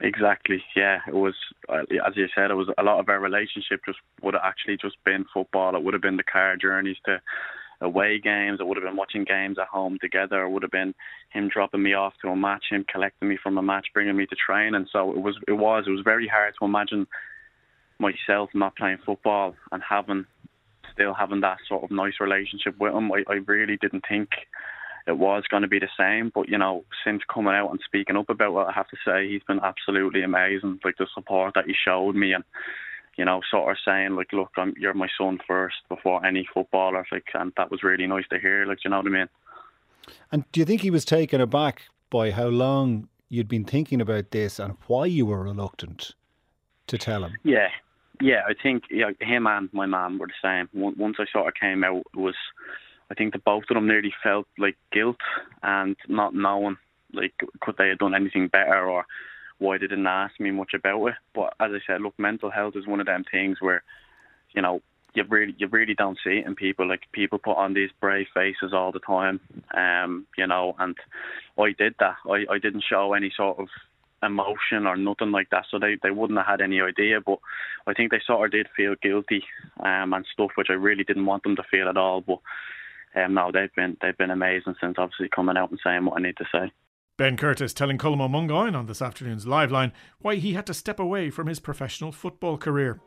Exactly. 0.00 0.62
Yeah, 0.76 0.98
it 1.06 1.14
was 1.14 1.34
uh, 1.68 1.82
as 2.06 2.16
you 2.16 2.26
said. 2.34 2.50
It 2.50 2.54
was 2.54 2.68
a 2.76 2.82
lot 2.82 3.00
of 3.00 3.08
our 3.08 3.20
relationship 3.20 3.80
just 3.86 3.98
would 4.22 4.34
have 4.34 4.42
actually 4.44 4.76
just 4.76 4.96
been 5.04 5.24
football. 5.32 5.76
It 5.76 5.82
would 5.82 5.94
have 5.94 6.02
been 6.02 6.16
the 6.16 6.24
car 6.24 6.56
journeys 6.56 6.96
to 7.06 7.20
away 7.80 8.18
games. 8.18 8.58
It 8.60 8.66
would 8.66 8.76
have 8.76 8.84
been 8.84 8.96
watching 8.96 9.24
games 9.24 9.56
at 9.58 9.68
home 9.68 9.98
together. 10.00 10.42
It 10.42 10.50
would 10.50 10.62
have 10.62 10.72
been 10.72 10.94
him 11.30 11.48
dropping 11.48 11.82
me 11.82 11.94
off 11.94 12.14
to 12.22 12.28
a 12.28 12.36
match, 12.36 12.64
him 12.70 12.84
collecting 12.90 13.28
me 13.28 13.38
from 13.42 13.56
a 13.56 13.62
match, 13.62 13.86
bringing 13.94 14.16
me 14.16 14.26
to 14.26 14.36
train. 14.36 14.74
And 14.74 14.88
so 14.92 15.10
it 15.10 15.18
was. 15.18 15.36
It 15.48 15.52
was. 15.52 15.84
It 15.86 15.90
was 15.90 16.02
very 16.04 16.26
hard 16.26 16.54
to 16.58 16.64
imagine 16.64 17.06
myself 17.98 18.50
not 18.52 18.76
playing 18.76 18.98
football 19.06 19.54
and 19.70 19.82
having 19.88 20.26
still 20.92 21.14
having 21.14 21.40
that 21.40 21.58
sort 21.68 21.84
of 21.84 21.90
nice 21.90 22.14
relationship 22.20 22.74
with 22.78 22.94
him. 22.94 23.10
I, 23.12 23.24
I 23.28 23.34
really 23.46 23.76
didn't 23.76 24.04
think 24.08 24.30
it 25.06 25.18
was 25.18 25.44
going 25.50 25.62
to 25.62 25.68
be 25.68 25.78
the 25.78 25.88
same. 25.98 26.30
But 26.34 26.48
you 26.48 26.58
know, 26.58 26.84
since 27.04 27.22
coming 27.32 27.54
out 27.54 27.70
and 27.70 27.80
speaking 27.84 28.16
up 28.16 28.30
about 28.30 28.60
it, 28.60 28.68
I 28.70 28.72
have 28.72 28.88
to 28.88 28.96
say 29.04 29.28
he's 29.28 29.42
been 29.42 29.60
absolutely 29.60 30.22
amazing. 30.22 30.80
Like 30.84 30.96
the 30.98 31.06
support 31.14 31.54
that 31.54 31.66
he 31.66 31.74
showed 31.74 32.14
me, 32.14 32.32
and 32.32 32.44
you 33.16 33.24
know, 33.24 33.40
sort 33.50 33.70
of 33.70 33.76
saying 33.84 34.16
like, 34.16 34.32
"Look, 34.32 34.50
I'm, 34.56 34.74
you're 34.78 34.94
my 34.94 35.08
son 35.18 35.38
first 35.46 35.76
before 35.88 36.24
any 36.24 36.48
footballer." 36.52 37.06
Like, 37.12 37.26
and 37.34 37.52
that 37.56 37.70
was 37.70 37.82
really 37.82 38.06
nice 38.06 38.24
to 38.30 38.38
hear. 38.38 38.66
Like, 38.66 38.84
you 38.84 38.90
know 38.90 38.98
what 38.98 39.06
I 39.06 39.10
mean? 39.10 39.28
And 40.32 40.44
do 40.52 40.60
you 40.60 40.66
think 40.66 40.82
he 40.82 40.90
was 40.90 41.04
taken 41.04 41.40
aback 41.40 41.82
by 42.10 42.30
how 42.30 42.46
long 42.46 43.08
you'd 43.28 43.48
been 43.48 43.64
thinking 43.64 44.00
about 44.00 44.30
this 44.30 44.58
and 44.58 44.76
why 44.86 45.06
you 45.06 45.26
were 45.26 45.42
reluctant 45.42 46.14
to 46.86 46.98
tell 46.98 47.24
him? 47.24 47.32
Yeah, 47.42 47.68
yeah. 48.20 48.42
I 48.46 48.54
think 48.60 48.84
yeah, 48.90 49.10
him 49.20 49.46
and 49.46 49.68
my 49.72 49.86
mum 49.86 50.18
were 50.18 50.28
the 50.28 50.32
same. 50.42 50.68
Once 50.72 51.16
I 51.18 51.24
sort 51.32 51.48
of 51.48 51.54
came 51.54 51.84
out, 51.84 52.02
it 52.14 52.18
was 52.18 52.36
I 53.10 53.14
think 53.14 53.32
that 53.32 53.44
both 53.44 53.64
of 53.70 53.74
them 53.74 53.86
nearly 53.86 54.12
felt 54.22 54.46
like 54.58 54.76
guilt 54.92 55.20
and 55.62 55.96
not 56.08 56.34
knowing 56.34 56.76
like 57.12 57.34
could 57.60 57.76
they 57.76 57.88
have 57.88 57.98
done 57.98 58.14
anything 58.14 58.48
better 58.48 58.88
or 58.88 59.06
why 59.58 59.78
they 59.78 59.86
didn't 59.86 60.06
ask 60.06 60.38
me 60.40 60.50
much 60.50 60.72
about 60.74 61.06
it. 61.06 61.14
But 61.34 61.54
as 61.60 61.70
I 61.72 61.78
said, 61.86 62.00
look, 62.00 62.18
mental 62.18 62.50
health 62.50 62.74
is 62.76 62.86
one 62.86 63.00
of 63.00 63.06
them 63.06 63.24
things 63.30 63.58
where, 63.60 63.82
you 64.52 64.62
know, 64.62 64.80
you 65.14 65.22
really 65.28 65.54
you 65.58 65.68
really 65.68 65.94
don't 65.94 66.18
see 66.24 66.38
it 66.38 66.46
in 66.46 66.56
people. 66.56 66.88
Like 66.88 67.02
people 67.12 67.38
put 67.38 67.56
on 67.56 67.74
these 67.74 67.90
brave 68.00 68.26
faces 68.34 68.72
all 68.72 68.90
the 68.90 68.98
time. 68.98 69.40
Um, 69.72 70.26
you 70.36 70.46
know, 70.46 70.74
and 70.78 70.96
I 71.58 71.72
did 71.78 71.94
that. 72.00 72.16
I, 72.28 72.44
I 72.50 72.58
didn't 72.58 72.84
show 72.88 73.12
any 73.12 73.32
sort 73.36 73.58
of 73.58 73.68
emotion 74.24 74.86
or 74.86 74.96
nothing 74.96 75.30
like 75.30 75.50
that. 75.50 75.66
So 75.70 75.78
they, 75.78 75.98
they 76.02 76.10
wouldn't 76.10 76.38
have 76.38 76.46
had 76.46 76.60
any 76.60 76.80
idea. 76.80 77.20
But 77.20 77.38
I 77.86 77.94
think 77.94 78.10
they 78.10 78.20
sort 78.26 78.46
of 78.46 78.52
did 78.52 78.66
feel 78.76 78.96
guilty 79.00 79.44
um, 79.80 80.12
and 80.12 80.26
stuff, 80.32 80.50
which 80.56 80.68
I 80.70 80.74
really 80.74 81.04
didn't 81.04 81.26
want 81.26 81.44
them 81.44 81.56
to 81.56 81.62
feel 81.70 81.88
at 81.88 81.96
all. 81.96 82.20
But 82.20 82.38
um, 83.16 83.34
no, 83.34 83.50
they've 83.52 83.74
been 83.74 83.96
they've 84.00 84.16
been 84.16 84.30
amazing 84.30 84.74
since 84.80 84.96
obviously 84.98 85.28
coming 85.28 85.56
out 85.56 85.70
and 85.70 85.80
saying 85.82 86.04
what 86.04 86.18
I 86.18 86.22
need 86.22 86.36
to 86.38 86.46
say. 86.52 86.72
Ben 87.16 87.36
Curtis 87.36 87.72
telling 87.72 87.96
Colm 87.96 88.18
Mongáin 88.18 88.74
on 88.74 88.86
this 88.86 89.00
afternoon's 89.00 89.46
live 89.46 89.70
line 89.70 89.92
why 90.18 90.34
he 90.34 90.54
had 90.54 90.66
to 90.66 90.74
step 90.74 90.98
away 90.98 91.30
from 91.30 91.46
his 91.46 91.60
professional 91.60 92.10
football 92.10 92.58
career. 92.58 93.00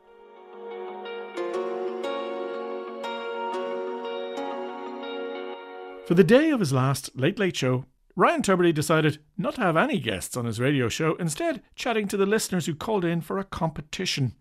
For 6.08 6.14
the 6.14 6.24
day 6.24 6.52
of 6.52 6.62
his 6.62 6.72
last 6.72 7.18
Late 7.18 7.38
Late 7.38 7.58
Show, 7.58 7.84
Ryan 8.16 8.42
Tubridy 8.42 8.74
decided 8.74 9.20
not 9.38 9.56
to 9.56 9.62
have 9.62 9.76
any 9.76 10.00
guests 10.00 10.38
on 10.38 10.46
his 10.46 10.58
radio 10.58 10.88
show, 10.88 11.16
instead, 11.16 11.62
chatting 11.76 12.08
to 12.08 12.16
the 12.16 12.26
listeners 12.26 12.66
who 12.66 12.76
called 12.76 13.04
in 13.04 13.20
for 13.20 13.38
a 13.38 13.44
competition. 13.44 14.34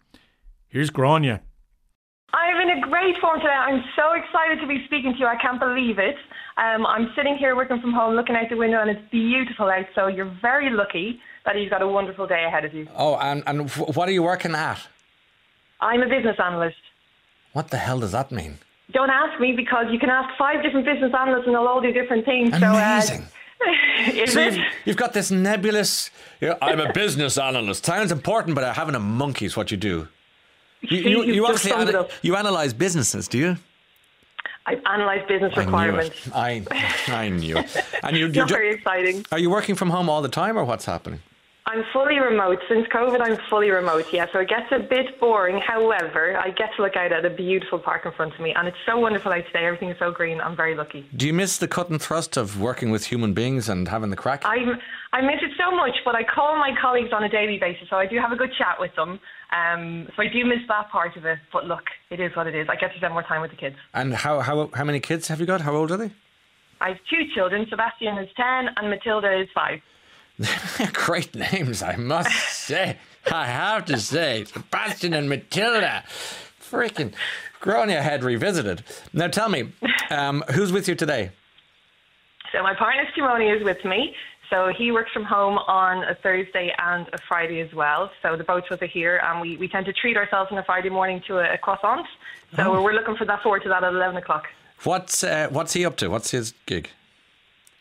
Here's 0.68 0.90
Grania. 0.90 1.42
I'm 2.33 2.61
in 2.61 2.79
a 2.79 2.81
great 2.81 3.17
form 3.19 3.41
today. 3.41 3.53
I'm 3.53 3.83
so 3.95 4.12
excited 4.12 4.61
to 4.61 4.67
be 4.67 4.85
speaking 4.87 5.12
to 5.15 5.19
you. 5.19 5.27
I 5.27 5.37
can't 5.37 5.61
believe 5.61 5.99
it. 5.99 6.17
Um, 6.57 6.85
I'm 6.87 7.12
sitting 7.17 7.37
here 7.37 7.55
working 7.57 7.81
from 7.81 7.93
home, 7.93 8.15
looking 8.15 8.35
out 8.37 8.49
the 8.51 8.57
window, 8.57 8.81
and 8.81 8.91
it's 8.91 9.01
beautiful 9.11 9.69
out. 9.69 9.87
So 9.95 10.07
you're 10.09 10.33
very 10.43 10.71
lucky 10.71 11.21
that 11.45 11.59
you've 11.59 11.71
got 11.71 11.83
a 11.83 11.89
wonderful 11.89 12.27
day 12.27 12.45
ahead 12.45 12.65
of 12.65 12.75
you. 12.75 12.89
Oh, 12.97 13.17
and, 13.17 13.43
and 13.47 13.71
what 13.71 14.09
are 14.09 14.12
you 14.12 14.23
working 14.23 14.55
at? 14.55 14.87
I'm 15.81 16.03
a 16.03 16.09
business 16.09 16.37
analyst. 16.43 16.77
What 17.53 17.71
the 17.71 17.77
hell 17.79 18.01
does 18.01 18.12
that 18.12 18.33
mean? 18.33 18.59
Don't 18.93 19.11
ask 19.11 19.41
me 19.41 19.53
because 19.53 19.87
you 19.91 19.99
can 19.99 20.11
ask 20.11 20.29
five 20.39 20.62
different 20.62 20.87
business 20.87 21.12
analysts 21.19 21.47
and 21.47 21.55
they'll 21.55 21.67
all 21.67 21.81
do 21.81 21.93
different 21.93 22.25
things. 22.25 22.51
Amazing. 22.53 23.23
So, 23.23 23.67
uh, 23.67 23.73
is 24.12 24.33
so 24.33 24.41
it? 24.41 24.55
you've, 24.55 24.65
you've 24.85 24.97
got 24.97 25.12
this 25.12 25.31
nebulous. 25.31 26.11
You 26.41 26.49
know, 26.49 26.59
I'm 26.61 26.81
a 26.81 26.93
business 26.93 27.39
analyst. 27.39 27.85
Sounds 27.85 28.12
important, 28.12 28.55
but 28.55 28.77
having 28.77 28.95
a 28.95 29.01
monkey 29.01 29.47
is 29.47 29.57
what 29.57 29.71
you 29.71 29.77
do. 29.77 30.09
You, 30.83 30.99
you, 30.99 31.23
you 31.25 31.35
just 31.35 31.45
obviously 31.67 31.71
summed 31.71 31.89
it 31.89 31.95
ana- 31.95 32.09
you 32.23 32.37
analyze 32.37 32.73
businesses, 32.73 33.29
do 33.29 33.39
you? 33.39 33.57
I 34.67 34.81
analyse 34.87 35.27
business 35.29 35.53
I 35.57 35.61
requirements. 35.61 36.27
it. 36.27 36.33
I 36.35 36.65
I 37.09 37.29
knew. 37.29 37.57
And 38.03 38.17
you, 38.17 38.27
you 38.29 38.33
not 38.33 38.49
very 38.49 38.75
exciting. 38.75 39.25
are 39.33 39.39
you 39.39 39.49
working 39.49 39.75
from 39.75 39.91
home 39.91 40.09
all 40.09 40.23
the 40.23 40.29
time, 40.29 40.59
or 40.59 40.65
what's 40.65 40.85
happening? 40.85 41.21
I'm 41.68 41.83
fully 41.92 42.20
remote. 42.20 42.61
Since 42.68 42.87
COVID, 42.94 43.20
I'm 43.20 43.37
fully 43.50 43.70
remote, 43.70 44.07
yeah, 44.12 44.26
so 44.33 44.38
it 44.38 44.48
gets 44.48 44.70
a 44.70 44.79
bit 44.79 45.18
boring. 45.18 45.61
However, 45.66 46.38
I 46.38 46.50
get 46.50 46.70
to 46.76 46.83
look 46.83 46.94
out 46.94 47.11
at 47.11 47.24
a 47.24 47.31
beautiful 47.31 47.81
park 47.81 48.07
in 48.07 48.12
front 48.12 48.35
of 48.35 48.40
me, 48.40 48.55
and 48.55 48.68
it's 48.68 48.76
so 48.87 48.96
wonderful 48.96 49.33
out 49.33 49.44
today. 49.46 49.66
Everything 49.66 49.90
is 49.90 49.98
so 49.98 50.12
green. 50.12 50.40
I'm 50.40 50.55
very 50.55 50.76
lucky. 50.76 51.09
Do 51.16 51.26
you 51.26 51.35
miss 51.35 51.59
the 51.59 51.66
cut 51.66 51.90
and 51.90 52.00
thrust 52.00 52.37
of 52.37 52.61
working 52.61 52.90
with 52.90 53.07
human 53.07 53.35
beings 53.35 53.68
and 53.68 53.88
having 53.88 54.11
the 54.11 54.16
crack? 54.16 54.42
I'm, 54.44 54.79
I 55.12 55.22
miss 55.22 55.42
it 55.42 55.50
so 55.59 55.74
much, 55.74 55.96
but 56.05 56.14
I 56.14 56.22
call 56.22 56.57
my 56.57 56.70
colleagues 56.81 57.11
on 57.12 57.24
a 57.24 57.29
daily 57.29 57.59
basis, 57.59 57.88
so 57.90 57.96
I 57.96 58.07
do 58.07 58.16
have 58.18 58.31
a 58.31 58.37
good 58.37 58.52
chat 58.57 58.76
with 58.79 58.94
them. 58.94 59.18
Um, 59.50 60.07
so 60.14 60.22
I 60.22 60.29
do 60.29 60.44
miss 60.44 60.61
that 60.68 60.88
part 60.90 61.16
of 61.16 61.24
it. 61.24 61.38
But 61.52 61.64
look, 61.64 61.83
it 62.11 62.20
is 62.20 62.31
what 62.37 62.46
it 62.46 62.55
is. 62.55 62.68
I 62.70 62.76
get 62.76 62.92
to 62.92 62.98
spend 62.98 63.12
more 63.12 63.24
time 63.24 63.42
with 63.42 63.50
the 63.50 63.57
kids. 63.57 63.74
And 63.92 64.14
how 64.14 64.38
how 64.38 64.70
how 64.72 64.85
many 64.85 65.00
kids 65.00 65.26
have 65.29 65.40
you 65.40 65.46
got? 65.46 65.62
How 65.62 65.74
old 65.74 65.90
are 65.90 65.96
they? 65.96 66.12
I 66.81 66.88
have 66.90 66.98
two 67.11 67.22
children. 67.35 67.66
Sebastian 67.68 68.18
is 68.18 68.29
10 68.37 68.68
and 68.76 68.90
Matilda 68.90 69.40
is 69.40 69.48
5. 69.55 69.81
Great 70.92 71.35
names, 71.35 71.83
I 71.83 71.96
must 71.96 72.31
say. 72.53 72.99
I 73.31 73.46
have 73.46 73.85
to 73.87 73.99
say, 73.99 74.44
Sebastian 74.44 75.14
and 75.14 75.29
Matilda. 75.29 76.05
Freaking 76.61 77.12
Gronia 77.61 78.03
head 78.03 78.22
revisited. 78.22 78.83
Now 79.12 79.29
tell 79.29 79.49
me, 79.49 79.72
um, 80.11 80.44
who's 80.53 80.72
with 80.72 80.88
you 80.88 80.94
today? 80.94 81.31
So 82.53 82.62
my 82.62 82.75
partner 82.75 83.05
Simone 83.14 83.42
is 83.42 83.62
with 83.64 83.85
me. 83.85 84.14
So 84.51 84.70
he 84.77 84.92
works 84.92 85.11
from 85.12 85.25
home 85.25 85.59
on 85.59 86.05
a 86.05 86.14
Thursday 86.14 86.72
and 86.79 87.09
a 87.12 87.18
Friday 87.27 87.61
as 87.61 87.72
well. 87.75 88.11
So 88.22 88.37
the 88.37 88.44
both 88.44 88.64
of 88.70 88.77
us 88.77 88.83
are 88.83 88.87
here, 88.87 89.20
and 89.25 89.40
we, 89.40 89.57
we 89.57 89.66
tend 89.66 89.87
to 89.87 89.92
treat 89.92 90.16
ourselves 90.16 90.53
on 90.53 90.59
a 90.59 90.62
Friday 90.62 90.88
morning 90.88 91.20
to 91.27 91.38
a, 91.38 91.55
a 91.55 91.59
croissant. 91.59 92.07
So 92.55 92.62
Oh. 92.77 92.83
we're 92.83 92.92
looking 92.92 93.16
for 93.16 93.25
that 93.25 93.42
forward 93.42 93.62
to 93.64 93.68
that 93.70 93.83
at 93.83 93.92
11 93.92 94.16
o'clock. 94.18 94.46
What's 94.85 95.25
uh, 95.25 95.49
what's 95.51 95.72
he 95.72 95.85
up 95.85 95.96
to? 95.96 96.09
What's 96.09 96.31
his 96.31 96.53
gig? 96.66 96.90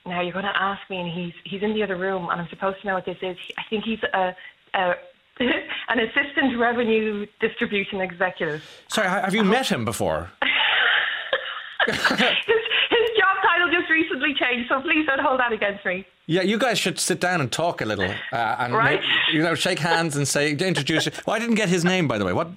Now 0.05 0.21
you're 0.21 0.33
going 0.33 0.45
to 0.45 0.61
ask 0.61 0.81
me, 0.89 0.97
and 0.99 1.11
he's 1.11 1.33
he's 1.43 1.63
in 1.63 1.73
the 1.73 1.81
other 1.83 1.95
room, 1.97 2.29
and 2.29 2.39
I'm 2.39 2.47
supposed 2.49 2.79
to 2.81 2.87
know 2.87 2.93
what 2.95 3.05
this 3.05 3.17
is. 3.21 3.37
I 3.57 3.63
think 3.69 3.83
he's 3.85 3.99
a, 4.13 4.35
a 4.75 4.93
an 5.39 5.99
assistant 5.99 6.59
revenue 6.59 7.25
distribution 7.39 8.01
executive. 8.01 8.63
Sorry, 8.87 9.07
have 9.07 9.33
you 9.33 9.43
met 9.43 9.67
him 9.67 9.83
before? 9.83 10.31
his, 11.87 11.95
his 11.97 13.09
job 13.17 13.37
title 13.43 13.69
just 13.71 13.89
recently 13.89 14.33
changed, 14.33 14.69
so 14.69 14.81
please 14.81 15.05
don't 15.05 15.19
hold 15.19 15.39
that 15.39 15.51
against 15.51 15.85
me. 15.85 16.05
Yeah, 16.27 16.41
you 16.41 16.57
guys 16.57 16.79
should 16.79 16.99
sit 16.99 17.19
down 17.19 17.41
and 17.41 17.51
talk 17.51 17.81
a 17.81 17.85
little, 17.85 18.09
uh, 18.31 18.55
and 18.59 18.73
Right. 18.73 19.03
you 19.31 19.43
know, 19.43 19.53
shake 19.53 19.77
hands 19.77 20.15
and 20.15 20.27
say, 20.27 20.51
introduce. 20.51 21.07
Well, 21.27 21.35
I 21.35 21.39
didn't 21.39 21.55
get 21.55 21.69
his 21.69 21.85
name, 21.85 22.07
by 22.07 22.17
the 22.17 22.25
way. 22.25 22.33
What? 22.33 22.49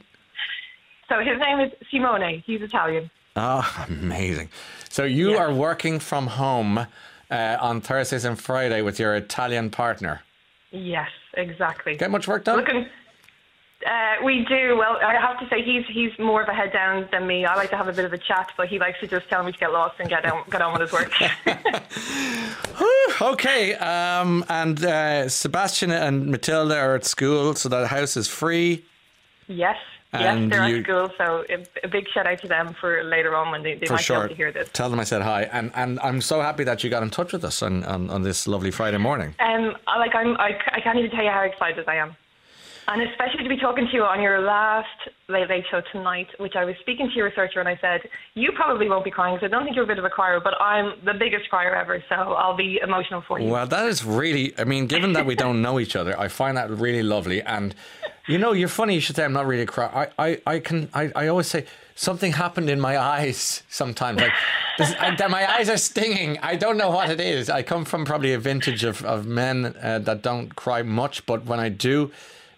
So 1.08 1.20
his 1.20 1.38
name 1.38 1.60
is 1.60 1.72
Simone. 1.90 2.42
He's 2.46 2.62
Italian. 2.62 3.10
Oh, 3.36 3.86
amazing! 3.88 4.48
So 4.88 5.04
you 5.04 5.36
are 5.36 5.52
working 5.52 5.98
from 6.00 6.26
home 6.26 6.86
uh, 7.30 7.56
on 7.60 7.80
Thursdays 7.80 8.24
and 8.24 8.38
Friday 8.38 8.82
with 8.82 8.98
your 8.98 9.14
Italian 9.14 9.70
partner. 9.70 10.22
Yes, 10.70 11.08
exactly. 11.34 11.96
Get 11.96 12.10
much 12.10 12.28
work 12.28 12.44
done? 12.44 12.58
Looking, 12.58 12.86
uh, 13.86 14.14
we 14.24 14.44
do. 14.48 14.76
Well, 14.76 14.98
I 15.02 15.14
have 15.14 15.38
to 15.40 15.48
say 15.48 15.62
he's 15.62 15.84
he's 15.88 16.10
more 16.18 16.42
of 16.42 16.48
a 16.48 16.52
head 16.52 16.72
down 16.72 17.08
than 17.12 17.26
me. 17.26 17.44
I 17.44 17.54
like 17.54 17.70
to 17.70 17.76
have 17.76 17.88
a 17.88 17.92
bit 17.92 18.04
of 18.04 18.12
a 18.12 18.18
chat, 18.18 18.50
but 18.56 18.68
he 18.68 18.78
likes 18.78 18.98
to 19.00 19.06
just 19.06 19.28
tell 19.28 19.42
me 19.42 19.52
to 19.52 19.58
get 19.58 19.72
lost 19.72 20.00
and 20.00 20.08
get 20.08 20.26
on, 20.26 20.44
get 20.50 20.60
on 20.60 20.72
with 20.72 20.82
his 20.82 20.92
work. 20.92 21.12
Okay, 23.20 23.74
um, 23.74 24.44
and 24.48 24.84
uh, 24.84 25.28
Sebastian 25.28 25.90
and 25.90 26.26
Matilda 26.26 26.76
are 26.78 26.94
at 26.94 27.04
school, 27.04 27.54
so 27.54 27.68
that 27.68 27.88
house 27.88 28.16
is 28.16 28.28
free. 28.28 28.84
yes, 29.48 29.76
And 30.12 30.50
yes, 30.50 30.58
they're 30.58 30.68
you- 30.68 30.78
at 30.78 30.84
school, 30.84 31.10
so 31.18 31.44
a, 31.82 31.88
big 31.88 32.08
shout 32.08 32.26
out 32.26 32.40
to 32.40 32.48
them 32.48 32.74
for 32.80 33.04
later 33.04 33.36
on 33.36 33.50
when 33.50 33.62
they, 33.62 33.74
they 33.74 33.88
might 33.88 34.06
be 34.08 34.14
able 34.14 34.28
to 34.28 34.34
hear 34.34 34.50
this. 34.50 34.70
Tell 34.72 34.88
them 34.88 34.98
I 35.00 35.04
said 35.04 35.20
hi, 35.20 35.42
and 35.52 35.70
and 35.74 36.00
I'm 36.00 36.22
so 36.22 36.40
happy 36.40 36.64
that 36.64 36.82
you 36.82 36.88
got 36.88 37.02
in 37.02 37.10
touch 37.10 37.32
with 37.32 37.44
us 37.44 37.62
on, 37.62 37.84
on, 37.84 38.08
on 38.08 38.22
this 38.22 38.46
lovely 38.46 38.70
Friday 38.70 38.96
morning. 38.96 39.34
Um, 39.38 39.76
like 39.86 40.14
I'm, 40.14 40.34
I, 40.38 40.58
I 40.72 40.80
can't 40.80 40.98
even 40.98 41.10
tell 41.10 41.22
you 41.24 41.30
how 41.30 41.42
excited 41.42 41.86
I 41.88 41.96
am, 41.96 42.16
and 42.88 43.02
especially 43.02 43.42
to 43.42 43.48
be 43.48 43.58
talking 43.58 43.86
to 43.86 43.92
you 43.92 44.02
on 44.02 44.20
your 44.22 44.40
last 44.40 44.88
late 45.28 45.48
late 45.48 45.64
show 45.70 45.82
tonight, 45.92 46.26
which 46.38 46.54
I 46.56 46.64
was 46.64 46.74
speaking 46.80 47.08
to 47.08 47.14
your 47.14 47.26
researcher 47.26 47.60
and 47.60 47.68
I 47.68 47.78
said 47.82 48.00
you 48.34 48.50
probably 48.52 48.88
won't 48.88 49.04
be 49.04 49.10
crying 49.10 49.36
because 49.36 49.46
I 49.46 49.50
don't 49.50 49.64
think 49.64 49.76
you're 49.76 49.84
a 49.84 49.88
bit 49.88 49.98
of 49.98 50.06
a 50.06 50.10
crier, 50.10 50.40
but 50.40 50.54
I'm 50.60 50.94
the 51.04 51.12
biggest 51.12 51.50
crier 51.50 51.74
ever, 51.74 52.02
so 52.08 52.14
I'll 52.14 52.56
be 52.56 52.80
emotional 52.82 53.22
for 53.28 53.38
you. 53.38 53.50
Well, 53.50 53.66
that 53.66 53.86
is 53.86 54.04
really, 54.04 54.54
I 54.58 54.64
mean, 54.64 54.86
given 54.86 55.12
that 55.12 55.26
we 55.26 55.34
don't 55.34 55.60
know 55.60 55.78
each 55.78 55.96
other, 55.96 56.18
I 56.18 56.28
find 56.28 56.56
that 56.56 56.70
really 56.70 57.02
lovely. 57.02 57.42
And, 57.42 57.74
you 58.26 58.38
know, 58.38 58.52
you're 58.52 58.68
funny 58.68 58.94
you 58.94 59.00
should 59.00 59.16
say 59.16 59.24
I'm 59.24 59.34
not 59.34 59.46
really 59.46 59.62
a 59.62 59.66
cry. 59.66 60.10
I, 60.18 60.26
I, 60.26 60.40
I 60.46 60.58
can, 60.60 60.88
I, 60.94 61.12
I 61.14 61.26
always 61.28 61.46
say 61.46 61.66
something 61.94 62.32
happened 62.32 62.70
in 62.70 62.80
my 62.80 62.96
eyes 62.96 63.64
sometimes. 63.68 64.22
Like, 64.22 64.32
this, 64.78 64.94
I, 64.98 65.14
my 65.28 65.52
eyes 65.52 65.68
are 65.68 65.76
stinging. 65.76 66.38
I 66.38 66.56
don't 66.56 66.78
know 66.78 66.90
what 66.90 67.10
it 67.10 67.20
is. 67.20 67.50
I 67.50 67.62
come 67.62 67.84
from 67.84 68.06
probably 68.06 68.32
a 68.32 68.38
vintage 68.38 68.82
of, 68.82 69.04
of 69.04 69.26
men 69.26 69.76
uh, 69.82 69.98
that 69.98 70.22
don't 70.22 70.56
cry 70.56 70.80
much, 70.82 71.26
but 71.26 71.44
when 71.44 71.60
I 71.60 71.68
do, 71.68 72.12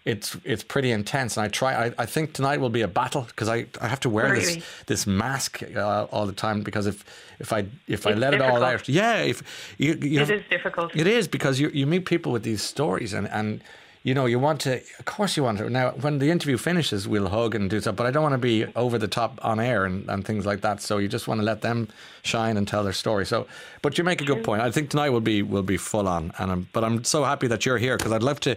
it's 0.05 0.35
it's 0.43 0.63
pretty 0.63 0.91
intense, 0.91 1.37
and 1.37 1.45
I 1.45 1.49
try. 1.49 1.85
I, 1.87 1.93
I 1.99 2.05
think 2.07 2.33
tonight 2.33 2.59
will 2.59 2.69
be 2.71 2.81
a 2.81 2.87
battle 2.87 3.21
because 3.21 3.47
I, 3.49 3.67
I 3.79 3.87
have 3.87 3.99
to 4.01 4.09
wear 4.09 4.31
Really? 4.31 4.55
this 4.55 4.65
this 4.87 5.07
mask 5.07 5.61
uh, 5.75 6.07
all 6.11 6.25
the 6.25 6.33
time 6.33 6.63
because 6.63 6.87
if 6.87 7.03
if 7.39 7.53
I 7.53 7.65
if 7.87 8.07
I 8.07 8.11
It's 8.11 8.19
let 8.19 8.33
it 8.33 8.41
all 8.41 8.63
out, 8.63 8.89
yeah, 8.89 9.17
if 9.21 9.43
you, 9.77 9.93
you 10.01 10.21
It 10.21 10.27
know, 10.29 10.35
is 10.35 10.43
difficult. 10.49 10.95
it 10.95 11.07
is 11.07 11.27
because 11.27 11.59
you 11.59 11.69
you 11.73 11.85
meet 11.85 12.05
people 12.05 12.31
with 12.31 12.43
these 12.43 12.63
stories 12.63 13.13
and 13.13 13.27
and 13.29 13.61
you 14.03 14.13
know 14.13 14.25
you 14.25 14.39
want 14.39 14.61
to 14.61 14.81
of 14.99 15.05
course 15.05 15.37
you 15.37 15.43
want 15.43 15.57
to. 15.59 15.69
Now 15.69 15.91
when 15.91 16.19
the 16.19 16.31
interview 16.31 16.57
finishes 16.57 17.07
we'll 17.07 17.27
hug 17.29 17.55
and 17.55 17.69
do 17.69 17.79
stuff 17.79 17.95
but 17.95 18.05
I 18.07 18.11
don't 18.11 18.23
want 18.23 18.33
to 18.33 18.37
be 18.39 18.65
over 18.75 18.97
the 18.97 19.07
top 19.07 19.39
on 19.43 19.59
air 19.59 19.85
and, 19.85 20.09
and 20.09 20.25
things 20.25 20.45
like 20.45 20.61
that 20.61 20.81
so 20.81 20.97
you 20.97 21.07
just 21.07 21.27
want 21.27 21.39
to 21.39 21.45
let 21.45 21.61
them 21.61 21.87
shine 22.23 22.57
and 22.57 22.67
tell 22.67 22.83
their 22.83 22.93
story. 22.93 23.25
So 23.25 23.47
but 23.81 23.97
you 23.97 24.03
make 24.03 24.21
a 24.21 24.25
good 24.25 24.43
point. 24.43 24.61
I 24.61 24.71
think 24.71 24.89
tonight 24.89 25.09
will 25.09 25.21
be 25.21 25.41
will 25.43 25.63
be 25.63 25.77
full 25.77 26.07
on 26.07 26.31
and 26.39 26.51
I'm, 26.51 26.67
but 26.73 26.83
I'm 26.83 27.03
so 27.03 27.23
happy 27.23 27.47
that 27.47 27.65
you're 27.65 27.77
here 27.77 27.97
because 27.97 28.11
I'd 28.11 28.23
love 28.23 28.39
to 28.41 28.55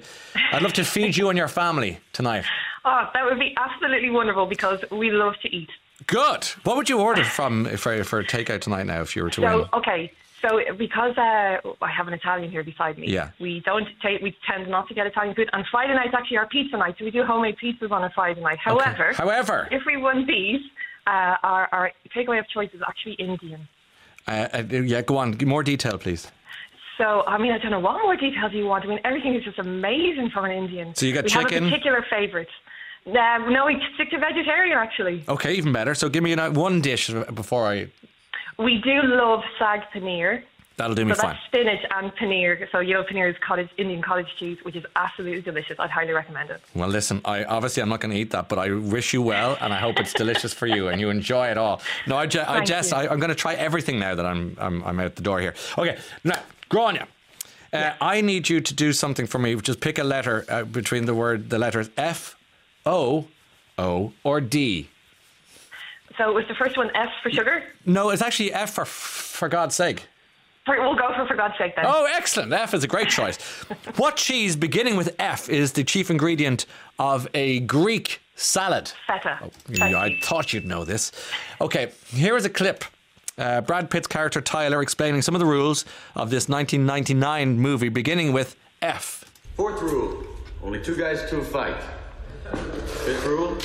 I'd 0.53 0.63
love 0.63 0.73
to 0.75 0.85
feed 0.85 1.17
you 1.17 1.29
and 1.29 1.37
your 1.39 1.49
family 1.49 1.99
tonight. 2.13 2.45
Oh, 2.87 3.09
that 3.15 3.25
would 3.25 3.39
be 3.39 3.55
absolutely 3.57 4.11
wonderful 4.11 4.47
because 4.47 4.81
we 4.91 5.11
love 5.11 5.35
to 5.43 5.49
eat. 5.49 5.71
good. 6.07 6.45
What 6.65 6.77
would 6.77 6.89
you 6.89 7.01
order 7.01 7.25
from 7.25 7.65
for 7.77 8.03
for 8.05 8.23
takeout 8.25 8.61
tonight 8.63 8.87
now 8.87 9.01
if 9.03 9.15
you 9.17 9.23
were 9.23 9.31
to 9.31 9.41
So 9.41 9.59
win? 9.59 9.69
okay, 9.75 10.13
so 10.45 10.59
because 10.79 11.17
uh, 11.17 11.59
I 11.83 11.91
have 11.97 12.07
an 12.09 12.15
Italian 12.15 12.51
here 12.51 12.63
beside 12.65 12.99
me, 12.99 13.07
Yeah. 13.09 13.31
we 13.41 13.63
don't 13.65 13.87
take 14.03 14.21
we 14.23 14.37
tend 14.49 14.69
not 14.71 14.89
to 14.89 14.95
get 14.95 15.07
Italian 15.07 15.35
food. 15.35 15.49
And 15.53 15.65
Friday 15.71 15.95
night's 15.95 16.15
actually 16.15 16.37
our 16.39 16.47
pizza 16.49 16.77
night, 16.77 16.95
so 16.99 17.05
we 17.05 17.11
do 17.11 17.23
homemade 17.25 17.57
pizzas 17.63 17.91
on 17.91 18.05
a 18.05 18.11
Friday 18.15 18.41
night. 18.41 18.59
However, 18.59 19.13
However. 19.15 19.69
if 19.71 19.83
we 19.87 19.97
won 19.97 20.27
these, 20.27 20.61
uh, 21.07 21.37
our 21.43 21.69
our 21.73 21.93
takeaway 22.15 22.39
of 22.39 22.49
choice 22.49 22.71
is 22.75 22.83
actually 22.87 23.15
Indian. 23.15 23.61
uh, 24.29 24.49
uh, 24.55 24.63
yeah 24.93 25.03
go 25.03 25.17
on 25.19 25.37
more 25.55 25.63
detail 25.63 25.97
please 25.99 26.23
So 26.99 27.07
I 27.27 27.37
mean, 27.43 27.53
I 27.53 27.59
don't 27.59 27.73
know 27.77 27.81
what 27.89 27.97
more 28.03 28.17
details 28.17 28.53
you 28.53 28.67
want. 28.67 28.85
I 28.85 28.89
mean, 28.89 29.01
everything 29.05 29.35
is 29.35 29.43
just 29.45 29.59
amazing 29.59 30.31
from 30.35 30.45
an 30.49 30.53
Indian. 30.63 30.95
So 30.95 31.07
you 31.07 31.13
got 31.19 31.25
we 31.25 31.31
chicken? 31.31 31.55
have 31.55 31.63
a 31.65 31.67
particular 31.71 32.01
favourite. 32.17 32.53
Uh, 33.07 33.39
no, 33.57 33.61
we 33.67 33.75
stick 33.95 34.09
to 34.15 34.19
vegetarian 34.19 34.79
actually. 34.87 35.17
okay 35.35 35.53
even 35.61 35.73
better 35.79 35.95
so 36.01 36.09
give 36.15 36.23
me 36.27 36.33
an- 36.33 36.55
one 36.55 36.81
dish 36.81 37.05
before 37.43 37.65
I 37.75 37.77
We 38.59 38.79
do 38.79 39.03
love 39.03 39.41
sag 39.59 39.81
paneer. 39.95 40.43
that'll 40.77 40.95
do 40.95 41.05
me 41.05 41.15
so 41.15 41.23
fine 41.23 41.35
that's 41.35 41.47
spinach 41.47 41.85
and 41.91 42.13
paneer. 42.17 42.71
So 42.73 42.81
you 42.81 42.95
know, 42.95 43.03
paneer 43.05 43.31
is 43.31 43.37
cottage 43.47 43.69
Indian 43.79 44.03
cottage 44.03 44.29
cheese, 44.39 44.59
which 44.63 44.77
is 44.77 44.85
absolutely 44.97 45.43
delicious. 45.43 45.77
I'd 45.79 45.91
highly 45.91 46.13
recommend 46.13 46.51
it. 46.51 46.61
Well, 46.75 46.89
listen, 46.89 47.21
I 47.25 47.45
obviously 47.45 47.83
I'm 47.83 47.89
not 47.89 48.01
going 48.01 48.13
to 48.13 48.19
eat 48.19 48.31
that, 48.31 48.49
but 48.49 48.59
I 48.59 48.71
wish 48.71 49.13
you 49.13 49.23
well, 49.23 49.57
and 49.61 49.73
I 49.73 49.79
hope 49.79 49.99
it's 49.99 50.13
delicious 50.25 50.53
for 50.53 50.67
you 50.67 50.89
and 50.89 51.01
you 51.01 51.11
enjoy 51.11 51.49
it 51.49 51.59
all. 51.59 51.81
No, 52.07 52.17
I, 52.17 52.23
I 52.23 52.27
you. 52.27 52.75
I, 52.95 53.09
I'm 53.09 53.19
going 53.19 53.29
to 53.29 53.35
try 53.35 53.55
everything 53.55 53.99
now 53.99 54.15
that 54.15 54.27
I'm 54.27 54.57
I'm, 54.59 54.83
I'm 54.85 55.01
out 55.01 55.17
the 55.17 55.23
door 55.23 55.41
here. 55.41 55.55
Okay, 55.79 55.99
now, 56.25 56.41
Grania, 56.69 57.07
uh, 57.73 57.93
I 58.01 58.21
need 58.21 58.49
you 58.49 58.61
to 58.61 58.75
do 58.75 58.93
something 58.93 59.27
for 59.27 59.39
me. 59.39 59.55
Just 59.57 59.81
pick 59.81 59.99
a 59.99 60.05
letter 60.05 60.45
uh, 60.49 60.65
between 60.65 61.07
the 61.07 61.15
word 61.15 61.51
the 61.51 61.59
letters 61.59 61.91
F, 61.97 62.37
O, 62.87 63.27
O, 63.79 64.13
or 64.23 64.41
D. 64.41 64.89
So 66.19 66.29
it 66.31 66.35
was 66.35 66.47
the 66.49 66.55
first 66.55 66.77
one 66.77 66.91
F 66.95 67.11
for 67.23 67.31
sugar? 67.31 67.65
No, 67.87 68.11
it's 68.11 68.23
actually 68.23 68.53
F 68.53 68.75
for 68.75 68.85
for 68.85 69.49
God's 69.49 69.75
sake. 69.75 70.05
We'll 70.67 70.95
go 70.95 71.13
for 71.15 71.27
for 71.27 71.37
God's 71.37 71.59
sake 71.59 71.77
then. 71.77 71.85
Oh, 71.87 72.09
excellent. 72.17 72.53
F 72.53 72.73
is 72.73 72.85
a 72.85 72.89
great 72.89 73.09
choice. 73.09 73.37
what 73.97 74.17
cheese 74.17 74.57
beginning 74.57 74.97
with 74.97 75.15
F 75.19 75.49
is 75.51 75.73
the 75.73 75.85
chief 75.85 76.11
ingredient 76.11 76.65
of 76.99 77.29
a 77.35 77.61
Greek 77.61 78.21
salad? 78.35 78.91
Feta. 79.07 79.39
Oh, 79.43 79.51
yeah, 79.69 79.99
I 80.01 80.19
thought 80.23 80.53
you'd 80.55 80.65
know 80.65 80.85
this. 80.85 81.13
Okay, 81.61 81.93
here 82.09 82.37
is 82.37 82.45
a 82.47 82.51
clip. 82.51 82.85
Uh, 83.37 83.61
Brad 83.61 83.91
Pitt's 83.91 84.07
character 84.07 84.41
Tyler 84.41 84.81
explaining 84.81 85.21
some 85.21 85.35
of 85.35 85.41
the 85.41 85.47
rules 85.47 85.85
of 86.15 86.31
this 86.31 86.49
1999 86.49 87.59
movie, 87.59 87.89
beginning 87.89 88.33
with 88.33 88.57
F. 88.81 89.25
Fourth 89.57 89.83
rule 89.83 90.25
only 90.65 90.81
two 90.81 90.97
guys 90.97 91.29
to 91.29 91.41
a 91.41 91.45
fight. 91.45 91.77
Fifth 93.05 93.27
rule 93.27 93.59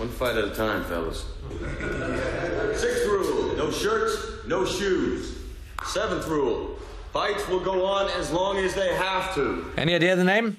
one 0.00 0.08
fight 0.08 0.34
at 0.36 0.44
a 0.44 0.54
time, 0.54 0.82
fellas. 0.84 1.26
Sixth 2.80 3.06
rule 3.06 3.54
no 3.54 3.70
shirts, 3.70 4.46
no 4.46 4.64
shoes. 4.64 5.36
Seventh 5.84 6.26
rule 6.26 6.78
fights 7.12 7.46
will 7.48 7.60
go 7.60 7.84
on 7.84 8.10
as 8.12 8.30
long 8.30 8.56
as 8.56 8.74
they 8.74 8.94
have 8.94 9.34
to. 9.34 9.70
Any 9.76 9.94
idea 9.94 10.12
of 10.12 10.18
the 10.18 10.24
name? 10.24 10.56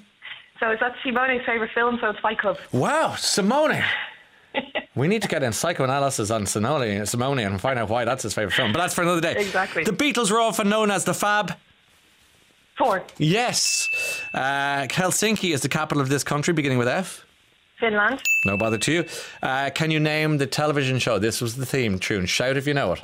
So 0.60 0.70
is 0.70 0.78
that 0.78 0.94
Simone's 1.02 1.44
favourite 1.44 1.72
film? 1.74 1.98
So 2.00 2.10
it's 2.10 2.20
Fight 2.20 2.38
Club. 2.38 2.56
Wow, 2.70 3.16
Simone. 3.16 3.82
we 4.94 5.08
need 5.08 5.22
to 5.22 5.28
get 5.28 5.42
in 5.42 5.52
psychoanalysis 5.52 6.30
on 6.30 6.46
Simone, 6.46 7.04
Simone 7.04 7.40
and 7.40 7.60
find 7.60 7.80
out 7.80 7.88
why 7.88 8.04
that's 8.04 8.22
his 8.22 8.34
favourite 8.34 8.54
film. 8.54 8.72
But 8.72 8.78
that's 8.78 8.94
for 8.94 9.02
another 9.02 9.20
day. 9.20 9.34
Exactly. 9.40 9.82
The 9.82 9.90
Beatles 9.90 10.30
were 10.30 10.40
often 10.40 10.68
known 10.68 10.92
as 10.92 11.04
the 11.04 11.14
Fab. 11.14 11.54
Four. 12.78 13.02
Yes. 13.18 13.88
Uh, 14.32 14.86
Helsinki 14.88 15.52
is 15.52 15.62
the 15.62 15.68
capital 15.68 16.00
of 16.00 16.08
this 16.08 16.22
country, 16.22 16.54
beginning 16.54 16.78
with 16.78 16.88
F. 16.88 17.26
Finland. 17.82 18.22
No 18.44 18.56
bother 18.56 18.78
to 18.78 18.92
you. 18.92 19.04
Uh, 19.42 19.68
can 19.74 19.90
you 19.90 19.98
name 19.98 20.38
the 20.38 20.46
television 20.46 20.98
show? 21.00 21.18
This 21.18 21.40
was 21.40 21.56
the 21.56 21.66
theme 21.66 21.98
tune. 21.98 22.26
Shout 22.26 22.56
if 22.56 22.66
you 22.66 22.74
know 22.74 22.92
it. 22.92 23.00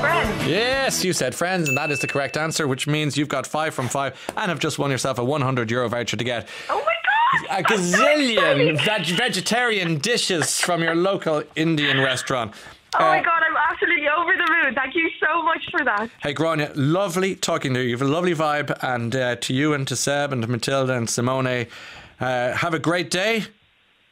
Friends. 0.00 0.46
Yes, 0.46 1.04
you 1.04 1.12
said 1.12 1.34
friends, 1.34 1.68
and 1.68 1.78
that 1.78 1.90
is 1.90 2.00
the 2.00 2.06
correct 2.06 2.36
answer, 2.36 2.66
which 2.68 2.86
means 2.86 3.16
you've 3.16 3.28
got 3.28 3.46
five 3.46 3.72
from 3.72 3.88
five 3.88 4.12
and 4.36 4.48
have 4.50 4.58
just 4.58 4.78
won 4.78 4.90
yourself 4.90 5.18
a 5.18 5.24
100 5.24 5.70
euro 5.70 5.88
voucher 5.88 6.16
to 6.16 6.24
get. 6.24 6.48
Oh 6.68 6.74
my 6.84 7.48
God! 7.48 7.60
A 7.60 7.62
gazillion 7.62 8.84
veg- 8.84 9.16
vegetarian 9.16 9.98
dishes 9.98 10.60
from 10.60 10.82
your 10.82 10.94
local 10.94 11.42
Indian 11.56 11.98
restaurant. 12.00 12.52
Oh 12.94 12.98
my 13.00 13.20
Uh, 13.20 13.22
God, 13.22 13.42
I'm 13.48 13.56
absolutely 13.70 14.08
over 14.08 14.32
the 14.36 14.48
moon. 14.64 14.74
Thank 14.74 14.94
you 14.94 15.08
so 15.18 15.42
much 15.42 15.64
for 15.70 15.82
that. 15.84 16.10
Hey, 16.22 16.34
Grania, 16.34 16.72
lovely 16.74 17.36
talking 17.36 17.72
to 17.74 17.80
you. 17.80 17.86
You 17.90 17.96
have 17.96 18.06
a 18.06 18.10
lovely 18.10 18.34
vibe, 18.34 18.76
and 18.82 19.14
uh, 19.16 19.36
to 19.36 19.54
you 19.54 19.72
and 19.72 19.86
to 19.88 19.96
Seb 19.96 20.32
and 20.32 20.42
to 20.42 20.48
Matilda 20.48 20.92
and 20.94 21.08
Simone, 21.08 21.66
uh, 22.22 22.52
have 22.56 22.74
a 22.74 22.78
great 22.78 23.10
day. 23.10 23.44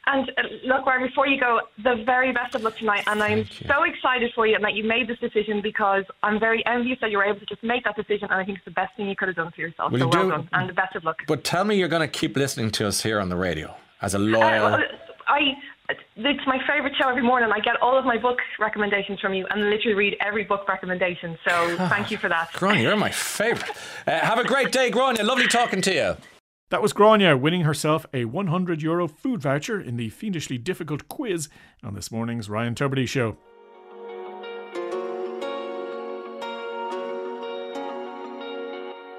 And 0.07 0.29
uh, 0.35 0.41
look, 0.65 0.85
Ryan, 0.87 1.07
before 1.07 1.27
you 1.27 1.39
go, 1.39 1.61
the 1.83 2.03
very 2.05 2.31
best 2.33 2.55
of 2.55 2.63
luck 2.63 2.75
tonight. 2.77 3.03
And 3.07 3.21
I'm 3.21 3.45
so 3.67 3.83
excited 3.83 4.31
for 4.33 4.47
you 4.47 4.55
and 4.55 4.63
that 4.63 4.73
you 4.73 4.83
made 4.83 5.07
this 5.07 5.19
decision 5.19 5.61
because 5.61 6.03
I'm 6.23 6.39
very 6.39 6.65
envious 6.65 6.97
that 7.01 7.11
you 7.11 7.17
were 7.17 7.23
able 7.23 7.39
to 7.39 7.45
just 7.45 7.63
make 7.63 7.83
that 7.83 7.95
decision. 7.95 8.27
And 8.31 8.33
I 8.41 8.43
think 8.43 8.57
it's 8.57 8.65
the 8.65 8.71
best 8.71 8.95
thing 8.97 9.07
you 9.07 9.15
could 9.15 9.27
have 9.27 9.37
done 9.37 9.51
for 9.51 9.61
yourself. 9.61 9.91
Will 9.91 9.99
so 9.99 10.05
you 10.05 10.09
well 10.09 10.23
do- 10.23 10.29
done. 10.31 10.49
And 10.53 10.67
the 10.69 10.73
best 10.73 10.95
of 10.95 11.03
luck. 11.03 11.19
But 11.27 11.43
tell 11.43 11.63
me 11.65 11.75
you're 11.77 11.87
going 11.87 12.01
to 12.01 12.07
keep 12.19 12.35
listening 12.35 12.71
to 12.71 12.87
us 12.87 13.03
here 13.03 13.19
on 13.19 13.29
the 13.29 13.35
radio 13.35 13.75
as 14.01 14.15
a 14.15 14.17
Uh, 14.17 14.21
loyal. 14.21 14.65
well, 14.71 14.83
I. 15.27 15.39
It's 16.15 16.47
my 16.47 16.57
favourite 16.65 16.95
show 16.95 17.09
every 17.09 17.21
morning. 17.21 17.49
I 17.53 17.59
get 17.59 17.75
all 17.81 17.97
of 17.97 18.05
my 18.05 18.17
book 18.17 18.39
recommendations 18.59 19.19
from 19.19 19.33
you 19.33 19.45
and 19.49 19.69
literally 19.69 19.93
read 19.93 20.15
every 20.21 20.45
book 20.45 20.65
recommendation. 20.69 21.37
So 21.45 21.75
thank 21.89 22.09
you 22.11 22.17
for 22.17 22.29
that. 22.29 22.49
Grania, 22.53 22.83
you're 22.83 22.95
my 22.95 23.11
favourite. 23.11 23.75
Uh, 24.07 24.19
have 24.19 24.39
a 24.39 24.45
great 24.45 24.71
day, 24.71 24.89
Grania. 24.89 25.23
Lovely 25.23 25.47
talking 25.49 25.81
to 25.81 25.93
you. 25.93 26.15
That 26.71 26.81
was 26.81 26.93
Grania 26.93 27.35
winning 27.35 27.63
herself 27.63 28.05
a 28.13 28.23
100 28.23 28.81
euro 28.81 29.05
food 29.05 29.41
voucher 29.41 29.81
in 29.81 29.97
the 29.97 30.07
fiendishly 30.07 30.57
difficult 30.57 31.09
quiz 31.09 31.49
on 31.83 31.95
this 31.95 32.13
morning's 32.13 32.49
Ryan 32.49 32.75
Tubridy 32.75 33.09
Show. 33.09 33.35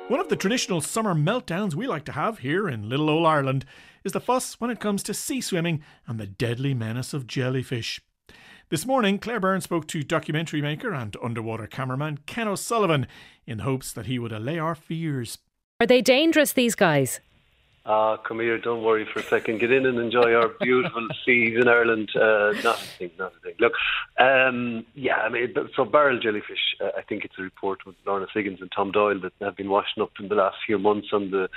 One 0.09 0.19
of 0.19 0.31
the 0.31 0.37
traditional 0.37 0.81
summer 0.81 1.15
meltdowns 1.15 1.75
we 1.75 1.87
like 1.87 2.07
to 2.07 2.13
have 2.13 2.39
here 2.39 2.71
in 2.71 2.89
little 2.89 3.11
old 3.11 3.27
Ireland 3.27 3.67
is 4.03 4.13
the 4.13 4.21
fuss 4.21 4.59
when 4.59 4.71
it 4.71 4.81
comes 4.81 5.03
to 5.03 5.13
sea 5.13 5.43
swimming 5.43 5.83
and 6.07 6.19
the 6.19 6.27
deadly 6.27 6.73
menace 6.73 7.13
of 7.13 7.27
jellyfish. 7.27 8.01
This 8.71 8.87
morning, 8.87 9.19
Claire 9.19 9.41
Byrne 9.41 9.61
spoke 9.61 9.87
to 9.89 10.03
documentary 10.03 10.63
maker 10.63 10.95
and 10.95 11.15
underwater 11.23 11.67
cameraman 11.67 12.21
Ken 12.25 12.49
O'Sullivan 12.49 13.07
in 13.47 13.59
hopes 13.59 13.93
that 13.93 14.07
he 14.07 14.19
would 14.19 14.33
allay 14.33 14.59
our 14.59 14.75
fears. 14.75 15.37
Are 15.81 15.87
they 15.87 16.01
dangerous, 16.01 16.55
these 16.55 16.75
guys? 16.75 17.21
Ah, 17.85 18.17
come 18.17 18.39
here, 18.39 18.59
don't 18.59 18.85
worry 18.85 19.05
for 19.13 19.19
a 19.19 19.25
second. 19.25 19.59
Get 19.59 19.73
in 19.73 19.87
and 19.87 19.99
enjoy 19.99 20.35
our 20.35 20.49
beautiful 20.61 21.09
seas 21.25 21.59
in 21.61 21.67
Ireland. 21.67 22.11
Uh, 22.15 22.53
not 22.63 22.81
a 22.81 22.87
thing, 22.97 23.11
not 23.19 23.33
a 23.37 23.41
thing. 23.41 23.55
Look, 23.59 23.73
um, 24.19 24.87
yeah, 24.95 25.17
I 25.17 25.29
mean, 25.29 25.53
so 25.75 25.85
barrel 25.85 26.21
jellyfish, 26.21 26.77
uh, 26.81 26.91
I 26.97 27.03
think 27.03 27.25
it's 27.25 27.35
a 27.39 27.43
report 27.43 27.85
with 27.85 27.97
Lorna 28.07 28.27
Siggins 28.33 28.61
and 28.61 28.71
Tom 28.71 28.93
Doyle 28.93 29.21
that 29.21 29.33
have 29.41 29.57
been 29.57 29.69
washing 29.69 30.01
up 30.01 30.13
in 30.21 30.29
the 30.29 30.37
last 30.37 30.59
few 30.65 30.79
months 30.79 31.09
on 31.13 31.33
the 31.33 31.49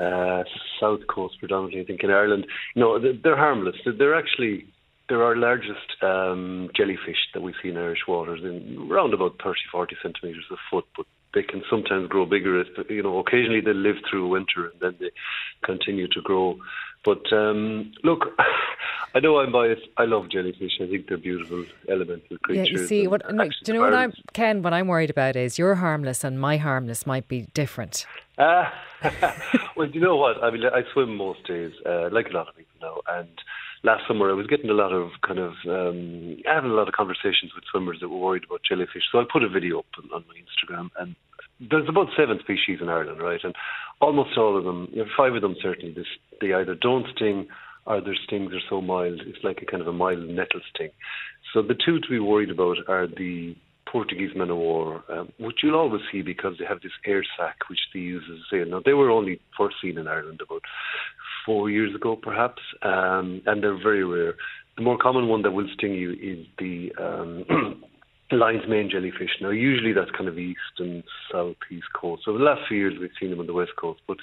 uh, 0.00 0.44
south 0.80 1.04
coast, 1.08 1.40
predominantly, 1.40 1.80
I 1.80 1.84
think, 1.84 2.04
in 2.04 2.10
Ireland. 2.10 2.46
No, 2.76 3.00
they're, 3.00 3.14
they're 3.20 3.36
harmless. 3.36 3.76
They're, 3.84 3.94
they're 3.94 4.16
actually. 4.16 4.66
They're 5.08 5.22
our 5.22 5.36
largest 5.36 6.02
um, 6.02 6.68
jellyfish 6.76 7.28
that 7.32 7.40
we 7.40 7.54
see 7.62 7.68
in 7.68 7.76
Irish 7.76 8.08
waters, 8.08 8.40
in 8.42 8.88
around 8.90 9.14
about 9.14 9.40
30, 9.40 9.60
40 9.70 9.96
centimetres 10.02 10.44
a 10.50 10.56
foot, 10.68 10.84
but 10.96 11.06
they 11.36 11.42
can 11.42 11.62
sometimes 11.68 12.08
grow 12.08 12.24
bigger. 12.24 12.64
You 12.88 13.02
know, 13.02 13.18
occasionally 13.18 13.60
they 13.60 13.74
live 13.74 13.96
through 14.08 14.26
winter 14.26 14.70
and 14.70 14.80
then 14.80 14.94
they 14.98 15.10
continue 15.62 16.08
to 16.08 16.22
grow. 16.22 16.58
But 17.04 17.30
um, 17.30 17.92
look, 18.02 18.24
I 19.14 19.20
know 19.20 19.38
I'm 19.38 19.52
biased. 19.52 19.86
I 19.98 20.06
love 20.06 20.30
jellyfish. 20.30 20.72
I 20.80 20.86
think 20.86 21.08
they're 21.08 21.18
beautiful 21.18 21.66
elemental 21.90 22.38
creatures. 22.38 22.68
Yeah, 22.68 22.80
you 22.80 22.86
see, 22.86 23.06
what, 23.06 23.20
no, 23.30 23.44
do 23.44 23.50
you 23.66 23.74
know 23.74 23.82
what 23.82 23.92
I'm, 23.92 24.14
Ken? 24.32 24.62
What 24.62 24.72
I'm 24.72 24.88
worried 24.88 25.10
about 25.10 25.36
is 25.36 25.58
you're 25.58 25.74
harmless 25.74 26.24
and 26.24 26.40
my 26.40 26.56
harmless 26.56 27.06
might 27.06 27.28
be 27.28 27.42
different. 27.52 28.06
Ah, 28.38 28.72
well, 29.76 29.88
do 29.88 29.92
you 29.92 30.00
know 30.00 30.16
what? 30.16 30.42
I 30.42 30.50
mean, 30.50 30.62
I 30.64 30.82
swim 30.94 31.16
most 31.16 31.46
days, 31.46 31.72
uh, 31.84 32.08
like 32.10 32.30
a 32.30 32.32
lot 32.32 32.48
of 32.48 32.56
people 32.56 32.78
now. 32.80 33.00
And 33.08 33.28
last 33.86 34.02
summer, 34.08 34.28
I 34.28 34.34
was 34.34 34.48
getting 34.48 34.68
a 34.68 34.74
lot 34.74 34.92
of 34.92 35.10
kind 35.26 35.38
of 35.38 35.52
um, 35.64 36.36
having 36.44 36.72
a 36.72 36.74
lot 36.74 36.88
of 36.88 36.94
conversations 36.94 37.54
with 37.54 37.64
swimmers 37.70 37.98
that 38.00 38.08
were 38.08 38.18
worried 38.18 38.44
about 38.44 38.60
jellyfish. 38.68 39.04
So 39.10 39.20
I 39.20 39.24
put 39.32 39.44
a 39.44 39.48
video 39.48 39.78
up 39.78 39.86
on, 39.96 40.10
on 40.12 40.24
my 40.26 40.34
Instagram, 40.34 40.90
and 40.98 41.14
there's 41.70 41.88
about 41.88 42.08
seven 42.18 42.38
species 42.40 42.80
in 42.82 42.88
Ireland, 42.88 43.22
right? 43.22 43.40
And 43.42 43.54
almost 44.00 44.36
all 44.36 44.58
of 44.58 44.64
them, 44.64 44.88
you 44.90 45.04
know, 45.04 45.10
five 45.16 45.34
of 45.34 45.42
them 45.42 45.54
certainly, 45.62 45.94
this, 45.94 46.10
they 46.40 46.52
either 46.52 46.74
don't 46.74 47.06
sting 47.14 47.46
or 47.86 48.00
their 48.00 48.18
stings 48.26 48.52
are 48.52 48.66
so 48.68 48.80
mild. 48.80 49.22
It's 49.24 49.44
like 49.44 49.62
a 49.62 49.66
kind 49.66 49.80
of 49.80 49.86
a 49.86 49.92
mild 49.92 50.28
nettle 50.28 50.60
sting. 50.74 50.90
So 51.54 51.62
the 51.62 51.78
two 51.78 52.00
to 52.00 52.08
be 52.10 52.18
worried 52.18 52.50
about 52.50 52.78
are 52.88 53.06
the 53.06 53.54
Portuguese 53.90 54.32
men 54.34 54.50
of 54.50 54.56
war, 54.56 55.04
um, 55.08 55.32
which 55.38 55.58
you'll 55.62 55.78
always 55.78 56.02
see 56.10 56.20
because 56.20 56.54
they 56.58 56.64
have 56.66 56.80
this 56.82 56.92
air 57.06 57.22
sac 57.38 57.56
which 57.70 57.78
they 57.94 58.00
use 58.00 58.24
as 58.30 58.38
a 58.38 58.46
sail. 58.50 58.66
Now 58.68 58.82
they 58.84 58.94
were 58.94 59.10
only 59.10 59.40
first 59.56 59.76
seen 59.80 59.96
in 59.96 60.08
Ireland 60.08 60.40
about 60.42 60.62
four 61.46 61.70
years 61.70 61.94
ago, 61.94 62.16
perhaps, 62.20 62.60
um, 62.82 63.40
and 63.46 63.62
they're 63.62 63.80
very 63.80 64.04
rare. 64.04 64.34
The 64.76 64.82
more 64.82 64.98
common 64.98 65.28
one 65.28 65.42
that 65.42 65.52
will 65.52 65.68
sting 65.74 65.94
you 65.94 66.12
is 66.12 66.46
the 66.58 66.92
um, 67.00 67.82
lion's 68.32 68.68
mane 68.68 68.90
jellyfish. 68.90 69.30
Now 69.40 69.50
usually 69.50 69.92
that's 69.92 70.10
kind 70.10 70.28
of 70.28 70.38
east 70.38 70.58
and 70.78 71.02
southeast 71.32 71.86
coast. 71.98 72.22
So 72.24 72.32
the 72.32 72.44
last 72.44 72.62
few 72.68 72.76
years 72.76 72.94
we've 73.00 73.10
seen 73.18 73.30
them 73.30 73.40
on 73.40 73.46
the 73.46 73.54
west 73.54 73.72
coast. 73.80 74.00
But 74.06 74.18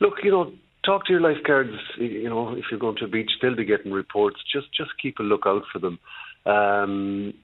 look, 0.00 0.14
you 0.22 0.30
know, 0.30 0.52
talk 0.84 1.06
to 1.06 1.12
your 1.12 1.20
lifeguards. 1.20 1.76
You 1.98 2.30
know, 2.30 2.54
if 2.54 2.64
you're 2.70 2.80
going 2.80 2.96
to 2.96 3.04
a 3.04 3.08
beach, 3.08 3.30
they'll 3.42 3.56
be 3.56 3.64
getting 3.64 3.92
reports. 3.92 4.38
Just 4.52 4.68
just 4.74 4.90
keep 5.02 5.18
a 5.18 5.22
lookout 5.22 5.62
for 5.72 5.78
them. 5.78 5.98
Um, 6.46 7.34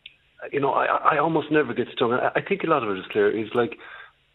you 0.53 0.61
know, 0.61 0.71
I, 0.71 1.15
I 1.15 1.19
almost 1.19 1.51
never 1.51 1.75
get 1.75 1.89
stung. 1.93 2.13
I, 2.13 2.39
I 2.39 2.43
think 2.43 2.63
a 2.63 2.69
lot 2.69 2.83
of 2.83 2.91
it 2.91 2.99
is 2.99 3.07
clear. 3.11 3.31
Is 3.37 3.49
like, 3.55 3.77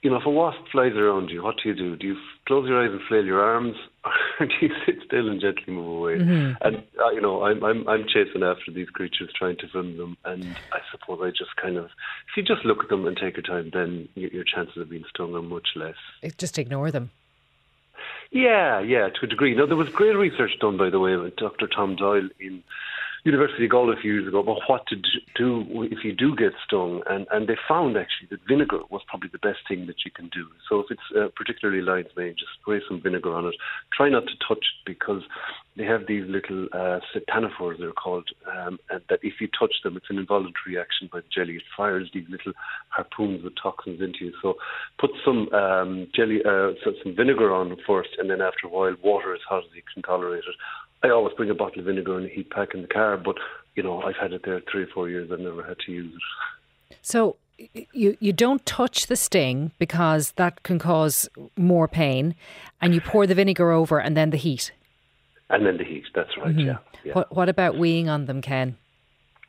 you 0.02 0.10
know, 0.10 0.18
if 0.18 0.26
a 0.26 0.30
wasp 0.32 0.60
flies 0.72 0.93
around 0.93 1.30
you, 1.30 1.43
what 1.43 1.56
do 1.62 1.70
you 1.70 1.76
do? 1.76 1.95
Do 1.95 2.08
you 2.08 2.14
f- 2.14 2.45
close 2.47 2.68
your 2.68 2.84
eyes 2.84 2.89
and 2.91 3.02
flail 3.08 3.24
your 3.24 3.39
arms, 3.41 3.76
or 4.39 4.47
do 4.47 4.54
you 4.62 4.70
sit 4.86 4.95
still 5.06 5.30
and 5.30 5.39
gently 5.39 5.74
move 5.74 5.86
away? 5.97 6.18
Mhm. 6.18 6.58
And 6.62 6.78
uh, 6.99 7.10
you 7.12 7.22
know, 7.22 7.43
I'm 7.43 7.64
I'm 7.64 7.88
I'm 7.88 8.06
chasing 8.08 8.41
after 8.43 8.72
these 8.72 8.89
creatures, 8.89 9.30
trying 9.38 9.58
to 9.58 9.68
film 9.68 9.97
them, 9.97 10.18
and 10.26 10.43
I 10.72 10.80
suppose 10.91 11.20
I 11.22 11.30
just 11.30 11.56
kind 11.62 11.78
of, 11.78 11.86
if 11.86 12.38
you 12.38 12.41
just 12.43 12.66
look 12.66 12.84
at 12.84 12.89
them 12.89 13.06
and 13.06 13.16
take 13.16 13.36
your 13.38 13.43
time, 13.43 13.70
then 13.74 14.10
your, 14.16 14.32
your 14.32 14.43
chances 14.43 14.78
of 14.78 14.89
being 14.89 15.04
stung 15.10 15.36
are 15.36 15.41
much 15.43 15.68
less. 15.76 15.95
Just 16.38 16.58
ignore 16.58 16.89
them. 16.89 17.12
Yeah, 18.32 18.80
yeah, 18.80 19.10
to 19.10 19.20
a 19.26 19.28
degree. 19.28 19.54
Now, 19.56 19.66
there 19.66 19.76
was 19.76 19.89
great 19.89 20.16
research 20.16 20.52
done, 20.62 20.78
by 20.78 20.89
the 20.89 20.99
way, 20.99 21.16
with 21.18 21.36
Dr. 21.36 21.68
Tom 21.68 21.95
Doyle 21.97 22.30
in 22.39 22.64
University 23.24 23.65
of 23.65 23.72
Galway 23.72 23.95
a 23.97 24.01
few 24.01 24.13
years 24.13 24.28
ago 24.28 24.39
about 24.39 24.61
what 24.67 24.88
to 24.88 24.95
do 25.36 25.63
if 25.91 26.03
you 26.03 26.13
do 26.13 26.36
get 26.36 26.53
stung, 26.65 27.03
and, 27.07 27.28
and 27.32 27.47
they 27.47 27.57
found 27.67 27.95
actually 27.95 28.28
that 28.32 28.39
vinegar 28.47 28.80
was 28.89 29.01
probably 29.07 29.30
the 29.32 29.38
best 29.38 29.59
thing 29.67 29.86
that 29.86 30.03
you 30.03 30.11
can 30.11 30.28
do. 30.30 30.47
So 30.67 30.80
if 30.80 30.88
it's 30.89 31.01
uh, 31.15 31.28
particularly 31.36 31.82
lion's 31.82 32.09
mane, 32.17 32.34
just 32.38 32.51
spray 32.59 32.82
some 32.88 32.99
vinegar 33.01 33.34
on 33.34 33.45
it. 33.45 33.55
Try 33.95 34.09
not 34.09 34.24
to 34.26 34.34
touch 34.47 34.65
it 34.65 34.86
because 34.86 35.22
they 35.78 35.84
have 35.86 36.07
these 36.07 36.24
little 36.28 36.65
uh, 36.74 36.99
satanophores, 37.13 37.78
they're 37.80 37.91
called, 37.91 38.28
um, 38.51 38.80
and 38.89 39.01
that 39.09 39.19
if 39.22 39.36
you 39.39 39.47
touch 39.47 39.74
them, 39.84 39.97
it's 39.97 40.09
an 40.09 40.17
involuntary 40.17 40.80
action 40.80 41.07
by 41.11 41.19
the 41.19 41.28
jelly. 41.34 41.57
It 41.57 41.63
fires 41.78 42.09
these 42.13 42.26
little 42.28 42.53
harpoons 42.89 43.43
with 43.43 43.53
toxins 43.61 44.01
into 44.01 44.26
you. 44.26 44.34
So 44.41 44.55
put 44.99 45.11
some 45.24 45.47
um, 45.53 46.07
jelly, 46.15 46.39
uh, 46.43 46.74
so 46.84 46.93
some 47.03 47.15
vinegar 47.15 47.53
on 47.53 47.78
first, 47.86 48.09
and 48.17 48.30
then 48.30 48.41
after 48.41 48.65
a 48.65 48.69
while, 48.69 48.95
water 49.03 49.34
as 49.34 49.41
hot 49.47 49.63
as 49.63 49.76
you 49.76 49.84
can 49.93 50.01
tolerate 50.01 50.43
it. 50.43 50.55
I 51.04 51.10
always 51.10 51.34
bring 51.36 51.49
a 51.49 51.56
bottle 51.56 51.80
of 51.80 51.86
vinegar 51.86 52.18
and 52.18 52.28
a 52.28 52.30
heat 52.30 52.49
pack 52.52 52.74
in 52.74 52.82
the 52.82 52.88
car, 52.88 53.18
but 53.18 53.36
you 53.76 53.84
know 53.84 54.02
I've 54.02 54.16
had 54.16 54.34
it 54.34 54.43
there 54.45 54.62
three 54.72 54.84
or 54.84 54.88
four 54.88 55.10
years. 55.10 55.30
I've 55.32 55.39
never 55.39 55.64
had 55.64 55.78
to 55.86 55.91
use 55.91 56.14
it. 56.14 56.97
So 57.02 57.38
you 57.93 58.18
you 58.20 58.34
don't 58.34 58.66
touch 58.66 59.08
the 59.08 59.16
sting 59.16 59.72
because 59.80 60.32
that 60.34 60.64
can 60.64 60.80
cause 60.80 61.30
more 61.58 61.88
pain, 61.88 62.36
and 62.82 62.93
you 62.93 63.02
pour 63.02 63.26
the 63.28 63.36
vinegar 63.36 63.72
over 63.72 63.99
and 63.99 64.16
then 64.16 64.30
the 64.30 64.38
heat. 64.38 64.72
And 65.49 65.66
then 65.66 65.78
the 65.78 65.84
heat. 65.84 66.06
That's 66.14 66.38
right. 66.38 66.56
Mm-hmm. 66.56 66.68
Yeah, 66.68 66.78
yeah. 67.04 67.14
What 67.14 67.36
What 67.36 67.49
about 67.49 67.76
weeing 67.76 68.08
on 68.08 68.26
them, 68.26 68.41
Ken? 68.41 68.78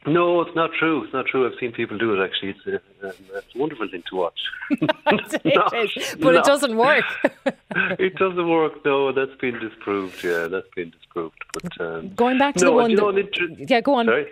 No, 0.07 0.41
it's 0.41 0.55
not 0.57 0.71
true. 0.73 1.05
It's 1.05 1.13
not 1.13 1.27
true. 1.27 1.47
I've 1.47 1.59
seen 1.61 1.73
people 1.73 1.97
do 1.97 2.13
it. 2.15 2.25
Actually, 2.25 2.51
it's 2.51 2.67
a, 2.67 3.07
it's 3.37 3.55
a 3.55 3.59
wonderful 3.59 3.89
thing 3.89 4.03
to 4.11 4.17
watch. 4.17 4.41
it 4.71 5.97
is, 5.97 6.17
but 6.21 6.35
it 6.35 6.45
doesn't 6.45 6.77
work. 6.77 7.05
it 7.77 8.17
doesn't 8.17 8.49
work. 8.49 8.85
No, 8.85 9.13
that's 9.13 9.39
been 9.41 9.61
disproved. 9.61 10.23
Yeah, 10.25 10.49
that's 10.49 10.67
been 10.75 10.91
disproved. 10.91 11.37
But 11.53 11.81
um, 11.81 12.15
going 12.15 12.39
back 12.39 12.57
to 12.57 12.65
no, 12.65 12.71
the 12.71 12.77
one, 12.77 12.91
you 12.91 12.97
that, 12.97 13.03
know, 13.03 13.09
inter- 13.11 13.65
yeah, 13.69 13.81
go 13.81 13.95
on. 13.95 14.07
Sorry. 14.07 14.27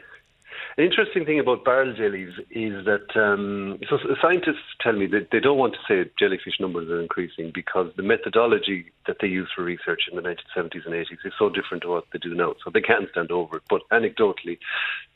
The 0.77 0.85
interesting 0.85 1.25
thing 1.25 1.41
about 1.41 1.64
barrel 1.64 1.95
jellies 1.95 2.33
is 2.51 2.85
that 2.85 3.16
um, 3.16 3.79
so 3.89 3.99
scientists 4.23 4.77
tell 4.81 4.93
me 4.93 5.07
that 5.09 5.29
they 5.33 5.41
don't 5.41 5.59
want 5.59 5.75
to 5.75 5.81
say 5.89 6.11
jellyfish 6.18 6.61
numbers 6.61 6.89
are 6.89 7.01
increasing 7.01 7.51
because 7.53 7.93
the 7.97 8.03
methodology 8.03 8.87
that 9.07 9.16
they 9.21 9.27
used 9.27 9.53
for 9.55 9.62
research 9.62 10.03
in 10.11 10.16
the 10.16 10.23
1970s 10.23 10.87
and 10.87 10.95
80s 10.95 11.25
is 11.25 11.33
so 11.39 11.49
different 11.49 11.83
to 11.83 11.89
what 11.89 12.05
they 12.12 12.18
do 12.18 12.35
now. 12.35 12.55
So 12.64 12.71
they 12.71 12.81
can't 12.81 13.11
stand 13.11 13.33
over 13.33 13.57
it. 13.57 13.62
But 13.68 13.83
anecdotally, 13.91 14.59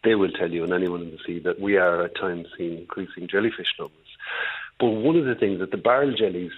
they 0.03 0.17
will 0.17 0.31
tell 0.33 0.51
you 0.51 0.65
and 0.65 0.73
anyone 0.73 1.03
in 1.03 1.11
the 1.13 1.19
sea 1.25 1.39
that 1.41 1.61
we 1.61 1.77
are 1.77 2.05
at 2.05 2.17
times 2.17 2.49
seeing 2.59 2.79
increasing 2.79 3.29
jellyfish 3.29 3.75
numbers. 3.79 4.01
But 4.81 4.89
one 4.89 5.17
of 5.17 5.25
the 5.25 5.37
things 5.37 5.61
that 5.61 5.71
the 5.71 5.77
barrel 5.77 6.15
jellies, 6.17 6.53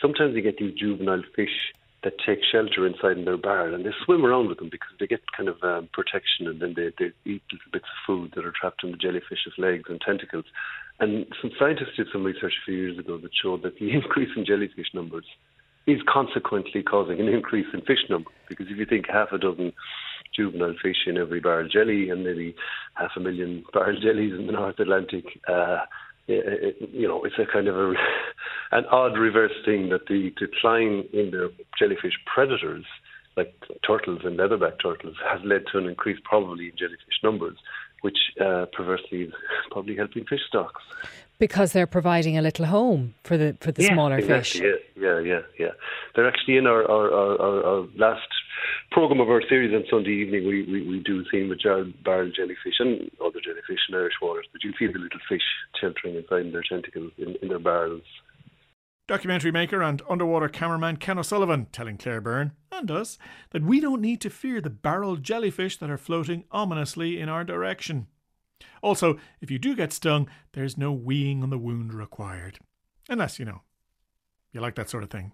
sometimes 0.00 0.34
you 0.34 0.42
get 0.42 0.58
these 0.58 0.74
juvenile 0.74 1.22
fish 1.34 1.72
that 2.04 2.14
take 2.26 2.40
shelter 2.50 2.86
inside 2.86 3.18
in 3.18 3.24
their 3.24 3.36
barrel 3.36 3.74
and 3.74 3.84
they 3.84 3.92
swim 4.04 4.24
around 4.24 4.48
with 4.48 4.58
them 4.58 4.68
because 4.70 4.90
they 4.98 5.06
get 5.06 5.20
kind 5.36 5.48
of 5.48 5.62
um, 5.62 5.88
protection 5.92 6.46
and 6.46 6.60
then 6.60 6.74
they, 6.76 6.90
they 6.98 7.12
eat 7.30 7.42
little 7.52 7.70
bits 7.72 7.84
of 7.84 8.06
food 8.06 8.32
that 8.34 8.44
are 8.44 8.52
trapped 8.58 8.82
in 8.82 8.90
the 8.90 8.96
jellyfish's 8.96 9.56
legs 9.58 9.84
and 9.88 10.00
tentacles. 10.00 10.44
And 10.98 11.26
some 11.40 11.52
scientists 11.58 11.96
did 11.96 12.08
some 12.12 12.24
research 12.24 12.54
a 12.60 12.64
few 12.64 12.74
years 12.74 12.98
ago 12.98 13.18
that 13.18 13.30
showed 13.40 13.62
that 13.62 13.78
the 13.78 13.90
increase 13.94 14.30
in 14.36 14.44
jellyfish 14.44 14.88
numbers 14.94 15.26
is 15.86 16.00
consequently 16.06 16.82
causing 16.82 17.20
an 17.20 17.28
increase 17.28 17.66
in 17.72 17.80
fish 17.82 18.04
numbers 18.08 18.32
because 18.48 18.66
if 18.70 18.76
you 18.76 18.86
think 18.86 19.06
half 19.08 19.32
a 19.32 19.38
dozen 19.38 19.72
juvenile 20.34 20.74
fish 20.82 21.06
in 21.06 21.18
every 21.18 21.40
barrel 21.40 21.68
jelly 21.68 22.08
and 22.10 22.24
maybe 22.24 22.54
half 22.94 23.10
a 23.16 23.20
million 23.20 23.64
barrel 23.72 23.98
jellies 24.00 24.32
in 24.32 24.46
the 24.46 24.52
North 24.52 24.78
Atlantic, 24.78 25.24
uh, 25.48 25.80
it, 26.34 26.76
you 26.92 27.06
know, 27.06 27.24
it's 27.24 27.38
a 27.38 27.50
kind 27.50 27.68
of 27.68 27.76
a, 27.76 27.94
an 28.72 28.84
odd 28.86 29.18
reverse 29.18 29.52
thing 29.64 29.88
that 29.90 30.06
the 30.06 30.32
decline 30.38 31.04
in 31.12 31.30
the 31.30 31.52
jellyfish 31.78 32.14
predators, 32.32 32.84
like 33.36 33.54
turtles 33.86 34.20
and 34.24 34.38
leatherback 34.38 34.80
turtles, 34.82 35.16
has 35.30 35.40
led 35.44 35.64
to 35.72 35.78
an 35.78 35.86
increase 35.86 36.18
probably 36.24 36.66
in 36.66 36.72
jellyfish 36.76 37.18
numbers, 37.22 37.56
which 38.02 38.18
uh, 38.40 38.66
perversely 38.72 39.22
is 39.22 39.32
probably 39.70 39.96
helping 39.96 40.24
fish 40.24 40.40
stocks. 40.48 40.82
Because 41.38 41.72
they're 41.72 41.86
providing 41.86 42.38
a 42.38 42.42
little 42.42 42.66
home 42.66 43.14
for 43.24 43.36
the 43.36 43.56
for 43.60 43.72
the 43.72 43.82
yeah, 43.82 43.92
smaller 43.94 44.18
exactly, 44.18 44.60
fish. 44.60 44.78
Yeah, 44.96 45.02
yeah, 45.02 45.18
yeah, 45.18 45.40
yeah. 45.58 45.70
They're 46.14 46.28
actually 46.28 46.56
in 46.56 46.66
our 46.66 46.88
our, 46.88 47.10
our, 47.12 47.64
our 47.64 47.86
last 47.96 48.28
program 48.90 49.20
of 49.20 49.28
our 49.28 49.42
series 49.48 49.74
on 49.74 49.84
Sunday 49.90 50.10
evening, 50.10 50.46
we, 50.46 50.64
we, 50.64 50.86
we 50.86 51.00
do 51.00 51.20
a 51.20 51.24
theme 51.30 51.48
with 51.48 51.62
barrel 52.04 52.30
jellyfish 52.34 52.78
and 52.78 53.10
other 53.24 53.40
jellyfish 53.40 53.80
in 53.88 53.94
Irish 53.94 54.14
waters, 54.20 54.46
but 54.52 54.62
you 54.62 54.72
see 54.78 54.86
the 54.86 54.98
little 54.98 55.20
fish 55.28 55.42
sheltering 55.80 56.16
inside 56.16 56.52
their 56.52 56.62
tentacles 56.68 57.12
in, 57.18 57.36
in 57.42 57.48
their 57.48 57.58
barrels. 57.58 58.02
Documentary 59.08 59.50
maker 59.50 59.82
and 59.82 60.00
underwater 60.08 60.48
cameraman 60.48 60.96
Ken 60.96 61.18
O'Sullivan 61.18 61.66
telling 61.72 61.98
Claire 61.98 62.20
Byrne 62.20 62.52
and 62.70 62.90
us 62.90 63.18
that 63.50 63.64
we 63.64 63.80
don't 63.80 64.00
need 64.00 64.20
to 64.20 64.30
fear 64.30 64.60
the 64.60 64.70
barrel 64.70 65.16
jellyfish 65.16 65.76
that 65.78 65.90
are 65.90 65.98
floating 65.98 66.44
ominously 66.50 67.20
in 67.20 67.28
our 67.28 67.44
direction. 67.44 68.06
Also, 68.80 69.18
if 69.40 69.50
you 69.50 69.58
do 69.58 69.74
get 69.74 69.92
stung, 69.92 70.28
there's 70.52 70.78
no 70.78 70.96
weeing 70.96 71.42
on 71.42 71.50
the 71.50 71.58
wound 71.58 71.92
required. 71.92 72.58
Unless, 73.08 73.38
you 73.38 73.44
know, 73.44 73.62
you 74.52 74.60
like 74.60 74.76
that 74.76 74.90
sort 74.90 75.02
of 75.02 75.10
thing. 75.10 75.32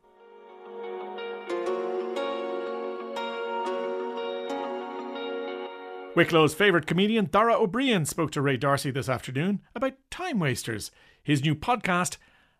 Wicklow's 6.14 6.54
favourite 6.54 6.86
comedian, 6.86 7.26
Dara 7.26 7.54
Ó 7.54 7.66
Briain, 7.66 8.04
spoke 8.06 8.32
to 8.32 8.42
Ray 8.42 8.56
D'Arcy 8.56 8.90
this 8.90 9.09
afternoon 9.09 9.61
about 9.74 9.94
Time 10.11 10.40
Wasters, 10.40 10.90
his 11.22 11.44
new 11.44 11.54
podcast, 11.54 12.16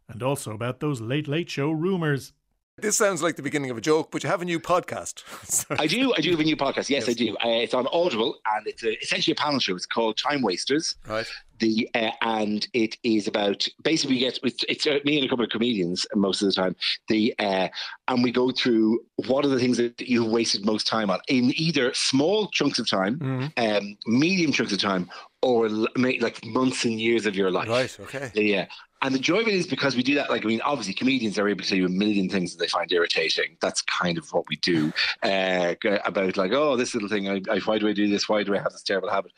and 0.09 0.23
also 0.23 0.53
about 0.53 0.79
those 0.79 1.01
Late 1.01 1.27
Late 1.27 1.51
Show 1.51 1.71
rumours. 1.73 2.33
This 2.81 2.97
sounds 2.97 3.23
like 3.23 3.37
the 3.37 3.43
beginning 3.43 3.71
of 3.71 3.77
a 3.77 3.81
joke, 3.81 4.11
but 4.11 4.23
you 4.23 4.29
have 4.29 4.41
a 4.41 4.45
new 4.45 4.61
podcast. 4.61 5.25
I 5.81 5.87
do. 5.87 6.13
I 6.17 6.21
do 6.21 6.31
have 6.31 6.41
a 6.41 6.45
new 6.45 6.57
podcast. 6.57 6.89
Yes, 6.89 7.07
yes. 7.07 7.09
I 7.09 7.13
do. 7.13 7.33
Uh, 7.37 7.61
it's 7.63 7.75
on 7.75 7.89
Audible, 7.93 8.37
and 8.55 8.67
it's 8.67 8.85
a, 8.85 8.97
essentially 9.03 9.33
a 9.33 9.35
panel 9.35 9.59
show. 9.59 9.75
It's 9.75 9.87
called 9.87 10.17
Time 10.17 10.43
Wasters. 10.43 10.95
Right. 11.07 11.27
The 11.59 11.91
uh, 11.95 12.11
and 12.23 12.69
it 12.73 12.97
is 13.03 13.27
about 13.27 13.67
basically 13.83 14.15
we 14.15 14.21
get 14.21 14.39
it's, 14.45 14.65
it's 14.69 14.87
uh, 14.87 15.01
me 15.05 15.17
and 15.17 15.27
a 15.27 15.29
couple 15.29 15.45
of 15.45 15.51
comedians 15.51 16.07
most 16.15 16.41
of 16.41 16.47
the 16.47 16.53
time. 16.53 16.77
The 17.09 17.35
uh, 17.41 17.69
and 18.07 18.23
we 18.23 18.31
go 18.31 18.53
through 18.53 19.01
what 19.27 19.45
are 19.45 19.49
the 19.49 19.59
things 19.59 19.77
that 19.79 20.01
you've 20.01 20.31
wasted 20.31 20.65
most 20.65 20.87
time 20.87 21.11
on 21.11 21.19
in 21.27 21.53
either 21.57 21.93
small 21.95 22.49
chunks 22.49 22.79
of 22.79 22.89
time, 22.89 23.19
mm-hmm. 23.19 23.77
um, 23.77 23.97
medium 24.07 24.53
chunks 24.53 24.73
of 24.73 24.81
time, 24.81 25.11
or 25.43 25.69
like 25.69 26.45
months 26.45 26.85
and 26.85 27.01
years 27.01 27.27
of 27.27 27.35
your 27.35 27.51
life. 27.51 27.69
Right. 27.69 27.99
Okay. 28.01 28.31
Yeah. 28.35 28.67
And 29.03 29.15
the 29.15 29.19
joy 29.19 29.41
of 29.41 29.49
it 29.49 29.55
is 29.55 29.67
because 29.67 29.95
we 29.95 30.03
do 30.03 30.15
that. 30.17 30.29
Like, 30.31 30.45
I 30.45 30.49
mean, 30.49 30.61
obviously, 30.63 30.95
comedians 30.95 31.39
are 31.39 31.49
able 31.49 31.65
to 31.65 31.75
do 31.75 31.87
a 31.87 31.89
million 31.89 32.29
things 32.29 32.53
that 32.53 32.59
they 32.59 32.69
find 32.69 32.91
irritating. 32.91 33.57
That's 33.61 33.83
kind 33.83 34.19
of 34.19 34.33
what 34.33 34.45
we 34.49 34.57
do. 34.57 34.93
Uh, 35.21 35.75
about 36.05 36.37
like, 36.37 36.53
oh, 36.53 36.77
this 36.77 36.95
little 36.95 37.09
thing. 37.09 37.29
I, 37.29 37.43
I, 37.51 37.59
why 37.61 37.79
do 37.79 37.89
I 37.89 37.93
do 37.93 38.09
this? 38.09 38.29
Why 38.29 38.45
do 38.45 38.55
I 38.55 38.59
have 38.59 38.73
this 38.73 38.83
terrible 38.83 39.11
habit? 39.11 39.33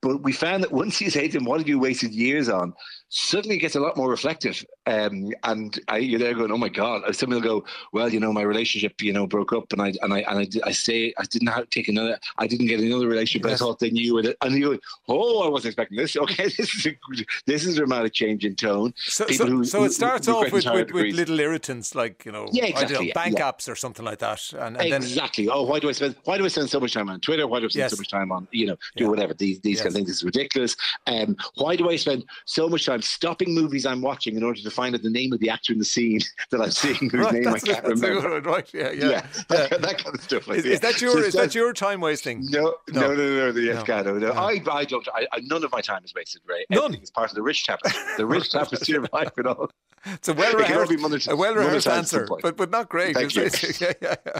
But 0.00 0.22
we 0.22 0.32
found 0.32 0.62
that 0.62 0.72
once 0.72 1.00
you 1.00 1.10
say 1.10 1.26
to 1.28 1.38
them, 1.38 1.44
"What 1.46 1.58
have 1.58 1.68
you 1.68 1.78
wasted 1.78 2.12
years 2.12 2.48
on?" 2.48 2.74
Suddenly 3.12 3.56
it 3.56 3.60
gets 3.60 3.76
a 3.76 3.80
lot 3.80 3.94
more 3.94 4.08
reflective. 4.08 4.64
Um, 4.86 5.32
and 5.44 5.78
I, 5.86 5.98
you're 5.98 6.18
there 6.18 6.34
going, 6.34 6.50
"Oh 6.50 6.56
my 6.56 6.70
god!" 6.70 7.14
Somebody 7.14 7.40
will 7.40 7.60
go, 7.60 7.66
"Well, 7.92 8.08
you 8.08 8.18
know, 8.18 8.32
my 8.32 8.40
relationship, 8.40 9.00
you 9.02 9.12
know, 9.12 9.26
broke 9.26 9.52
up, 9.52 9.72
and 9.72 9.82
I 9.82 9.92
and 10.00 10.14
I 10.14 10.20
and 10.20 10.38
I, 10.40 10.68
I 10.68 10.72
say 10.72 11.12
I 11.18 11.24
didn't 11.24 11.48
have 11.48 11.68
take 11.70 11.88
another. 11.88 12.18
I 12.38 12.46
didn't 12.46 12.66
get 12.66 12.80
another 12.80 13.06
relationship, 13.06 13.46
yes. 13.46 13.60
but 13.60 13.64
I 13.64 13.68
thought 13.68 13.78
they 13.78 13.90
knew 13.90 14.18
it." 14.18 14.36
And 14.40 14.56
you, 14.56 14.76
go, 14.76 14.78
"Oh, 15.08 15.46
I 15.46 15.50
wasn't 15.50 15.72
expecting 15.72 15.98
this. 15.98 16.16
Okay, 16.22 16.44
this 16.44 16.60
is 16.60 16.86
a, 16.86 17.24
this 17.46 17.66
is 17.66 17.74
a 17.74 17.78
dramatic 17.80 18.12
change 18.14 18.44
in 18.44 18.54
tone." 18.54 18.94
So, 18.96 19.26
so, 19.26 19.46
who, 19.46 19.64
so, 19.64 19.84
it 19.84 19.92
starts 19.92 20.26
who, 20.26 20.36
off 20.36 20.52
with, 20.52 20.64
with, 20.64 20.92
with, 20.92 21.14
little 21.14 21.38
irritants 21.38 21.94
like 21.94 22.24
you 22.24 22.32
know, 22.32 22.48
yeah, 22.52 22.66
exactly, 22.66 23.08
know, 23.08 23.12
bank 23.12 23.38
yeah. 23.38 23.50
apps 23.50 23.68
or 23.68 23.76
something 23.76 24.04
like 24.04 24.20
that, 24.20 24.52
and, 24.52 24.76
and 24.80 25.04
exactly. 25.04 25.46
Then, 25.46 25.54
oh, 25.54 25.64
why 25.64 25.80
do 25.80 25.88
I 25.88 25.92
spend 25.92 26.16
why 26.24 26.38
do 26.38 26.44
I 26.44 26.48
spend 26.48 26.70
so 26.70 26.80
much 26.80 26.94
time 26.94 27.10
on 27.10 27.20
Twitter? 27.20 27.46
Why 27.46 27.60
do 27.60 27.66
I 27.66 27.68
spend 27.68 27.82
yes. 27.82 27.90
so 27.90 27.98
much 27.98 28.08
time 28.08 28.32
on 28.32 28.48
you 28.52 28.66
know 28.66 28.76
do 28.96 29.04
yeah. 29.04 29.10
whatever 29.10 29.34
these 29.34 29.60
these 29.60 29.76
yes. 29.76 29.82
kind 29.82 29.88
of 29.88 29.94
things? 29.94 30.10
Is 30.10 30.24
ridiculous. 30.24 30.76
Um, 31.06 31.36
why 31.56 31.76
do 31.76 31.90
I 31.90 31.96
spend 31.96 32.24
so 32.46 32.68
much 32.68 32.86
time 32.86 33.01
stopping 33.02 33.54
movies 33.54 33.86
I'm 33.86 34.00
watching 34.02 34.36
in 34.36 34.42
order 34.42 34.60
to 34.60 34.70
find 34.70 34.94
out 34.94 35.02
the 35.02 35.10
name 35.10 35.32
of 35.32 35.40
the 35.40 35.50
actor 35.50 35.72
in 35.72 35.78
the 35.78 35.84
scene 35.84 36.20
that 36.50 36.60
I'm 36.60 36.70
seeing 36.70 37.10
whose 37.10 37.14
right, 37.14 37.34
name 37.34 37.48
I 37.48 37.58
can't 37.58 37.84
remember? 37.84 38.40
right, 38.40 38.68
yeah, 38.72 38.90
yeah, 38.90 39.08
yeah, 39.08 39.26
that, 39.48 39.70
yeah. 39.70 39.78
that, 39.78 39.98
kind 39.98 40.14
of 40.14 40.22
stuff. 40.22 40.48
Like, 40.48 40.58
is, 40.58 40.64
is, 40.64 40.80
that 40.80 41.00
your 41.00 41.12
so 41.12 41.18
is 41.18 41.34
that 41.34 41.54
your 41.54 41.72
time 41.72 42.00
wasting? 42.00 42.46
No, 42.50 42.74
no, 42.90 43.14
no, 43.14 43.14
no, 43.14 43.52
no. 43.52 43.60
Yes, 43.60 43.86
no. 43.86 44.02
no, 44.02 44.18
no. 44.18 44.32
I, 44.32 44.62
I 44.70 44.84
don't. 44.84 45.06
I, 45.14 45.26
none 45.42 45.64
of 45.64 45.72
my 45.72 45.80
time 45.80 46.02
is 46.04 46.14
wasted. 46.14 46.42
Ray. 46.46 46.64
None. 46.70 46.84
Everything 46.84 47.02
is 47.02 47.10
part 47.10 47.30
of 47.30 47.34
the 47.34 47.42
rich 47.42 47.64
tapestry. 47.66 48.02
The 48.16 48.26
rich 48.26 48.50
tapestry 48.52 48.96
of 48.96 49.08
life 49.12 49.32
and 49.36 49.46
all. 49.46 49.70
It's 50.04 50.28
a 50.28 50.34
well 50.34 50.54
rehearsed, 50.54 51.28
a 51.28 51.36
well 51.36 51.54
rehearsed 51.54 51.86
answer, 51.86 52.26
but 52.42 52.56
but 52.56 52.70
not 52.70 52.88
great. 52.88 53.14
Thank 53.14 53.36
you. 53.36 53.42
yeah, 53.80 53.92
yeah, 54.00 54.14
yeah. 54.24 54.38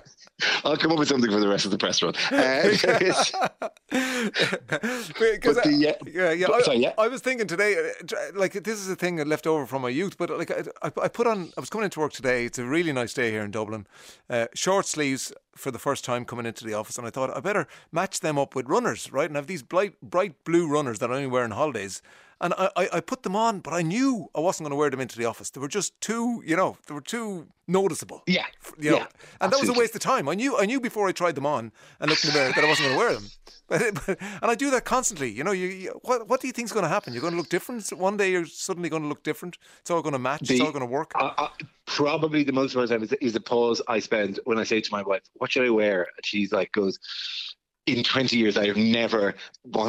I'll 0.64 0.76
come 0.76 0.92
up 0.92 0.98
with 0.98 1.08
something 1.08 1.30
for 1.30 1.38
the 1.38 1.48
rest 1.48 1.64
of 1.64 1.70
the 1.70 1.78
press 1.78 2.02
run. 2.02 2.14
Uh, 2.32 2.62
because 5.18 5.58
yeah, 5.66 5.94
yeah, 6.06 6.32
yeah, 6.32 6.46
I, 6.48 6.72
yeah. 6.72 6.92
I 6.98 7.08
was 7.08 7.20
thinking 7.20 7.46
today, 7.46 7.76
uh, 7.78 8.16
like 8.34 8.52
this 8.52 8.78
is 8.78 8.88
a 8.88 8.96
thing 8.96 9.16
left 9.28 9.46
over 9.46 9.66
from 9.66 9.82
my 9.82 9.90
youth, 9.90 10.16
but 10.18 10.30
like 10.30 10.50
I, 10.50 10.90
I 11.00 11.08
put 11.08 11.26
on, 11.26 11.52
I 11.56 11.60
was 11.60 11.70
coming 11.70 11.84
into 11.84 12.00
work 12.00 12.12
today. 12.12 12.46
It's 12.46 12.58
a 12.58 12.64
really 12.64 12.92
nice 12.92 13.14
day 13.14 13.30
here 13.30 13.44
in 13.44 13.50
Dublin. 13.50 13.86
Uh, 14.28 14.46
short 14.54 14.86
sleeves 14.86 15.32
for 15.56 15.70
the 15.70 15.78
first 15.78 16.04
time 16.04 16.24
coming 16.24 16.46
into 16.46 16.64
the 16.64 16.74
office, 16.74 16.98
and 16.98 17.06
I 17.06 17.10
thought 17.10 17.36
I 17.36 17.40
better 17.40 17.66
match 17.90 18.20
them 18.20 18.38
up 18.38 18.54
with 18.54 18.68
runners, 18.68 19.12
right? 19.12 19.28
And 19.28 19.36
I 19.36 19.40
have 19.40 19.46
these 19.46 19.62
bright, 19.62 20.00
bright 20.00 20.44
blue 20.44 20.68
runners 20.68 20.98
that 21.00 21.10
I 21.10 21.16
only 21.16 21.26
wear 21.26 21.44
on 21.44 21.50
holidays. 21.52 22.02
And 22.40 22.54
I, 22.58 22.70
I, 22.76 22.88
I 22.94 23.00
put 23.00 23.22
them 23.22 23.36
on, 23.36 23.60
but 23.60 23.72
I 23.72 23.82
knew 23.82 24.28
I 24.34 24.40
wasn't 24.40 24.64
going 24.64 24.72
to 24.72 24.76
wear 24.76 24.90
them 24.90 25.00
into 25.00 25.16
the 25.16 25.26
office. 25.26 25.50
They 25.50 25.60
were 25.60 25.68
just 25.68 25.98
too, 26.00 26.42
you 26.44 26.56
know, 26.56 26.76
they 26.88 26.94
were 26.94 27.00
too 27.00 27.46
noticeable. 27.68 28.24
Yeah. 28.26 28.46
You 28.78 28.90
know? 28.90 28.96
yeah. 28.96 29.02
And 29.04 29.08
absolutely. 29.42 29.50
that 29.50 29.60
was 29.60 29.76
a 29.76 29.80
waste 29.80 29.94
of 29.94 30.00
time. 30.00 30.28
I 30.28 30.34
knew 30.34 30.58
I 30.58 30.66
knew 30.66 30.80
before 30.80 31.06
I 31.08 31.12
tried 31.12 31.36
them 31.36 31.46
on 31.46 31.70
and 32.00 32.10
looked 32.10 32.24
in 32.24 32.32
the 32.32 32.38
mirror 32.38 32.52
that 32.52 32.64
I 32.64 32.68
wasn't 32.68 32.88
going 32.88 32.98
to 32.98 33.04
wear 33.04 33.14
them. 33.14 33.24
But, 33.68 33.94
but, 33.94 34.20
and 34.20 34.50
I 34.50 34.54
do 34.54 34.70
that 34.72 34.84
constantly. 34.84 35.30
You 35.30 35.44
know, 35.44 35.52
you, 35.52 35.68
you 35.68 36.00
what 36.02 36.28
what 36.28 36.42
do 36.42 36.46
you 36.46 36.52
think 36.52 36.66
is 36.66 36.72
going 36.72 36.82
to 36.82 36.90
happen? 36.90 37.14
You're 37.14 37.22
going 37.22 37.32
to 37.32 37.38
look 37.38 37.48
different. 37.48 37.88
One 37.90 38.18
day 38.18 38.30
you're 38.30 38.44
suddenly 38.44 38.90
going 38.90 39.02
to 39.02 39.08
look 39.08 39.22
different. 39.22 39.56
It's 39.80 39.90
all 39.90 40.02
going 40.02 40.12
to 40.12 40.18
match. 40.18 40.42
The, 40.42 40.54
it's 40.54 40.62
all 40.62 40.72
going 40.72 40.84
to 40.86 40.92
work. 40.92 41.12
Uh, 41.14 41.30
uh, 41.38 41.48
probably 41.86 42.44
the 42.44 42.52
most 42.52 42.74
of 42.74 42.82
the 42.82 42.88
time 42.88 43.02
is, 43.02 43.12
is 43.14 43.32
the 43.32 43.40
pause 43.40 43.82
I 43.88 43.98
spend 43.98 44.40
when 44.44 44.58
I 44.58 44.64
say 44.64 44.80
to 44.80 44.92
my 44.92 45.02
wife, 45.02 45.22
"What 45.34 45.52
should 45.52 45.66
I 45.66 45.70
wear?" 45.70 46.02
And 46.16 46.24
she's 46.24 46.52
like, 46.52 46.72
"Goes." 46.72 46.98
in 47.86 48.04
20 48.04 48.36
years, 48.36 48.56
I 48.56 48.66
have 48.66 48.76
never 48.76 49.34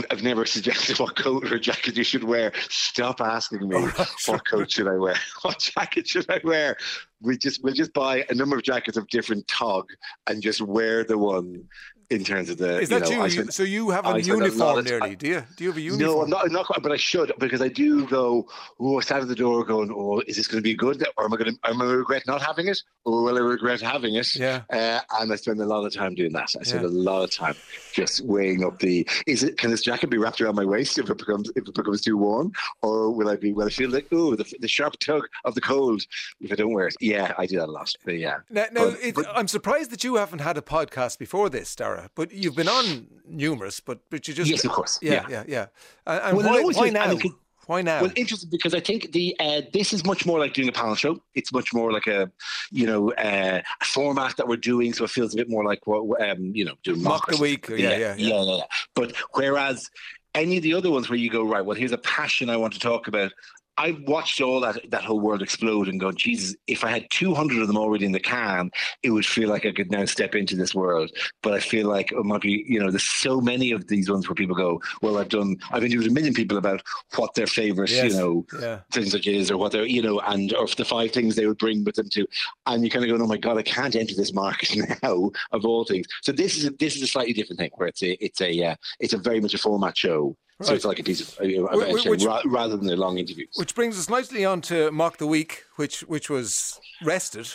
I've 0.10 0.24
never 0.24 0.46
suggested 0.48 1.00
what 1.00 1.16
coat 1.16 1.52
or 1.52 1.60
jacket 1.60 1.96
you 1.96 2.04
should 2.04 2.24
wear. 2.24 2.52
Stop 2.70 3.22
asking 3.22 3.68
me 3.68 3.82
what 4.26 4.48
coat 4.48 4.72
should 4.72 4.88
I 4.88 4.96
wear, 4.96 5.16
what 5.42 5.60
jacket 5.60 6.08
should 6.08 6.30
I 6.30 6.40
wear. 6.44 6.76
We 7.22 7.38
just 7.38 7.64
we'll 7.64 7.74
just 7.74 7.94
buy 7.94 8.26
a 8.30 8.34
number 8.34 8.56
of 8.56 8.64
jackets 8.64 8.98
of 8.98 9.08
different 9.10 9.48
tog 9.48 9.90
and 10.28 10.42
just 10.42 10.62
wear 10.62 11.04
the 11.04 11.18
one 11.18 11.66
in 12.10 12.24
terms 12.24 12.50
of 12.50 12.58
the. 12.58 12.80
Is 12.80 12.90
that 12.90 13.10
you? 13.10 13.18
Know, 13.18 13.24
you? 13.26 13.30
spent, 13.30 13.54
so 13.54 13.64
you 13.64 13.90
have 13.90 14.06
a 14.06 14.22
uniform 14.22 14.80
a 14.80 14.82
nearly? 14.82 15.16
Do 15.16 15.28
you? 15.28 15.44
Do 15.56 15.64
you 15.64 15.70
have 15.70 15.78
a 15.78 15.82
uniform? 15.82 16.10
No, 16.10 16.22
I'm 16.22 16.30
not, 16.30 16.46
I'm 16.46 16.52
not 16.52 16.66
quite, 16.66 16.82
but 16.82 16.92
I 16.92 16.98
should 16.98 17.32
because 17.40 17.62
I 17.62 17.68
do 17.68 18.08
go. 18.08 18.48
Oh, 18.80 18.98
I 18.98 19.02
sat 19.02 19.22
at 19.22 19.28
the 19.28 19.36
door 19.36 19.64
going, 19.66 19.92
"Oh, 19.96 20.22
is 20.28 20.38
this 20.38 20.48
going 20.48 20.60
to 20.60 20.64
be 20.64 20.76
good, 20.76 21.06
or 21.18 21.26
am 21.26 21.34
I 21.34 21.38
going 21.38 21.54
to? 21.54 21.60
Am 21.70 21.82
I 21.82 21.86
regret 21.86 22.24
not 22.28 22.42
having 22.42 22.68
it, 22.68 22.80
or 23.06 23.24
will 23.24 23.38
I 23.38 23.42
regret 23.42 23.82
having 23.82 24.16
it?" 24.16 24.36
Yeah. 24.36 24.62
Uh, 24.72 25.00
and 25.20 25.32
I 25.32 25.36
spend 25.36 25.60
a 25.62 25.66
lot 25.66 25.86
of 25.86 25.94
time 25.94 26.16
doing 26.16 26.34
that. 26.34 26.50
I 26.60 26.64
spend 26.64 26.84
yeah. 26.84 26.90
a 26.90 26.90
lot 26.90 27.24
of 27.24 27.32
time 27.32 27.56
just 27.94 28.26
weighing 28.26 28.64
up 28.64 28.80
the. 28.80 29.08
Is 29.28 29.44
it? 29.44 29.58
Can 29.58 29.72
this 29.72 29.82
jacket 29.82 30.10
be 30.10 30.18
wrapped 30.18 30.42
around 30.42 30.56
my 30.56 30.66
waist 30.66 30.98
if 30.98 31.10
it 31.10 31.18
becomes 31.18 31.50
if 31.56 31.68
it 31.68 31.74
becomes 31.74 32.02
too 32.02 32.18
warm, 32.18 32.52
or 32.82 33.12
will 33.12 33.30
I 33.30 33.36
be? 33.36 33.54
Will 33.54 33.68
I 33.68 33.72
feel 33.72 33.90
like 33.90 34.08
oh 34.12 34.36
the, 34.36 34.52
the 34.60 34.68
sharp 34.68 34.98
tug 35.00 35.28
of 35.46 35.56
the 35.56 35.62
cold 35.62 36.04
if 36.42 36.52
I 36.52 36.56
don't 36.56 36.74
wear 36.74 36.88
it? 36.88 36.96
Yeah, 37.00 37.34
I 37.38 37.46
do 37.46 37.58
that 37.58 37.70
a 37.70 37.72
lot. 37.72 37.94
But 38.04 38.18
yeah. 38.18 38.38
Now, 38.50 38.66
now 38.72 38.90
but, 38.92 39.00
it, 39.02 39.16
but, 39.16 39.28
I'm 39.34 39.48
surprised 39.48 39.92
that 39.92 40.04
you 40.04 40.16
haven't 40.16 40.40
had 40.40 40.58
a 40.58 40.62
podcast 40.62 41.18
before 41.18 41.50
this, 41.50 41.76
But 42.16 42.32
you've 42.32 42.56
been 42.56 42.70
on 42.70 43.08
numerous. 43.28 43.80
But 43.80 44.00
but 44.10 44.28
you 44.28 44.34
just 44.34 44.50
yes, 44.50 44.64
of 44.64 44.72
course. 44.72 45.00
Yeah, 45.02 45.26
yeah, 45.30 45.30
yeah. 45.30 45.44
yeah. 45.48 46.26
And, 46.28 46.38
well, 46.38 46.64
why, 46.64 46.64
why 46.64 46.90
now? 46.90 47.18
Why 47.66 47.82
now? 47.82 48.02
Well, 48.02 48.12
interesting 48.16 48.50
because 48.50 48.74
I 48.74 48.82
think 48.82 49.14
the 49.14 49.36
uh, 49.40 49.62
this 49.72 49.94
is 49.94 50.04
much 50.06 50.26
more 50.26 50.40
like 50.40 50.54
doing 50.54 50.68
a 50.68 50.72
panel 50.72 50.96
show. 50.96 51.22
It's 51.34 51.54
much 51.54 51.74
more 51.74 51.92
like 51.92 52.08
a, 52.08 52.30
you 52.72 52.86
know, 52.86 53.12
uh, 53.14 53.62
a 53.82 53.86
format 53.86 54.36
that 54.38 54.48
we're 54.48 54.58
doing, 54.58 54.94
so 54.94 55.06
it 55.06 55.10
feels 55.10 55.34
a 55.34 55.38
bit 55.38 55.50
more 55.50 55.64
like 55.64 55.88
what 55.88 56.22
um, 56.22 56.52
you 56.54 56.66
know, 56.66 56.74
doing 56.84 57.02
mock 57.02 57.28
the 57.28 57.38
week. 57.38 57.70
Yeah 57.70 57.78
yeah 57.78 57.98
yeah, 57.98 58.16
yeah, 58.18 58.44
yeah, 58.44 58.56
yeah. 58.58 58.64
But 58.96 59.16
whereas 59.32 59.90
any 60.36 60.58
of 60.58 60.64
the 60.64 60.74
other 60.74 60.92
ones 60.92 61.10
where 61.10 61.18
you 61.18 61.30
go 61.30 61.44
right, 61.44 61.64
well, 61.64 61.78
here's 61.78 61.92
a 61.92 61.98
passion 62.00 62.50
I 62.50 62.58
want 62.58 62.74
to 62.74 62.80
talk 62.80 63.08
about. 63.08 63.32
I 63.78 63.98
watched 64.06 64.40
all 64.42 64.60
that 64.62 64.90
that 64.92 65.04
whole 65.04 65.20
world 65.20 65.42
explode 65.42 65.88
and 65.88 66.00
go, 66.00 66.12
Jesus, 66.12 66.56
if 66.68 66.84
I 66.84 66.90
had 66.90 67.08
200 67.10 67.62
of 67.62 67.68
them 67.68 67.78
already 67.78 68.06
in 68.06 68.12
the 68.12 68.20
can, 68.20 68.72
it 69.02 69.10
would 69.10 69.26
feel 69.26 69.50
like 69.50 69.66
I 69.66 69.72
could 69.72 69.92
now 69.92 70.06
step 70.06 70.36
into 70.36 70.56
this 70.56 70.76
world. 70.76 71.12
But 71.42 71.54
I 71.54 71.60
feel 71.60 71.88
like 71.88 72.12
it 72.12 72.24
might 72.24 72.42
be, 72.42 72.66
you 72.68 72.80
know, 72.80 72.92
there's 72.92 73.04
so 73.04 73.42
many 73.42 73.72
of 73.72 73.88
these 73.88 74.10
ones 74.10 74.28
where 74.28 74.36
people 74.36 74.56
go, 74.56 74.82
well, 75.02 75.18
I've 75.18 75.30
done, 75.30 75.58
I've 75.72 75.84
interviewed 75.84 76.12
a 76.12 76.14
million 76.14 76.34
people 76.34 76.58
about 76.58 76.82
what 77.16 77.34
their 77.34 77.48
favorite, 77.48 77.90
yes. 77.90 78.14
you 78.14 78.20
know, 78.20 78.46
yeah. 78.60 78.80
things 78.92 79.14
like 79.14 79.28
is 79.28 79.50
or 79.50 79.58
what 79.58 79.72
they're, 79.72 79.86
you 79.86 80.02
know, 80.02 80.20
and 80.20 80.54
or 80.54 80.68
the 80.68 80.86
five 80.86 81.12
things 81.12 81.36
they 81.36 81.48
would 81.48 81.58
bring 81.58 81.84
with 81.84 81.96
them 81.96 82.10
to, 82.10 82.28
and 82.68 82.84
you 82.84 82.92
kind 82.92 83.04
of 83.04 83.18
go, 83.18 83.24
oh 83.24 83.28
my 83.28 83.38
God, 83.38 83.58
I 83.58 83.64
can't 83.64 83.96
enter 83.96 84.16
this 84.16 84.34
market 84.34 84.78
now 85.04 85.32
of 85.52 85.66
all 85.66 85.84
things. 85.84 86.06
So 86.22 86.32
this 86.32 86.58
is 86.58 86.66
a, 86.66 86.72
this 86.72 86.96
is 86.96 87.02
a 87.02 87.08
slightly 87.08 87.34
different 87.34 87.60
thing 87.60 87.72
where 87.76 87.88
it's 87.88 88.04
a 88.04 88.24
it's 88.24 88.42
a 88.42 88.64
uh, 88.64 88.76
it's 89.00 89.14
a 89.14 89.18
very 89.18 89.40
much 89.40 89.54
a 89.54 89.58
format 89.58 89.98
show 89.98 90.38
Right. 90.60 90.68
So 90.68 90.74
it's 90.76 90.86
like 90.86 91.00
a 91.00 91.04
piece 91.04 91.22
of 91.22 91.40
which, 91.40 92.06
which, 92.06 92.26
rather 92.46 92.78
than 92.78 92.90
a 92.90 92.96
long 92.96 93.18
interview. 93.18 93.48
Which 93.56 93.74
brings 93.74 93.98
us 93.98 94.08
nicely 94.08 94.46
on 94.46 94.62
to 94.62 94.92
Mock 94.92 95.18
the 95.18 95.26
Week, 95.26 95.64
which 95.78 96.02
which 96.02 96.30
was 96.30 96.80
rested, 97.04 97.50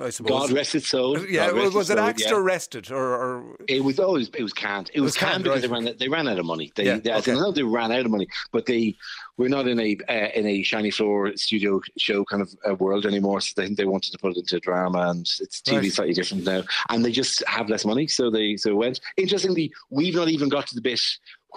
I 0.00 0.10
suppose. 0.10 0.30
God 0.30 0.52
rested 0.52 0.84
so. 0.84 1.18
Yeah, 1.18 1.50
God 1.50 1.74
was 1.74 1.90
it 1.90 1.98
axed 1.98 2.26
yeah. 2.26 2.34
or 2.34 2.42
rested 2.42 2.92
or, 2.92 3.02
or, 3.02 3.56
It 3.66 3.82
was 3.82 3.98
always 3.98 4.28
it 4.28 4.42
was 4.42 4.52
canned. 4.52 4.90
It, 4.90 4.98
it 4.98 5.00
was, 5.00 5.08
was, 5.08 5.16
canned, 5.16 5.30
canned 5.30 5.44
because 5.44 5.68
right. 5.68 5.82
they 5.82 5.86
ran 5.86 5.96
they 5.98 6.08
ran 6.08 6.28
out 6.28 6.38
of 6.38 6.46
money. 6.46 6.72
They, 6.76 6.86
yeah, 6.86 6.98
they, 6.98 7.12
okay. 7.14 7.32
I 7.32 7.34
know 7.34 7.50
they 7.50 7.64
ran 7.64 7.90
out 7.90 8.04
of 8.04 8.10
money, 8.10 8.28
but 8.52 8.66
they 8.66 8.96
we're 9.36 9.48
not 9.48 9.66
in 9.66 9.80
a 9.80 9.98
uh, 10.08 10.28
in 10.34 10.46
a 10.46 10.62
shiny 10.62 10.92
floor 10.92 11.36
studio 11.36 11.80
show 11.98 12.24
kind 12.24 12.40
of 12.40 12.54
uh, 12.68 12.74
world 12.76 13.04
anymore. 13.04 13.40
So 13.40 13.60
they 13.60 13.74
they 13.74 13.84
wanted 13.84 14.12
to 14.12 14.18
put 14.18 14.36
it 14.36 14.38
into 14.38 14.60
drama, 14.60 15.10
and 15.10 15.28
it's 15.40 15.60
TV 15.60 15.82
right. 15.82 15.92
slightly 15.92 16.14
different 16.14 16.44
now, 16.44 16.62
and 16.90 17.04
they 17.04 17.12
just 17.12 17.42
have 17.46 17.68
less 17.68 17.84
money, 17.84 18.06
so 18.06 18.30
they 18.30 18.56
so 18.56 18.76
went. 18.76 19.00
Interestingly, 19.16 19.72
we've 19.90 20.14
not 20.14 20.28
even 20.28 20.48
got 20.48 20.68
to 20.68 20.74
the 20.74 20.80
bit 20.80 21.00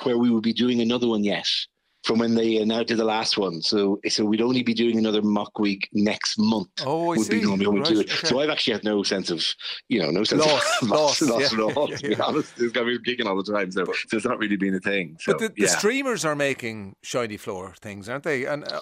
where 0.03 0.17
we 0.17 0.29
will 0.31 0.41
be 0.41 0.53
doing 0.53 0.81
another 0.81 1.07
one 1.07 1.23
yet 1.23 1.47
from 2.07 2.19
when 2.19 2.35
they 2.35 2.63
now 2.63 2.83
did 2.83 2.97
the 2.97 3.03
last 3.03 3.37
one. 3.37 3.61
So 3.61 3.99
so 4.07 4.23
we'd 4.23 4.41
only 4.41 4.63
be 4.63 4.73
doing 4.73 4.97
another 4.97 5.21
mock 5.21 5.59
week 5.59 5.89
next 5.91 6.39
month. 6.39 6.69
Oh, 6.85 7.11
I 7.11 7.17
would 7.17 7.27
see. 7.27 7.41
be 7.41 7.45
when 7.45 7.59
we 7.59 7.67
right, 7.67 7.85
do 7.85 7.99
it. 7.99 8.09
Okay. 8.09 8.27
So 8.27 8.39
I've 8.39 8.49
actually 8.49 8.73
had 8.73 8.85
no 8.85 9.03
sense 9.03 9.29
of 9.29 9.43
you 9.89 9.99
know 9.99 10.09
no 10.09 10.23
sense 10.23 10.45
loss, 10.45 10.63
of 10.81 10.89
loss, 10.89 11.21
loss, 11.21 11.41
yeah. 11.41 11.65
at 11.65 11.77
all. 11.77 11.89
Yeah, 11.89 11.97
to 11.97 12.07
be 12.07 12.15
honest, 12.27 12.53
it's 12.57 12.71
got 12.71 12.85
me 12.85 12.97
gigging 12.99 13.25
all 13.25 13.35
the 13.35 13.51
time. 13.51 13.71
So, 13.71 13.83
so 13.85 14.17
it's 14.17 14.25
not 14.25 14.39
really 14.39 14.55
been 14.55 14.73
a 14.73 14.79
thing. 14.79 15.17
So, 15.19 15.33
but 15.33 15.39
the, 15.39 15.61
the 15.61 15.67
streamers 15.67 16.23
are 16.23 16.35
making 16.35 16.95
shiny 17.03 17.37
floor 17.37 17.75
things, 17.79 18.07
aren't 18.07 18.23
they? 18.23 18.45
And 18.45 18.63
uh, 18.63 18.79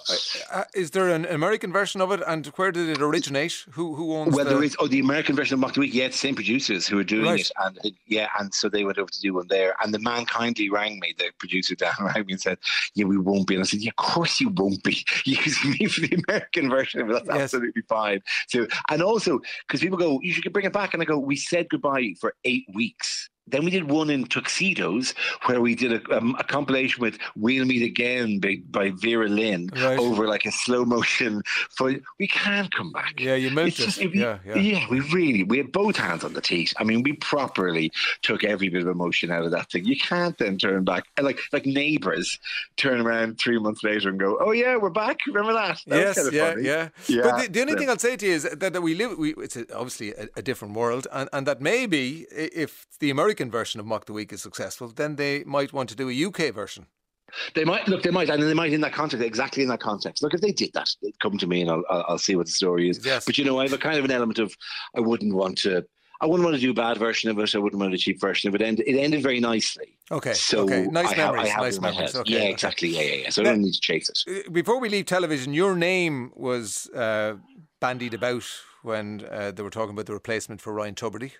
uh, 0.52 0.64
is 0.74 0.92
there 0.92 1.08
an 1.08 1.26
American 1.26 1.72
version 1.72 2.00
of 2.00 2.12
it? 2.12 2.20
And 2.26 2.46
where 2.46 2.70
did 2.70 2.88
it 2.88 3.02
originate? 3.02 3.64
Who 3.72 3.96
who 3.96 4.14
owns? 4.14 4.36
Well, 4.36 4.44
the... 4.44 4.52
there 4.52 4.62
is. 4.62 4.76
Oh, 4.78 4.86
the 4.86 5.00
American 5.00 5.34
version 5.34 5.54
of 5.54 5.60
Mock 5.60 5.74
the 5.74 5.80
Week. 5.80 5.94
Yeah, 5.94 6.06
the 6.08 6.14
same 6.14 6.36
producers 6.36 6.86
who 6.86 6.98
are 6.98 7.04
doing 7.04 7.26
right. 7.26 7.40
it, 7.40 7.50
and 7.58 7.92
yeah, 8.06 8.28
and 8.38 8.54
so 8.54 8.68
they 8.68 8.84
went 8.84 8.98
over 8.98 9.10
to 9.10 9.20
do 9.20 9.34
one 9.34 9.46
there. 9.48 9.74
And 9.82 9.92
the 9.92 9.98
man 9.98 10.26
kindly 10.26 10.70
rang 10.70 11.00
me, 11.00 11.12
the 11.18 11.30
producer 11.38 11.74
Dan 11.74 11.90
rang 12.00 12.24
me 12.26 12.34
and 12.34 12.40
said, 12.40 12.58
"Yeah, 12.94 13.06
we 13.06 13.15
won't 13.22 13.46
be." 13.46 13.54
And 13.54 13.62
I 13.62 13.66
said, 13.66 13.80
"Yeah, 13.80 13.90
of 13.90 13.96
course 13.96 14.40
you 14.40 14.48
won't 14.50 14.82
be 14.82 15.04
using 15.24 15.70
me 15.70 15.86
for 15.86 16.00
the 16.02 16.22
American 16.28 16.70
version, 16.70 17.06
but 17.06 17.14
that's 17.14 17.28
yes. 17.28 17.42
absolutely 17.42 17.82
fine." 17.88 18.22
So, 18.48 18.66
and 18.90 19.02
also 19.02 19.40
because 19.66 19.80
people 19.80 19.98
go, 19.98 20.20
"You 20.22 20.32
should 20.32 20.52
bring 20.52 20.66
it 20.66 20.72
back," 20.72 20.94
and 20.94 21.02
I 21.02 21.06
go, 21.06 21.18
"We 21.18 21.36
said 21.36 21.68
goodbye 21.68 22.14
for 22.20 22.34
eight 22.44 22.66
weeks." 22.74 23.28
Then 23.48 23.64
we 23.64 23.70
did 23.70 23.90
one 23.90 24.10
in 24.10 24.26
tuxedos 24.26 25.14
where 25.44 25.60
we 25.60 25.74
did 25.74 25.92
a, 25.92 26.16
um, 26.16 26.34
a 26.38 26.44
compilation 26.44 27.00
with 27.00 27.18
"We'll 27.36 27.64
Meet 27.64 27.82
Again" 27.82 28.40
by, 28.40 28.56
by 28.70 28.90
Vera 28.90 29.28
Lynn 29.28 29.70
right. 29.76 29.98
over 29.98 30.26
like 30.26 30.44
a 30.44 30.52
slow 30.52 30.84
motion. 30.84 31.42
For 31.76 31.94
we 32.18 32.26
can't 32.28 32.72
come 32.74 32.92
back. 32.92 33.14
Yeah, 33.18 33.34
you 33.34 33.50
meant 33.50 33.74
just, 33.74 34.00
it. 34.00 34.14
Yeah, 34.14 34.38
yeah, 34.44 34.56
yeah. 34.56 34.86
We 34.90 35.00
really 35.12 35.42
we 35.44 35.58
had 35.58 35.72
both 35.72 35.96
hands 35.96 36.24
on 36.24 36.32
the 36.32 36.40
teeth. 36.40 36.74
I 36.78 36.84
mean, 36.84 37.02
we 37.02 37.12
properly 37.14 37.92
took 38.22 38.42
every 38.44 38.68
bit 38.68 38.82
of 38.82 38.88
emotion 38.88 39.30
out 39.30 39.44
of 39.44 39.50
that 39.52 39.70
thing. 39.70 39.84
You 39.84 39.96
can't 39.96 40.36
then 40.38 40.58
turn 40.58 40.84
back 40.84 41.04
like 41.20 41.38
like 41.52 41.66
neighbors 41.66 42.38
turn 42.76 43.00
around 43.00 43.38
three 43.38 43.58
months 43.58 43.84
later 43.84 44.08
and 44.08 44.18
go, 44.18 44.38
"Oh 44.40 44.52
yeah, 44.52 44.76
we're 44.76 44.90
back." 44.90 45.18
Remember 45.26 45.52
that? 45.52 45.80
that 45.86 45.96
yes, 45.96 46.16
kind 46.16 46.28
of 46.28 46.34
yeah, 46.34 46.50
funny. 46.50 46.62
yeah, 46.64 46.88
yeah. 47.06 47.22
But 47.22 47.42
the, 47.42 47.48
the 47.48 47.60
only 47.60 47.74
thing 47.74 47.90
I'll 47.90 47.98
say 47.98 48.16
to 48.16 48.26
you 48.26 48.32
is 48.32 48.42
that, 48.42 48.72
that 48.72 48.82
we 48.82 48.94
live. 48.94 49.18
We, 49.18 49.34
it's 49.34 49.56
a, 49.56 49.72
obviously 49.74 50.12
a, 50.14 50.28
a 50.36 50.42
different 50.42 50.74
world, 50.74 51.06
and, 51.12 51.28
and 51.32 51.46
that 51.46 51.60
maybe 51.60 52.26
if 52.32 52.86
the 52.98 53.10
American 53.10 53.35
version 53.44 53.80
of 53.80 53.86
Mock 53.86 54.06
the 54.06 54.12
Week 54.12 54.32
is 54.32 54.42
successful, 54.42 54.88
then 54.88 55.16
they 55.16 55.44
might 55.44 55.72
want 55.72 55.88
to 55.90 55.96
do 55.96 56.08
a 56.10 56.24
UK 56.26 56.54
version. 56.54 56.86
They 57.54 57.64
might 57.64 57.86
look. 57.88 58.02
They 58.02 58.10
might, 58.10 58.30
and 58.30 58.42
they 58.42 58.54
might 58.54 58.72
in 58.72 58.80
that 58.82 58.92
context, 58.92 59.24
exactly 59.24 59.62
in 59.62 59.68
that 59.68 59.80
context. 59.80 60.22
Look, 60.22 60.34
if 60.34 60.40
they 60.40 60.52
did 60.52 60.72
that, 60.74 60.88
they'd 61.02 61.18
come 61.18 61.36
to 61.38 61.46
me 61.46 61.60
and 61.60 61.70
I'll, 61.70 61.82
I'll, 61.90 62.04
I'll 62.10 62.18
see 62.18 62.36
what 62.36 62.46
the 62.46 62.52
story 62.52 62.88
is. 62.88 63.04
Yes. 63.04 63.24
But 63.24 63.36
you 63.36 63.44
know, 63.44 63.58
I 63.58 63.64
have 63.64 63.72
a 63.72 63.78
kind 63.78 63.98
of 63.98 64.04
an 64.04 64.10
element 64.10 64.38
of 64.38 64.54
I 64.94 65.00
wouldn't 65.00 65.34
want 65.34 65.58
to. 65.58 65.84
I 66.20 66.26
wouldn't 66.26 66.44
want 66.44 66.54
to 66.54 66.60
do 66.60 66.70
a 66.70 66.74
bad 66.74 66.96
version 66.96 67.28
of 67.28 67.38
it. 67.38 67.54
I 67.54 67.58
wouldn't 67.58 67.78
want 67.78 67.92
a 67.92 67.98
cheap 67.98 68.18
version 68.18 68.48
of 68.48 68.54
it. 68.54 68.62
And 68.62 68.80
it 68.80 68.98
ended 68.98 69.22
very 69.22 69.38
nicely. 69.38 69.98
Okay. 70.10 70.32
So 70.32 70.60
okay. 70.60 70.86
Nice 70.86 71.12
I 71.12 71.16
memories. 71.16 71.44
I 71.44 71.48
have 71.48 71.60
nice 71.60 71.78
memories. 71.80 72.16
Okay. 72.16 72.32
Yeah, 72.32 72.44
exactly. 72.44 72.88
Yeah, 72.88 73.02
yeah, 73.02 73.14
yeah. 73.14 73.30
So 73.30 73.42
Now- 73.42 73.50
I 73.50 73.52
don't 73.52 73.62
need 73.62 73.74
to 73.74 73.80
chase 73.80 74.08
it. 74.08 74.46
Uh, 74.46 74.50
Before 74.50 74.80
we 74.80 74.88
leave 74.88 75.04
television, 75.04 75.52
your 75.52 75.76
name 75.76 76.32
was 76.34 76.88
uh, 76.94 77.34
bandied 77.80 78.14
about 78.14 78.44
when 78.82 79.26
uh, 79.30 79.50
they 79.50 79.62
were 79.62 79.68
talking 79.68 79.90
about 79.90 80.06
the 80.06 80.14
replacement 80.14 80.62
for 80.62 80.72
Ryan 80.72 80.94
Tubridy. 80.94 81.32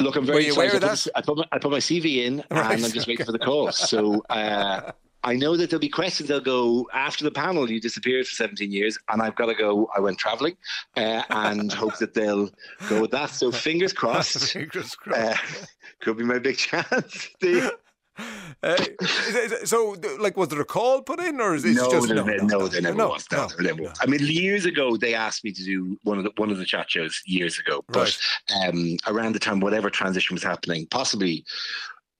Look, 0.00 0.14
I'm 0.16 0.24
very 0.24 0.46
excited. 0.46 0.82
aware 0.82 0.90
I 0.90 0.92
of 0.92 1.02
put, 1.02 1.12
I, 1.16 1.20
put 1.22 1.36
my, 1.38 1.44
I 1.52 1.58
put 1.58 1.70
my 1.72 1.78
CV 1.78 2.24
in, 2.24 2.36
Right, 2.50 2.74
and 2.76 2.84
I'm 2.84 2.92
just 2.92 3.06
waiting 3.08 3.26
for 3.26 3.32
the 3.32 3.38
call. 3.38 3.72
So 3.72 4.22
uh, 4.30 4.92
I 5.24 5.34
know 5.34 5.56
that 5.56 5.70
there'll 5.70 5.80
be 5.80 5.88
questions. 5.88 6.28
They'll 6.28 6.40
go 6.40 6.88
after 6.94 7.24
the 7.24 7.32
panel. 7.32 7.68
You 7.68 7.80
disappeared 7.80 8.26
for 8.28 8.34
17 8.34 8.70
years, 8.70 8.96
and 9.08 9.20
I've 9.20 9.34
got 9.34 9.46
to 9.46 9.54
go. 9.54 9.88
I 9.96 10.00
went 10.00 10.18
travelling, 10.18 10.56
uh, 10.96 11.22
and 11.30 11.72
hope 11.72 11.98
that 11.98 12.14
they'll 12.14 12.48
go 12.88 13.00
with 13.00 13.10
that. 13.10 13.30
So 13.30 13.50
fingers 13.68 13.92
crossed. 13.92 14.52
Fingers 14.52 14.96
Uh, 15.12 15.34
could 16.00 16.16
be 16.16 16.24
my 16.24 16.38
big 16.38 16.56
chance. 16.58 17.28
The- 17.40 17.76
Uh, 18.60 18.74
is 18.80 19.36
it- 19.36 19.44
is 19.44 19.52
it- 19.52 19.68
so, 19.68 19.94
like, 20.18 20.36
was 20.36 20.48
there 20.48 20.60
a 20.60 20.64
call 20.64 21.00
put 21.00 21.20
in, 21.20 21.40
or 21.40 21.54
is 21.54 21.64
it 21.64 21.76
no, 21.76 21.88
just 21.92 22.08
no, 22.08 22.24
no, 22.24 22.24
no, 22.44 22.66
there 22.66 22.80
never 22.82 22.96
no, 22.96 23.10
was. 23.10 23.24
No, 23.30 23.42
no, 23.42 23.48
there 23.56 23.66
never 23.68 23.82
was. 23.82 23.96
I 24.00 24.06
mean, 24.06 24.18
years 24.20 24.64
ago, 24.64 24.96
they 24.96 25.14
asked 25.14 25.44
me 25.44 25.52
to 25.52 25.62
do 25.62 25.96
one 26.02 26.18
of 26.18 26.24
the 26.24 26.32
one 26.38 26.50
of 26.50 26.58
the 26.58 26.64
chat 26.64 26.90
shows 26.90 27.22
years 27.24 27.60
ago, 27.60 27.84
but 27.86 28.18
um, 28.66 28.96
around 29.06 29.34
the 29.34 29.38
time 29.38 29.60
whatever 29.60 29.90
transition 29.90 30.34
was 30.34 30.42
happening, 30.42 30.88
possibly 30.90 31.44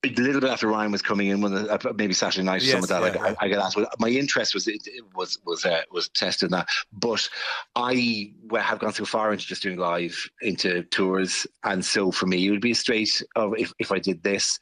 a 0.05 0.09
little 0.11 0.39
bit 0.39 0.49
after 0.49 0.67
Ryan 0.67 0.93
was 0.93 1.01
coming 1.01 1.27
in, 1.27 1.41
when 1.41 1.53
the, 1.53 1.69
uh, 1.69 1.93
maybe 1.93 2.13
Saturday 2.13 2.45
night 2.45 2.61
or 2.61 2.65
Yes, 2.65 2.87
something 2.87 3.01
like 3.01 3.13
that, 3.13 3.21
yeah, 3.21 3.35
I, 3.41 3.45
I 3.45 3.49
got 3.49 3.65
asked. 3.65 3.75
Well, 3.75 3.87
my 3.99 4.07
interest 4.07 4.53
was 4.53 4.65
it, 4.67 4.81
it 4.85 5.03
was 5.13 5.37
was 5.45 5.65
uh, 5.65 5.81
was 5.91 6.07
tested 6.09 6.47
in 6.47 6.51
that, 6.51 6.69
but 6.93 7.27
I 7.75 8.31
have 8.57 8.79
gone 8.79 8.93
so 8.93 9.03
far 9.03 9.33
into 9.33 9.45
just 9.45 9.61
doing 9.61 9.77
live 9.77 10.17
into 10.41 10.83
tours, 10.83 11.45
and 11.65 11.83
so 11.83 12.11
for 12.11 12.27
me, 12.27 12.47
it 12.47 12.51
would 12.51 12.61
be 12.61 12.71
a 12.71 12.75
straight 12.75 13.21
of 13.35 13.53
if 13.57 13.73
if 13.79 13.91
I 13.91 13.99
did 13.99 14.23
this, 14.23 14.57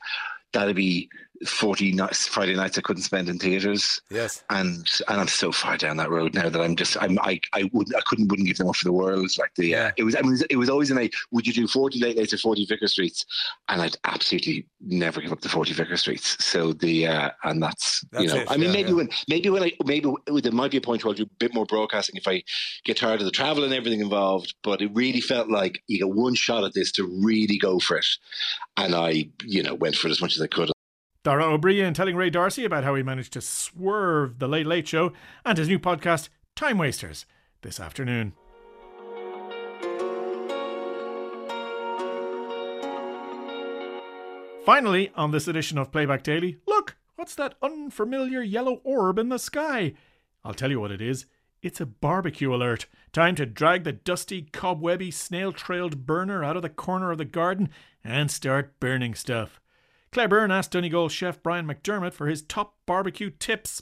that'd 0.53 0.75
be. 0.75 1.07
40 1.45 1.91
nights, 1.93 2.27
Friday 2.27 2.55
nights 2.55 2.77
I 2.77 2.81
couldn't 2.81 3.03
spend 3.03 3.29
in 3.29 3.37
theaters 3.37 4.01
Yes. 4.09 4.43
and 4.49 4.89
and 5.07 5.21
I'm 5.21 5.27
so 5.27 5.51
far 5.51 5.77
down 5.77 5.97
that 5.97 6.09
road 6.09 6.33
now 6.33 6.49
that 6.49 6.61
I'm 6.61 6.75
just 6.75 6.97
I'm 7.01 7.19
I 7.19 7.39
I 7.53 7.69
would 7.73 7.93
I 7.95 8.01
couldn't 8.01 8.29
wouldn't 8.29 8.47
give 8.47 8.57
them 8.57 8.69
up 8.69 8.75
for 8.75 8.85
the 8.85 8.93
world. 8.93 9.29
Like 9.37 9.53
the 9.55 9.75
uh, 9.75 9.91
it 9.97 10.03
was 10.03 10.15
I 10.15 10.21
mean 10.21 10.37
it 10.49 10.57
was 10.57 10.69
always 10.69 10.91
in 10.91 10.97
a 10.97 11.09
would 11.31 11.45
you 11.45 11.53
do 11.53 11.67
40 11.67 11.99
late 11.99 12.17
nights 12.17 12.33
or 12.33 12.37
40 12.37 12.65
Vicar 12.65 12.87
Streets? 12.87 13.25
And 13.69 13.81
I'd 13.81 13.95
absolutely 14.05 14.65
never 14.81 15.21
give 15.21 15.31
up 15.31 15.41
the 15.41 15.49
40 15.49 15.73
Vicar 15.73 15.97
Streets. 15.97 16.43
So 16.43 16.73
the 16.73 17.07
uh, 17.07 17.31
and 17.43 17.61
that's, 17.61 18.03
you 18.19 18.27
know 18.27 18.37
it, 18.37 18.51
I 18.51 18.57
mean 18.57 18.67
yeah, 18.67 18.73
maybe 18.73 18.89
yeah. 18.89 18.95
when 18.95 19.09
maybe 19.27 19.49
when 19.49 19.63
I 19.63 19.71
maybe 19.85 20.11
there 20.41 20.51
might 20.51 20.71
be 20.71 20.77
a 20.77 20.81
point 20.81 21.03
where 21.03 21.11
I'll 21.11 21.15
do 21.15 21.23
a 21.23 21.37
bit 21.39 21.53
more 21.53 21.65
broadcasting 21.65 22.15
if 22.15 22.27
I 22.27 22.43
get 22.85 22.97
tired 22.97 23.19
of 23.19 23.25
the 23.25 23.31
travel 23.31 23.63
and 23.63 23.73
everything 23.73 24.01
involved 24.01 24.55
but 24.63 24.81
it 24.81 24.91
really 24.93 25.21
felt 25.21 25.49
like 25.49 25.83
you 25.87 25.97
get 25.99 26.09
one 26.09 26.35
shot 26.35 26.63
at 26.63 26.73
this 26.73 26.91
to 26.93 27.05
really 27.23 27.57
go 27.57 27.79
for 27.79 27.97
it. 27.97 28.07
And 28.77 28.95
I 28.95 29.29
you 29.43 29.63
know 29.63 29.75
went 29.75 29.95
for 29.95 30.07
it 30.07 30.11
as 30.11 30.21
much 30.21 30.35
as 30.35 30.41
I 30.41 30.47
could 30.47 30.71
Dara 31.27 31.43
Ó 31.43 31.57
Briain 31.57 31.93
telling 31.93 32.15
Ray 32.15 32.29
D'Arcy 32.29 32.63
about 32.63 32.85
how 32.85 32.95
he 32.95 33.03
managed 33.03 33.33
to 33.33 33.41
swerve 33.41 34.39
the 34.39 34.47
Late 34.47 34.65
Late 34.65 34.87
Show 34.87 35.11
and 35.43 35.57
his 35.57 35.67
new 35.67 35.77
podcast, 35.77 36.29
Time 36.55 36.77
Wasters, 36.77 37.25
this 37.63 37.81
afternoon. 37.81 38.31
Finally, 44.65 45.11
on 45.15 45.31
this 45.31 45.49
edition 45.49 45.77
of 45.77 45.91
Playback 45.91 46.23
Daily, 46.23 46.59
look, 46.65 46.95
what's 47.17 47.35
that 47.35 47.55
unfamiliar 47.61 48.41
yellow 48.41 48.79
orb 48.85 49.19
in 49.19 49.27
the 49.27 49.37
sky? 49.37 49.95
I'll 50.45 50.53
tell 50.53 50.71
you 50.71 50.79
what 50.79 50.93
it 50.93 51.01
is. 51.01 51.25
It's 51.61 51.81
a 51.81 51.85
barbecue 51.85 52.55
alert. 52.55 52.85
Time 53.11 53.35
to 53.35 53.45
drag 53.45 53.83
the 53.83 53.91
dusty, 53.91 54.43
cobwebby, 54.43 55.11
snail 55.11 55.51
trailed 55.51 56.05
burner 56.05 56.41
out 56.41 56.55
of 56.55 56.61
the 56.61 56.69
corner 56.69 57.11
of 57.11 57.17
the 57.17 57.25
garden 57.25 57.69
and 58.01 58.31
start 58.31 58.79
burning 58.79 59.13
stuff. 59.13 59.59
Claire 60.11 60.27
Byrne 60.27 60.51
asked 60.51 60.71
Donegal 60.71 61.09
chef 61.09 61.41
Brian 61.43 61.67
McDermott 61.67 62.13
for 62.13 62.27
his 62.27 62.41
top 62.41 62.75
barbecue 62.85 63.29
tips. 63.29 63.81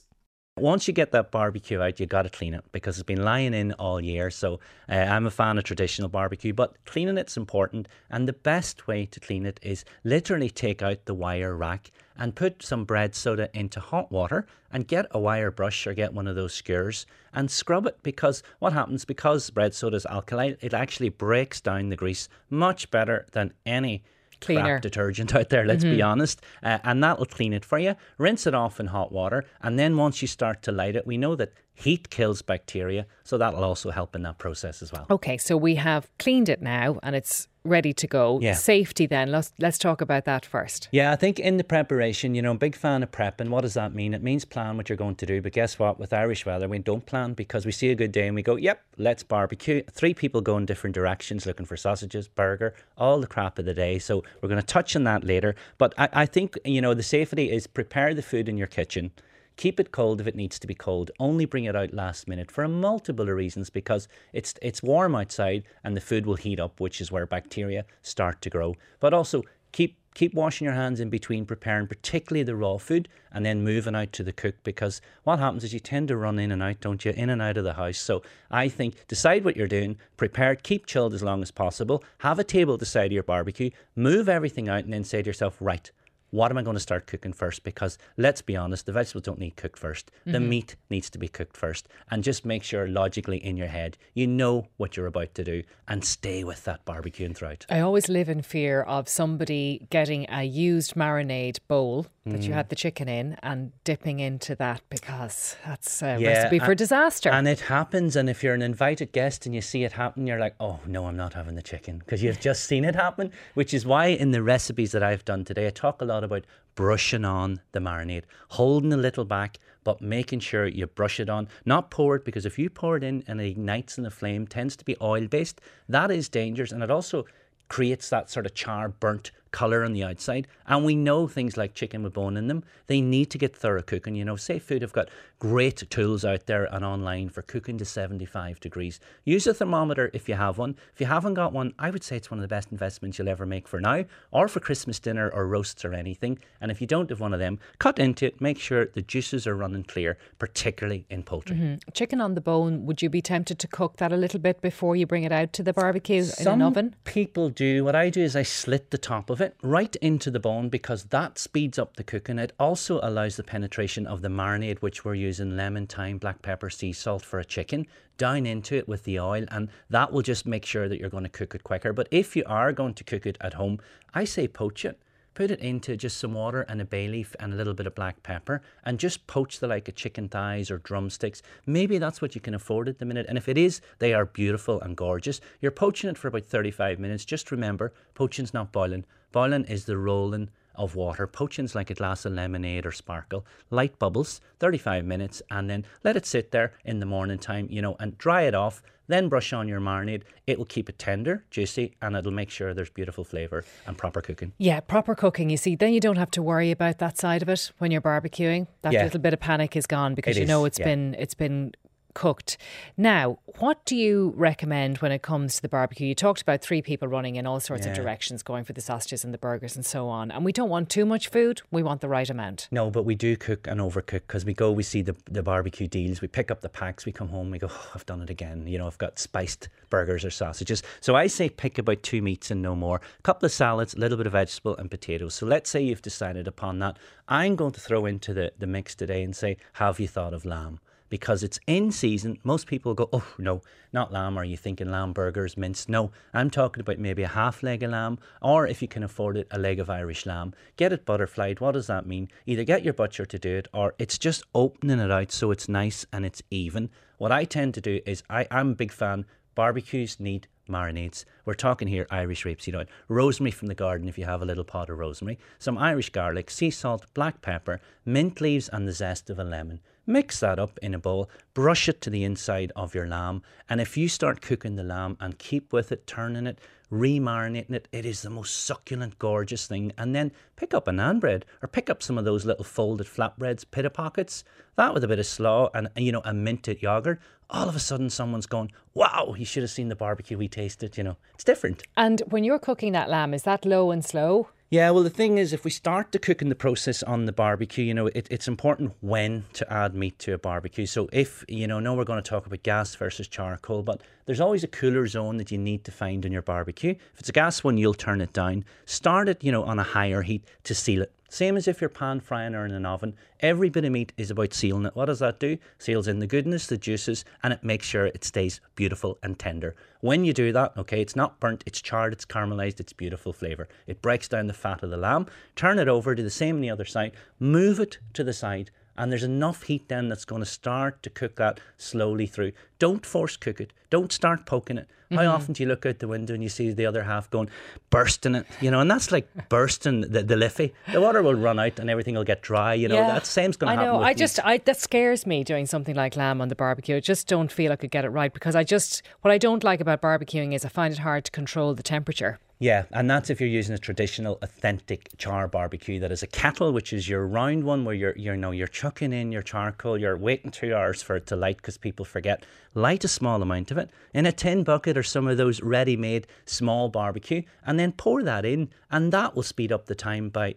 Once 0.57 0.87
you 0.87 0.93
get 0.93 1.11
that 1.11 1.31
barbecue 1.31 1.81
out, 1.81 1.99
you 1.99 2.05
got 2.05 2.21
to 2.21 2.29
clean 2.29 2.53
it 2.53 2.63
because 2.71 2.97
it's 2.97 3.03
been 3.03 3.25
lying 3.25 3.53
in 3.53 3.73
all 3.73 3.99
year. 3.99 4.31
So 4.31 4.61
uh, 4.87 4.93
I'm 4.93 5.25
a 5.25 5.31
fan 5.31 5.57
of 5.57 5.65
traditional 5.65 6.07
barbecue, 6.07 6.53
but 6.53 6.77
cleaning 6.85 7.17
it's 7.17 7.35
important. 7.35 7.89
And 8.09 8.25
the 8.25 8.31
best 8.31 8.87
way 8.87 9.05
to 9.05 9.19
clean 9.19 9.45
it 9.45 9.59
is 9.61 9.83
literally 10.05 10.49
take 10.49 10.81
out 10.81 11.05
the 11.05 11.13
wire 11.13 11.53
rack 11.57 11.91
and 12.15 12.33
put 12.33 12.63
some 12.63 12.85
bread 12.85 13.15
soda 13.15 13.49
into 13.53 13.81
hot 13.81 14.13
water 14.13 14.47
and 14.71 14.87
get 14.87 15.07
a 15.11 15.19
wire 15.19 15.51
brush 15.51 15.85
or 15.85 15.93
get 15.93 16.13
one 16.13 16.25
of 16.25 16.37
those 16.37 16.53
skewers 16.53 17.05
and 17.33 17.51
scrub 17.51 17.85
it 17.85 18.01
because 18.01 18.41
what 18.59 18.71
happens 18.71 19.03
because 19.03 19.49
bread 19.49 19.73
soda 19.73 19.97
is 19.97 20.05
alkaline, 20.05 20.55
it 20.61 20.73
actually 20.73 21.09
breaks 21.09 21.59
down 21.59 21.89
the 21.89 21.97
grease 21.97 22.29
much 22.49 22.89
better 22.91 23.27
than 23.33 23.51
any 23.65 24.05
Cleaner. 24.41 24.79
detergent 24.79 25.33
out 25.35 25.49
there, 25.49 25.65
let's 25.65 25.83
be 25.83 25.97
Mhm. 25.97 26.05
honest. 26.07 26.41
Uh, 26.63 26.79
and 26.83 27.03
that'll 27.03 27.25
clean 27.25 27.53
it 27.53 27.63
for 27.65 27.77
you. 27.79 27.95
Rinse 28.17 28.45
it 28.47 28.53
off 28.53 28.79
in 28.79 28.87
hot 28.87 29.11
water. 29.11 29.43
And 29.61 29.77
then 29.79 29.95
once 29.97 30.21
you 30.21 30.27
start 30.27 30.61
to 30.63 30.71
light 30.71 30.95
it, 30.95 31.05
we 31.07 31.17
know 31.17 31.35
that 31.35 31.53
heat 31.75 32.09
kills 32.09 32.41
bacteria. 32.41 33.05
So 33.23 33.37
that'll 33.37 33.63
also 33.63 33.91
help 33.91 34.15
in 34.15 34.23
that 34.23 34.37
process 34.37 34.81
as 34.81 34.91
well. 34.91 35.05
Okay, 35.09 35.37
so 35.37 35.57
we 35.57 35.75
have 35.75 36.09
cleaned 36.17 36.49
it 36.49 36.61
now 36.61 36.99
and 37.03 37.15
it's 37.15 37.47
ready 37.65 37.93
to 37.93 38.07
go. 38.07 38.39
Yeah. 38.39 38.53
Safety 38.53 39.07
then. 39.07 39.31
Let's 39.31 39.51
let's 39.59 39.77
talk 39.77 39.99
about 39.99 40.25
that 40.25 40.45
first. 40.45 40.87
Yeah, 40.91 41.11
I 41.11 41.15
think 41.15 41.39
in 41.39 41.57
the 41.57 41.63
preparation, 41.63 42.35
you 42.35 42.41
know, 42.41 42.51
I'm 42.51 42.57
a 42.57 42.59
big 42.59 42.75
fan 42.75 43.03
of 43.03 43.11
prep 43.11 43.41
and 43.41 43.51
What 43.51 43.61
does 43.61 43.73
that 43.73 43.93
mean? 43.93 44.13
It 44.13 44.23
means 44.23 44.45
plan 44.45 44.77
what 44.77 44.87
you're 44.87 44.97
going 44.97 45.15
to 45.15 45.25
do. 45.25 45.41
But 45.41 45.53
guess 45.53 45.77
what? 45.77 45.99
With 45.99 46.13
Irish 46.13 46.45
weather, 46.45 46.67
we 46.67 46.79
don't 46.79 47.05
plan 47.05 47.33
because 47.33 47.65
we 47.65 47.71
see 47.71 47.89
a 47.89 47.95
good 47.95 48.11
day 48.11 48.27
and 48.27 48.35
we 48.35 48.43
go, 48.43 48.55
yep, 48.55 48.83
let's 48.97 49.23
barbecue. 49.23 49.81
Three 49.91 50.13
people 50.13 50.41
go 50.41 50.57
in 50.57 50.65
different 50.65 50.93
directions 50.93 51.45
looking 51.45 51.65
for 51.65 51.75
sausages, 51.75 52.27
burger, 52.27 52.75
all 52.97 53.19
the 53.19 53.27
crap 53.27 53.59
of 53.59 53.65
the 53.65 53.73
day. 53.73 53.99
So 53.99 54.23
we're 54.41 54.49
going 54.49 54.61
to 54.61 54.65
touch 54.65 54.95
on 54.95 55.03
that 55.05 55.23
later. 55.23 55.55
But 55.77 55.93
I, 55.97 56.09
I 56.13 56.25
think, 56.25 56.57
you 56.63 56.81
know, 56.81 56.93
the 56.93 57.03
safety 57.03 57.51
is 57.51 57.67
prepare 57.67 58.13
the 58.13 58.21
food 58.21 58.47
in 58.47 58.57
your 58.57 58.67
kitchen. 58.67 59.11
Keep 59.57 59.79
it 59.79 59.91
cold 59.91 60.19
if 60.19 60.27
it 60.27 60.35
needs 60.35 60.59
to 60.59 60.67
be 60.67 60.75
cold. 60.75 61.11
Only 61.19 61.45
bring 61.45 61.65
it 61.65 61.75
out 61.75 61.93
last 61.93 62.27
minute 62.27 62.51
for 62.51 62.63
a 62.63 62.69
multiple 62.69 63.29
of 63.29 63.35
reasons 63.35 63.69
because 63.69 64.07
it's 64.33 64.53
it's 64.61 64.83
warm 64.83 65.15
outside 65.15 65.63
and 65.83 65.95
the 65.95 66.01
food 66.01 66.25
will 66.25 66.35
heat 66.35 66.59
up, 66.59 66.79
which 66.79 66.99
is 66.99 67.11
where 67.11 67.25
bacteria 67.25 67.85
start 68.01 68.41
to 68.41 68.49
grow. 68.49 68.75
But 68.99 69.13
also 69.13 69.43
keep 69.71 69.97
keep 70.13 70.33
washing 70.33 70.63
your 70.63 70.73
hands 70.73 71.01
in 71.01 71.09
between 71.09 71.45
preparing 71.45 71.85
particularly 71.85 72.43
the 72.43 72.55
raw 72.55 72.77
food 72.77 73.09
and 73.33 73.45
then 73.45 73.63
moving 73.63 73.93
out 73.93 74.13
to 74.13 74.23
the 74.23 74.31
cook 74.31 74.55
because 74.63 75.01
what 75.25 75.39
happens 75.39 75.65
is 75.65 75.73
you 75.73 75.79
tend 75.79 76.07
to 76.07 76.15
run 76.15 76.39
in 76.39 76.53
and 76.53 76.63
out 76.63 76.79
don't 76.79 77.03
you 77.03 77.11
in 77.11 77.29
and 77.29 77.41
out 77.41 77.57
of 77.57 77.65
the 77.65 77.73
house 77.73 77.97
so 77.97 78.23
i 78.49 78.69
think 78.69 78.95
decide 79.09 79.43
what 79.43 79.57
you're 79.57 79.67
doing 79.67 79.97
prepare 80.15 80.55
keep 80.55 80.85
chilled 80.85 81.13
as 81.13 81.21
long 81.21 81.41
as 81.41 81.51
possible 81.51 82.01
have 82.19 82.39
a 82.39 82.43
table 82.45 82.77
the 82.77 82.85
side 82.85 83.07
of 83.07 83.11
your 83.11 83.23
barbecue 83.23 83.69
move 83.97 84.29
everything 84.29 84.69
out 84.69 84.85
and 84.85 84.93
then 84.93 85.03
say 85.03 85.21
to 85.21 85.27
yourself 85.27 85.57
right 85.59 85.91
what 86.35 86.51
am 86.51 86.57
I 86.57 86.63
going 86.63 86.75
to 86.75 86.79
start 86.81 87.07
cooking 87.07 87.33
first? 87.33 87.63
Because 87.63 87.97
let's 88.17 88.41
be 88.41 88.55
honest, 88.57 88.85
the 88.85 88.91
vegetables 88.91 89.23
don't 89.23 89.39
need 89.39 89.55
cooked 89.55 89.79
first. 89.79 90.11
The 90.25 90.37
Mhm. 90.39 90.47
meat 90.49 90.75
needs 90.89 91.09
to 91.11 91.17
be 91.17 91.27
cooked 91.29 91.55
first. 91.55 91.87
And 92.11 92.23
just 92.23 92.43
make 92.45 92.63
sure 92.63 92.87
logically 92.87 93.37
in 93.43 93.55
your 93.57 93.67
head, 93.67 93.97
you 94.13 94.27
know 94.27 94.67
what 94.77 94.97
you're 94.97 95.07
about 95.07 95.33
to 95.35 95.43
do 95.43 95.63
and 95.87 96.03
stay 96.03 96.43
with 96.43 96.63
that 96.65 96.83
barbecue 96.83 97.25
and 97.25 97.35
throughout. 97.37 97.65
I 97.69 97.79
always 97.79 98.09
live 98.09 98.27
in 98.29 98.41
fear 98.41 98.81
of 98.81 99.07
somebody 99.07 99.87
getting 99.89 100.25
a 100.29 100.43
used 100.43 100.95
marinade 100.95 101.59
bowl 101.67 102.07
that 102.25 102.41
you 102.41 102.49
Mm. 102.51 102.55
had 102.55 102.69
the 102.69 102.75
chicken 102.75 103.07
in 103.07 103.37
and 103.43 103.71
dipping 103.83 104.19
into 104.19 104.55
that 104.55 104.81
because 104.89 105.55
that's 105.65 106.01
a 106.01 106.17
Yeah, 106.19 106.29
recipe 106.29 106.57
for 106.59 106.71
a- 106.71 106.75
disaster. 106.75 107.29
And 107.29 107.47
it 107.47 107.59
happens. 107.61 108.15
And 108.15 108.27
if 108.29 108.43
you're 108.43 108.55
an 108.55 108.63
invited 108.63 109.11
guest 109.11 109.45
and 109.45 109.53
you 109.53 109.61
see 109.61 109.83
it 109.83 109.91
happen, 109.93 110.25
you're 110.25 110.39
like, 110.39 110.55
oh, 110.59 110.79
no, 110.87 111.05
I'm 111.05 111.15
not 111.15 111.33
having 111.35 111.53
the 111.55 111.61
chicken 111.61 111.99
because 111.99 112.23
you've 112.23 112.39
just 112.49 112.65
seen 112.65 112.83
it 112.83 112.95
happen. 112.95 113.31
Which 113.53 113.73
is 113.75 113.85
why 113.85 114.07
in 114.07 114.31
the 114.31 114.41
recipes 114.41 114.91
that 114.93 115.03
I've 115.03 115.23
done 115.23 115.45
today, 115.45 115.67
I 115.67 115.69
talk 115.69 116.01
a 116.01 116.05
lot 116.05 116.23
about 116.25 116.45
brushing 116.75 117.23
on 117.23 117.61
the 117.71 117.79
marinade, 117.79 118.23
holding 118.49 118.91
a 118.91 118.97
little 118.97 119.25
back, 119.25 119.57
but 119.83 120.01
making 120.01 120.41
sure 120.41 120.67
you 120.67 120.85
brush 120.87 121.19
it 121.19 121.29
on. 121.29 121.47
Not 121.65 121.89
pour 121.89 122.17
it 122.17 122.25
because 122.25 122.45
if 122.45 122.59
you 122.59 122.69
pour 122.69 122.97
it 122.97 123.03
in 123.03 123.23
and 123.27 123.39
it 123.39 123.47
ignites 123.47 123.97
in 123.97 124.03
the 124.03 124.11
flame, 124.11 124.45
tends 124.45 124.75
to 124.75 124.85
be 124.85 124.97
oil 125.01 125.27
based. 125.27 125.61
That 125.87 126.11
is 126.11 126.27
dangerous. 126.27 126.71
And 126.71 126.83
it 126.83 126.91
also 126.91 127.25
creates 127.69 128.09
that 128.09 128.29
sort 128.29 128.45
of 128.45 128.53
char 128.53 128.89
burnt 128.89 129.31
color 129.55 129.85
on 129.85 129.93
the 129.93 130.03
outside. 130.03 130.47
And 130.67 130.83
we 130.83 130.95
know 130.95 131.29
things 131.29 131.55
like 131.55 131.73
chicken 131.73 132.03
with 132.03 132.13
bone 132.13 132.35
in 132.35 132.47
them, 132.47 132.65
they 132.87 132.99
need 132.99 133.29
to 133.31 133.37
get 133.37 133.55
thorough 133.55 133.81
cooking. 133.81 134.13
You 134.13 134.25
know, 134.25 134.35
Safe 134.35 134.61
Food 134.61 134.81
have 134.81 134.91
got 134.91 135.07
great 135.39 135.89
tools 135.89 136.25
out 136.25 136.45
there 136.45 136.65
and 136.65 136.83
online 136.83 137.29
for 137.29 137.41
cooking 137.41 137.77
to 137.77 137.85
75 137.85 138.59
degrees. 138.59 138.99
Use 139.23 139.47
a 139.47 139.53
thermometer 139.53 140.11
if 140.13 140.27
you 140.27 140.35
have 140.35 140.57
one. 140.57 140.75
If 140.93 140.99
you 140.99 141.07
haven't 141.07 141.35
got 141.35 141.53
one, 141.53 141.73
I 141.79 141.89
would 141.89 142.03
say 142.03 142.17
it's 142.17 142.29
one 142.29 142.37
of 142.37 142.41
the 142.41 142.49
best 142.49 142.69
investments 142.73 143.17
you'll 143.17 143.29
ever 143.29 143.45
make 143.45 143.65
for 143.65 143.79
now 143.79 144.03
or 144.31 144.49
for 144.49 144.59
Christmas 144.59 144.99
dinner 144.99 145.29
or 145.29 145.47
roasts 145.47 145.85
or 145.85 145.93
anything. 145.93 146.37
And 146.59 146.69
if 146.69 146.81
you 146.81 146.87
don't 146.87 147.09
have 147.09 147.21
one 147.21 147.33
of 147.33 147.39
them, 147.39 147.59
cut 147.79 147.97
into 147.97 148.25
it, 148.25 148.41
make 148.41 148.59
sure 148.59 148.87
the 148.87 149.01
juices 149.01 149.47
are 149.47 149.55
running 149.55 149.83
clear, 149.83 150.17
particularly 150.37 151.05
in 151.09 151.23
poultry. 151.23 151.55
Mhm. 151.55 151.79
Chicken 151.93 152.19
on 152.19 152.35
the 152.35 152.41
bone, 152.41 152.85
would 152.85 153.01
you 153.01 153.09
be 153.09 153.21
tempted 153.21 153.57
to 153.59 153.67
cook 153.67 153.97
that 153.97 154.11
a 154.11 154.17
little 154.17 154.39
bit 154.41 154.59
before 154.59 154.97
you 154.97 155.05
bring 155.07 155.23
it 155.23 155.31
out 155.31 155.53
to 155.53 155.63
the 155.63 155.71
barbecue 155.71 156.25
in 156.39 156.47
an 156.47 156.61
oven? 156.61 156.95
people 157.05 157.49
do. 157.49 157.83
What 157.85 157.95
I 157.95 158.09
do 158.09 158.21
is 158.21 158.35
I 158.35 158.43
slit 158.43 158.91
the 158.91 158.97
top 158.97 159.29
of 159.29 159.39
it 159.41 159.44
right 159.61 159.95
into 159.97 160.31
the 160.31 160.39
bone 160.39 160.69
because 160.69 161.05
that 161.05 161.37
speeds 161.37 161.77
up 161.77 161.95
the 161.95 162.03
cooking. 162.03 162.39
It 162.39 162.53
also 162.59 162.99
allows 163.01 163.35
the 163.35 163.43
penetration 163.43 164.07
of 164.07 164.21
the 164.21 164.27
marinade, 164.27 164.81
which 164.81 165.03
we're 165.03 165.15
using 165.15 165.55
lemon, 165.55 165.87
thyme, 165.87 166.17
black 166.17 166.41
pepper, 166.41 166.69
sea 166.69 166.93
salt 166.93 167.23
for 167.23 167.39
a 167.39 167.45
chicken, 167.45 167.87
down 168.17 168.45
into 168.45 168.75
it 168.75 168.87
with 168.87 169.03
the 169.03 169.19
oil, 169.19 169.45
and 169.49 169.69
that 169.89 170.11
will 170.11 170.21
just 170.21 170.45
make 170.45 170.65
sure 170.65 170.87
that 170.87 170.99
you're 170.99 171.09
going 171.09 171.23
to 171.23 171.29
cook 171.29 171.55
it 171.55 171.63
quicker. 171.63 171.93
But 171.93 172.07
if 172.11 172.35
you 172.35 172.43
are 172.45 172.71
going 172.71 172.93
to 172.95 173.03
cook 173.03 173.25
it 173.25 173.37
at 173.41 173.55
home, 173.55 173.79
I 174.13 174.23
say 174.23 174.47
poach 174.47 174.85
it. 174.85 174.99
Put 175.35 175.51
it 175.51 175.59
into 175.59 175.97
just 175.97 176.15
some 176.15 176.33
water 176.33 176.61
and 176.61 176.79
a 176.79 176.85
bay 176.85 177.09
leaf 177.09 177.35
and 177.41 177.51
a 177.53 177.57
little 177.57 177.73
bit 177.73 177.87
of 177.87 177.93
black 177.93 178.23
pepper 178.23 178.61
and 178.85 178.97
just 178.97 179.27
poach 179.27 179.59
the 179.59 179.67
like 179.67 179.89
of 179.89 179.95
chicken 179.95 180.29
thighs 180.29 180.71
or 180.71 180.77
drumsticks. 180.77 181.41
Maybe 181.65 181.97
that's 181.97 182.21
what 182.21 182.35
you 182.35 182.41
can 182.41 182.55
afford 182.55 182.87
at 182.87 182.99
the 182.99 183.05
minute. 183.05 183.25
And 183.27 183.37
if 183.37 183.49
it 183.49 183.57
is, 183.57 183.81
they 183.99 184.13
are 184.13 184.25
beautiful 184.25 184.79
and 184.79 184.95
gorgeous. 184.95 185.41
You're 185.59 185.71
poaching 185.71 186.09
it 186.09 186.17
for 186.17 186.29
about 186.29 186.45
35 186.45 186.99
minutes. 186.99 187.25
Just 187.25 187.51
remember, 187.51 187.91
poaching's 188.13 188.53
not 188.53 188.71
boiling. 188.71 189.03
Boiling 189.35 189.65
is 189.65 189.83
the 189.83 189.97
rolling 189.97 190.49
of 190.75 190.95
water. 190.95 191.27
Poaching's 191.27 191.75
like 191.75 191.89
a 191.89 191.93
glass 191.93 192.23
of 192.23 192.31
lemonade 192.31 192.85
or 192.85 192.93
sparkle. 192.93 193.45
Light 193.69 193.99
bubbles, 193.99 194.39
35 194.59 195.03
minutes, 195.03 195.41
and 195.51 195.69
then 195.69 195.85
let 196.05 196.15
it 196.15 196.25
sit 196.25 196.51
there 196.51 196.71
in 196.85 196.99
the 196.99 197.05
morning 197.05 197.37
time, 197.37 197.67
you 197.69 197.81
know, 197.81 197.97
and 197.99 198.17
dry 198.17 198.43
it 198.43 198.55
off. 198.55 198.81
Then 199.07 199.27
brush 199.27 199.51
on 199.51 199.67
your 199.67 199.81
marinade. 199.81 200.21
It 200.47 200.57
will 200.57 200.63
keep 200.65 200.87
it 200.87 200.97
tender, 200.97 201.43
juicy, 201.51 201.95
and 202.01 202.15
it'll 202.15 202.31
make 202.31 202.49
sure 202.49 202.73
there's 202.73 202.89
beautiful 202.89 203.25
flavour 203.25 203.65
and 203.85 203.97
proper 203.97 204.21
cooking. 204.21 204.53
Yeah, 204.57 204.79
proper 204.79 205.15
cooking. 205.15 205.49
You 205.49 205.57
see, 205.57 205.75
then 205.75 205.91
you 205.91 205.99
don't 205.99 206.15
have 206.17 206.31
to 206.31 206.41
worry 206.41 206.71
about 206.71 206.99
that 206.99 207.17
side 207.17 207.41
of 207.41 207.49
it 207.49 207.73
when 207.77 207.91
you're 207.91 207.99
barbecuing. 207.99 208.67
That 208.83 208.93
Yeah. 208.93 209.03
little 209.03 209.19
bit 209.19 209.33
of 209.33 209.41
panic 209.41 209.75
is 209.75 209.85
gone 209.85 210.15
because 210.15 210.37
It 210.37 210.39
you 210.39 210.43
is, 210.43 210.49
know 210.49 210.63
it's 210.63 210.79
yeah. 210.79 210.85
been 210.85 211.13
it's 211.19 211.33
been 211.35 211.73
cooked. 212.15 212.57
Now, 212.97 213.37
what 213.59 213.85
do 213.85 213.95
you 213.95 214.33
recommend 214.35 214.97
when 214.97 215.11
it 215.11 215.21
comes 215.21 215.57
to 215.57 215.61
the 215.61 215.69
barbecue? 215.69 216.07
You 216.07 216.15
talked 216.15 216.41
about 216.41 216.61
three 216.61 216.81
people 216.81 217.07
running 217.07 217.35
in 217.35 217.45
all 217.45 217.59
sorts 217.59 217.85
of 217.85 217.93
directions, 217.93 218.41
going 218.41 218.63
for 218.63 218.73
the 218.73 218.81
sausages 218.81 219.23
and 219.23 219.31
the 219.31 219.37
burgers 219.37 219.75
and 219.75 219.85
so 219.85 220.07
on. 220.07 220.31
And 220.31 220.43
we 220.43 220.51
don't 220.51 220.69
want 220.69 220.89
too 220.89 221.05
much 221.05 221.27
food. 221.27 221.61
We 221.69 221.83
want 221.83 222.01
the 222.01 222.09
right 222.09 222.29
amount. 222.29 222.67
No, 222.71 222.89
but 222.89 223.03
we 223.03 223.13
do 223.13 223.37
cook 223.37 223.67
and 223.67 223.79
overcook 223.79 224.23
because 224.27 224.45
we 224.45 224.55
go, 224.55 224.71
we 224.71 224.81
see 224.81 225.03
the, 225.03 225.15
the 225.29 225.43
barbecue 225.43 225.87
deals, 225.87 226.21
we 226.21 226.27
pick 226.27 226.49
up 226.49 226.61
the 226.61 226.69
packs, 226.69 227.05
we 227.05 227.11
come 227.11 227.29
home, 227.29 227.51
we 227.51 227.59
go, 227.59 227.67
oh, 227.69 227.91
I've 227.93 228.05
done 228.05 228.21
it 228.21 228.29
again. 228.29 228.65
You 228.65 228.79
know, 228.79 228.87
I've 228.87 228.97
got 228.97 229.19
spiced 229.19 229.69
burgers 229.89 230.25
or 230.25 230.31
sausages. 230.31 230.81
So 231.01 231.15
I 231.15 231.27
say 231.27 231.49
pick 231.49 231.77
about 231.77 232.01
two 232.01 232.21
meats 232.21 232.49
and 232.49 232.61
no 232.61 232.75
more. 232.75 233.01
A 233.19 233.21
couple 233.21 233.45
of 233.45 233.51
salads, 233.51 233.93
a 233.93 233.99
little 233.99 234.17
bit 234.17 234.27
of 234.27 234.33
vegetable 234.33 234.75
and 234.77 234.89
potatoes. 234.89 235.35
So 235.35 235.45
let's 235.45 235.69
say 235.69 235.81
you've 235.81 236.01
decided 236.01 236.47
upon 236.47 236.79
that. 236.79 236.97
I'm 237.27 237.55
going 237.55 237.73
to 237.73 237.79
throw 237.79 238.05
into 238.05 238.33
the, 238.33 238.53
the 238.57 238.67
mix 238.67 238.95
today 238.95 239.23
and 239.23 239.35
say, 239.35 239.57
have 239.73 239.99
you 239.99 240.07
thought 240.07 240.33
of 240.33 240.45
lamb? 240.45 240.79
Because 241.09 241.43
it's 241.43 241.59
in 241.67 241.91
season. 241.91 242.39
Most 242.43 242.67
people 242.67 242.93
go, 242.93 243.09
oh, 243.13 243.27
no, 243.37 243.61
not 243.93 244.11
lamb. 244.11 244.37
Are 244.37 244.45
you 244.45 244.57
thinking 244.57 244.89
lamb 244.89 245.13
burgers, 245.13 245.57
minced? 245.57 245.89
No, 245.89 246.11
I'm 246.33 246.49
talking 246.49 246.81
about 246.81 246.99
maybe 246.99 247.23
a 247.23 247.27
half 247.27 247.63
leg 247.63 247.83
of 247.83 247.91
lamb, 247.91 248.19
or 248.41 248.67
if 248.67 248.81
you 248.81 248.87
can 248.87 249.03
afford 249.03 249.37
it, 249.37 249.47
a 249.51 249.59
leg 249.59 249.79
of 249.79 249.89
Irish 249.89 250.25
lamb. 250.25 250.53
Get 250.77 250.93
it 250.93 251.05
butterflied. 251.05 251.59
What 251.59 251.73
does 251.73 251.87
that 251.87 252.05
mean? 252.05 252.29
Either 252.45 252.63
get 252.63 252.83
your 252.83 252.93
butcher 252.93 253.25
to 253.25 253.39
do 253.39 253.57
it, 253.57 253.67
or 253.73 253.93
it's 253.99 254.17
just 254.17 254.43
opening 254.53 254.99
it 254.99 255.11
out 255.11 255.31
so 255.31 255.51
it's 255.51 255.69
nice 255.69 256.05
and 256.11 256.25
it's 256.25 256.41
even. 256.49 256.89
What 257.17 257.31
I 257.31 257.45
tend 257.45 257.73
to 257.75 257.81
do 257.81 258.01
is 258.05 258.23
I, 258.29 258.47
I'm 258.51 258.71
a 258.71 258.75
big 258.75 258.91
fan. 258.91 259.25
Barbecues 259.55 260.19
need 260.19 260.47
marinades. 260.69 261.25
We're 261.45 261.53
talking 261.53 261.87
here 261.87 262.07
Irish 262.09 262.43
rapeseed 262.43 262.75
oil, 262.75 262.85
rosemary 263.07 263.51
from 263.51 263.67
the 263.67 263.75
garden 263.75 264.09
if 264.09 264.17
you 264.17 264.25
have 264.25 264.41
a 264.41 264.45
little 264.45 264.63
pot 264.63 264.89
of 264.89 264.97
rosemary, 264.97 265.39
some 265.59 265.77
Irish 265.77 266.09
garlic, 266.09 266.49
sea 266.49 266.71
salt, 266.71 267.05
black 267.13 267.41
pepper, 267.41 267.79
mint 268.03 268.41
leaves, 268.41 268.67
and 268.69 268.87
the 268.87 268.91
zest 268.91 269.29
of 269.29 269.39
a 269.39 269.43
lemon. 269.43 269.79
Mix 270.07 270.39
that 270.39 270.59
up 270.59 270.77
in 270.81 270.93
a 270.93 270.99
bowl, 270.99 271.29
brush 271.53 271.89
it 271.89 271.99
to 272.01 272.09
the 272.09 272.23
inside 272.23 272.71
of 272.75 272.93
your 272.93 273.07
lamb, 273.07 273.41
and 273.69 273.81
if 273.81 273.97
you 273.97 274.07
start 274.07 274.41
cooking 274.41 274.75
the 274.75 274.83
lamb 274.83 275.17
and 275.19 275.39
keep 275.39 275.73
with 275.73 275.91
it, 275.91 276.05
turning 276.05 276.45
it, 276.45 276.59
remarinating 276.91 277.71
it. 277.71 277.87
It 277.91 278.05
is 278.05 278.21
the 278.21 278.29
most 278.29 278.65
succulent, 278.65 279.19
gorgeous 279.19 279.67
thing. 279.67 279.91
And 279.97 280.15
then 280.15 280.31
pick 280.55 280.73
up 280.73 280.87
a 280.87 280.91
naan 280.91 281.19
bread 281.19 281.45
or 281.61 281.67
pick 281.67 281.89
up 281.89 282.01
some 282.01 282.17
of 282.17 282.25
those 282.25 282.45
little 282.45 282.63
folded 282.63 283.07
flatbreads, 283.07 283.65
pita 283.69 283.89
pockets, 283.89 284.43
that 284.75 284.93
with 284.93 285.03
a 285.03 285.07
bit 285.07 285.19
of 285.19 285.25
slaw 285.25 285.69
and, 285.73 285.89
you 285.95 286.11
know, 286.11 286.21
a 286.25 286.33
minted 286.33 286.81
yogurt. 286.81 287.19
All 287.49 287.69
of 287.69 287.75
a 287.75 287.79
sudden, 287.79 288.09
someone's 288.09 288.47
going, 288.47 288.71
wow, 288.93 289.35
you 289.37 289.45
should 289.45 289.63
have 289.63 289.71
seen 289.71 289.89
the 289.89 289.95
barbecue 289.95 290.37
we 290.37 290.47
tasted. 290.47 290.97
You 290.97 291.03
know, 291.03 291.17
it's 291.33 291.43
different. 291.43 291.83
And 291.95 292.21
when 292.27 292.43
you're 292.43 292.59
cooking 292.59 292.91
that 292.93 293.09
lamb, 293.09 293.33
is 293.33 293.43
that 293.43 293.65
low 293.65 293.91
and 293.91 294.03
slow? 294.03 294.49
Yeah, 294.71 294.89
well, 294.89 295.03
the 295.03 295.11
thing 295.11 295.37
is, 295.37 295.53
if 295.53 295.63
we 295.63 295.69
start 295.69 296.11
the 296.11 296.17
cooking 296.17 296.49
the 296.49 296.55
process 296.55 297.03
on 297.03 297.25
the 297.25 297.31
barbecue, 297.31 297.85
you 297.85 297.93
know, 297.93 298.07
it, 298.07 298.27
it's 298.31 298.47
important 298.47 298.93
when 298.99 299.45
to 299.53 299.71
add 299.71 299.93
meat 299.93 300.17
to 300.19 300.33
a 300.33 300.39
barbecue. 300.39 300.87
So, 300.87 301.07
if, 301.13 301.45
you 301.47 301.67
know, 301.67 301.79
now 301.79 301.93
we're 301.93 302.03
going 302.03 302.21
to 302.21 302.27
talk 302.27 302.47
about 302.47 302.63
gas 302.63 302.95
versus 302.95 303.27
charcoal, 303.27 303.83
but 303.83 304.01
there's 304.25 304.41
always 304.41 304.63
a 304.63 304.67
cooler 304.67 305.05
zone 305.05 305.37
that 305.37 305.51
you 305.51 305.59
need 305.59 305.83
to 305.83 305.91
find 305.91 306.25
in 306.25 306.31
your 306.31 306.41
barbecue. 306.41 306.95
If 307.13 307.19
it's 307.19 307.29
a 307.29 307.31
gas 307.31 307.63
one, 307.63 307.77
you'll 307.77 307.93
turn 307.93 308.21
it 308.21 308.33
down. 308.33 308.65
Start 308.85 309.29
it, 309.29 309.43
you 309.43 309.51
know, 309.51 309.63
on 309.63 309.77
a 309.77 309.83
higher 309.83 310.23
heat 310.23 310.43
to 310.63 310.73
seal 310.73 311.03
it. 311.03 311.14
Same 311.29 311.57
as 311.57 311.67
if 311.67 311.81
you're 311.81 311.89
pan 311.89 312.19
frying 312.19 312.53
or 312.53 312.65
in 312.65 312.71
an 312.71 312.85
oven. 312.85 313.15
Every 313.39 313.69
bit 313.69 313.85
of 313.85 313.91
meat 313.91 314.13
is 314.17 314.31
about 314.31 314.53
sealing 314.53 314.85
it. 314.85 314.95
What 314.95 315.05
does 315.05 315.19
that 315.19 315.39
do? 315.39 315.57
Seals 315.77 316.07
in 316.07 316.19
the 316.19 316.27
goodness, 316.27 316.67
the 316.67 316.77
juices, 316.77 317.25
and 317.43 317.51
it 317.51 317.63
makes 317.63 317.85
sure 317.85 318.05
it 318.05 318.23
stays 318.23 318.61
beautiful 318.75 319.17
and 319.23 319.37
tender. 319.37 319.75
When 320.01 320.23
you 320.23 320.33
do 320.33 320.51
that, 320.51 320.77
okay, 320.77 321.01
it's 321.01 321.15
not 321.15 321.39
burnt, 321.39 321.63
it's 321.65 321.81
charred, 321.81 322.13
it's 322.13 322.25
caramelized, 322.25 322.79
it's 322.79 322.93
beautiful 322.93 323.33
flavour. 323.33 323.67
It 323.87 324.01
breaks 324.01 324.27
down 324.27 324.47
the 324.47 324.53
fat 324.53 324.83
of 324.83 324.91
the 324.91 324.97
lamb. 324.97 325.25
Turn 325.55 325.79
it 325.79 325.87
over, 325.87 326.13
do 326.13 326.23
the 326.23 326.29
same 326.29 326.55
on 326.55 326.61
the 326.61 326.69
other 326.69 326.85
side, 326.85 327.13
move 327.39 327.79
it 327.79 327.97
to 328.13 328.23
the 328.23 328.33
side, 328.33 328.71
and 328.97 329.11
there's 329.11 329.23
enough 329.23 329.63
heat 329.63 329.89
then 329.89 330.07
that's 330.07 330.25
going 330.25 330.41
to 330.41 330.45
start 330.45 331.03
to 331.03 331.09
cook 331.09 331.35
that 331.35 331.59
slowly 331.77 332.27
through. 332.27 332.53
Don't 332.79 333.05
force 333.05 333.35
cook 333.35 333.59
it. 333.59 333.73
Don't 333.89 334.11
start 334.11 334.45
poking 334.45 334.77
it. 334.77 334.87
Mm-hmm. 335.15 335.25
How 335.25 335.35
often 335.35 335.53
do 335.53 335.63
you 335.63 335.69
look 335.69 335.85
out 335.85 335.99
the 335.99 336.07
window 336.07 336.33
and 336.33 336.43
you 336.43 336.49
see 336.49 336.71
the 336.71 336.85
other 336.85 337.03
half 337.03 337.29
going, 337.29 337.49
bursting 337.89 338.35
it, 338.35 338.45
you 338.61 338.71
know, 338.71 338.79
and 338.79 338.89
that's 338.89 339.11
like 339.11 339.27
bursting 339.49 340.01
the, 340.01 340.23
the 340.23 340.35
liffey. 340.35 340.73
The 340.91 341.01
water 341.01 341.21
will 341.21 341.35
run 341.35 341.59
out 341.59 341.79
and 341.79 341.89
everything 341.89 342.15
will 342.15 342.23
get 342.23 342.41
dry, 342.41 342.73
you 342.73 342.87
know, 342.87 342.95
yeah. 342.95 343.13
that 343.13 343.25
same's 343.25 343.57
going 343.57 343.71
to 343.71 343.75
happen. 343.75 343.95
I 343.95 343.99
know, 343.99 344.03
I 344.03 344.13
just, 344.13 344.39
I, 344.45 344.57
that 344.59 344.77
scares 344.77 345.25
me 345.25 345.43
doing 345.43 345.65
something 345.65 345.95
like 345.95 346.15
lamb 346.15 346.41
on 346.41 346.47
the 346.47 346.55
barbecue. 346.55 346.95
I 346.95 346.99
just 346.99 347.27
don't 347.27 347.51
feel 347.51 347.71
I 347.71 347.75
could 347.75 347.91
get 347.91 348.05
it 348.05 348.09
right 348.09 348.33
because 348.33 348.55
I 348.55 348.63
just, 348.63 349.03
what 349.21 349.31
I 349.31 349.37
don't 349.37 349.63
like 349.63 349.79
about 349.79 350.01
barbecuing 350.01 350.53
is 350.53 350.65
I 350.65 350.69
find 350.69 350.93
it 350.93 350.99
hard 350.99 351.25
to 351.25 351.31
control 351.31 351.73
the 351.73 351.83
temperature. 351.83 352.39
Yeah, 352.57 352.85
and 352.91 353.09
that's 353.09 353.29
if 353.29 353.41
you're 353.41 353.49
using 353.49 353.75
a 353.75 353.77
traditional, 353.77 354.39
authentic 354.41 355.09
char 355.17 355.47
barbecue 355.49 355.99
that 355.99 356.11
is 356.11 356.23
a 356.23 356.27
kettle, 356.27 356.71
which 356.71 356.93
is 356.93 357.09
your 357.09 357.27
round 357.27 357.65
one 357.65 357.83
where 357.83 357.93
you're, 357.93 358.15
you 358.15 358.35
know, 358.37 358.51
you're 358.51 358.67
chucking 358.67 359.11
in 359.11 359.33
your 359.33 359.41
charcoal, 359.41 359.97
you're 359.97 360.15
waiting 360.15 360.51
two 360.51 360.73
hours 360.73 361.01
for 361.01 361.17
it 361.17 361.27
to 361.27 361.35
light 361.35 361.57
because 361.57 361.77
people 361.77 362.05
forget. 362.05 362.45
Light 362.73 363.03
a 363.03 363.09
small 363.09 363.41
amount 363.41 363.71
of 363.71 363.77
it 363.77 363.89
in 364.13 364.25
a 364.25 364.31
tin 364.31 364.63
bucket 364.63 364.97
or 364.97 365.03
some 365.05 365.27
of 365.27 365.37
those 365.37 365.61
ready-made 365.61 366.27
small 366.45 366.89
barbecue, 366.89 367.43
and 367.65 367.79
then 367.79 367.91
pour 367.91 368.23
that 368.23 368.45
in, 368.45 368.69
and 368.91 369.11
that 369.11 369.35
will 369.35 369.43
speed 369.43 369.71
up 369.71 369.85
the 369.85 369.95
time 369.95 370.29
by 370.29 370.55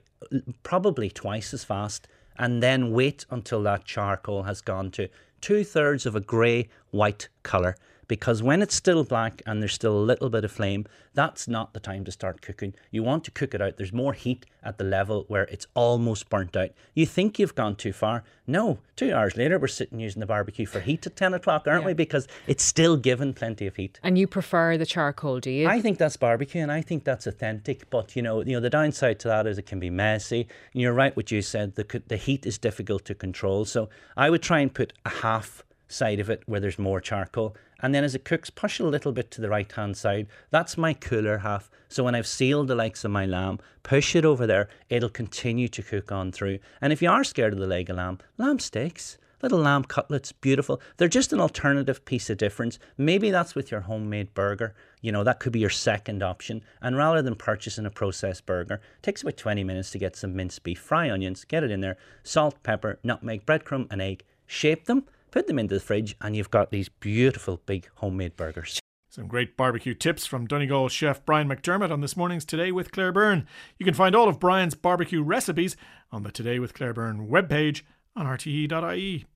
probably 0.62 1.10
twice 1.10 1.54
as 1.54 1.64
fast. 1.64 2.08
And 2.36 2.62
then 2.62 2.92
wait 2.92 3.26
until 3.30 3.62
that 3.64 3.84
charcoal 3.84 4.44
has 4.44 4.60
gone 4.60 4.90
to 4.92 5.08
two 5.40 5.64
thirds 5.64 6.06
of 6.06 6.14
a 6.14 6.20
grey 6.20 6.68
white 6.90 7.28
colour 7.42 7.76
because 8.08 8.42
when 8.42 8.62
it's 8.62 8.74
still 8.74 9.04
black 9.04 9.42
and 9.46 9.62
there's 9.62 9.74
still 9.74 9.96
a 9.96 10.00
little 10.00 10.30
bit 10.30 10.44
of 10.44 10.50
flame, 10.50 10.86
that's 11.14 11.46
not 11.46 11.74
the 11.74 11.80
time 11.80 12.04
to 12.04 12.10
start 12.10 12.40
cooking. 12.40 12.74
You 12.90 13.02
want 13.02 13.24
to 13.24 13.30
cook 13.30 13.54
it 13.54 13.60
out. 13.60 13.76
There's 13.76 13.92
more 13.92 14.14
heat 14.14 14.46
at 14.62 14.78
the 14.78 14.84
level 14.84 15.24
where 15.28 15.44
it's 15.44 15.66
almost 15.74 16.30
burnt 16.30 16.56
out. 16.56 16.70
You 16.94 17.06
think 17.06 17.38
you've 17.38 17.54
gone 17.54 17.76
too 17.76 17.92
far. 17.92 18.24
No, 18.46 18.78
two 18.96 19.12
hours 19.12 19.36
later, 19.36 19.58
we're 19.58 19.68
sitting 19.68 20.00
using 20.00 20.20
the 20.20 20.26
barbecue 20.26 20.64
for 20.64 20.80
heat 20.80 21.06
at 21.06 21.16
10 21.16 21.34
o'clock, 21.34 21.66
aren't 21.66 21.82
yeah. 21.82 21.88
we? 21.88 21.94
Because 21.94 22.26
it's 22.46 22.64
still 22.64 22.96
given 22.96 23.34
plenty 23.34 23.66
of 23.66 23.76
heat. 23.76 24.00
And 24.02 24.16
you 24.16 24.26
prefer 24.26 24.78
the 24.78 24.86
charcoal, 24.86 25.38
do 25.38 25.50
you? 25.50 25.68
I 25.68 25.80
think 25.80 25.98
that's 25.98 26.16
barbecue 26.16 26.62
and 26.62 26.72
I 26.72 26.80
think 26.80 27.04
that's 27.04 27.26
authentic. 27.26 27.90
But, 27.90 28.16
you 28.16 28.22
know, 28.22 28.40
you 28.42 28.52
know 28.52 28.60
the 28.60 28.70
downside 28.70 29.18
to 29.20 29.28
that 29.28 29.46
is 29.46 29.58
it 29.58 29.66
can 29.66 29.80
be 29.80 29.90
messy. 29.90 30.48
And 30.72 30.80
you're 30.80 30.94
right 30.94 31.14
what 31.14 31.30
you 31.30 31.42
said, 31.42 31.74
the, 31.74 32.02
the 32.06 32.16
heat 32.16 32.46
is 32.46 32.56
difficult 32.56 33.04
to 33.04 33.14
control. 33.14 33.66
So 33.66 33.90
I 34.16 34.30
would 34.30 34.42
try 34.42 34.60
and 34.60 34.72
put 34.72 34.94
a 35.04 35.10
half 35.10 35.62
side 35.88 36.20
of 36.20 36.30
it 36.30 36.42
where 36.46 36.60
there's 36.60 36.78
more 36.78 37.00
charcoal. 37.00 37.56
And 37.80 37.94
then 37.94 38.04
as 38.04 38.14
it 38.14 38.24
cooks, 38.24 38.50
push 38.50 38.80
it 38.80 38.84
a 38.84 38.88
little 38.88 39.12
bit 39.12 39.30
to 39.32 39.40
the 39.40 39.48
right 39.48 39.70
hand 39.70 39.96
side. 39.96 40.28
That's 40.50 40.78
my 40.78 40.94
cooler 40.94 41.38
half. 41.38 41.70
So 41.88 42.04
when 42.04 42.14
I've 42.14 42.26
sealed 42.26 42.68
the 42.68 42.74
likes 42.74 43.04
of 43.04 43.10
my 43.10 43.24
lamb, 43.24 43.58
push 43.82 44.14
it 44.14 44.24
over 44.24 44.46
there, 44.46 44.68
it'll 44.88 45.08
continue 45.08 45.68
to 45.68 45.82
cook 45.82 46.12
on 46.12 46.32
through. 46.32 46.58
And 46.80 46.92
if 46.92 47.00
you 47.00 47.10
are 47.10 47.24
scared 47.24 47.52
of 47.52 47.58
the 47.58 47.66
leg 47.66 47.88
of 47.90 47.96
lamb, 47.96 48.18
lamb 48.36 48.58
steaks. 48.58 49.18
Little 49.40 49.60
lamb 49.60 49.84
cutlets, 49.84 50.32
beautiful. 50.32 50.80
They're 50.96 51.06
just 51.06 51.32
an 51.32 51.40
alternative 51.40 52.04
piece 52.04 52.28
of 52.28 52.38
difference. 52.38 52.80
Maybe 52.96 53.30
that's 53.30 53.54
with 53.54 53.70
your 53.70 53.82
homemade 53.82 54.34
burger. 54.34 54.74
You 55.00 55.12
know, 55.12 55.22
that 55.22 55.38
could 55.38 55.52
be 55.52 55.60
your 55.60 55.70
second 55.70 56.24
option. 56.24 56.64
And 56.82 56.96
rather 56.96 57.22
than 57.22 57.36
purchasing 57.36 57.86
a 57.86 57.90
processed 57.90 58.46
burger, 58.46 58.80
takes 59.00 59.22
about 59.22 59.36
20 59.36 59.62
minutes 59.62 59.92
to 59.92 59.98
get 59.98 60.16
some 60.16 60.34
minced 60.34 60.64
beef, 60.64 60.80
fry 60.80 61.08
onions, 61.08 61.44
get 61.44 61.62
it 61.62 61.70
in 61.70 61.80
there, 61.80 61.98
salt, 62.24 62.60
pepper, 62.64 62.98
nutmeg, 63.04 63.46
breadcrumb, 63.46 63.86
and 63.92 64.02
egg. 64.02 64.24
Shape 64.48 64.86
them, 64.86 65.04
put 65.38 65.46
them 65.46 65.60
into 65.60 65.76
the 65.76 65.80
fridge, 65.80 66.16
and 66.20 66.34
you've 66.34 66.50
got 66.50 66.72
these 66.72 66.88
beautiful 66.88 67.60
big 67.64 67.88
homemade 67.98 68.34
burgers. 68.34 68.80
Some 69.08 69.28
great 69.28 69.56
barbecue 69.56 69.94
tips 69.94 70.26
from 70.26 70.48
Donegal 70.48 70.88
chef 70.88 71.24
Brian 71.24 71.48
McDermott 71.48 71.92
on 71.92 72.00
this 72.00 72.16
morning's 72.16 72.44
Today 72.44 72.72
with 72.72 72.90
Claire 72.90 73.12
Byrne. 73.12 73.46
You 73.78 73.84
can 73.84 73.94
find 73.94 74.16
all 74.16 74.28
of 74.28 74.40
Brian's 74.40 74.74
barbecue 74.74 75.22
recipes 75.22 75.76
on 76.10 76.24
the 76.24 76.32
Today 76.32 76.58
with 76.58 76.74
Claire 76.74 76.92
Byrne 76.92 77.28
webpage 77.28 77.82
on 78.16 78.26
rte.ie. 78.26 79.26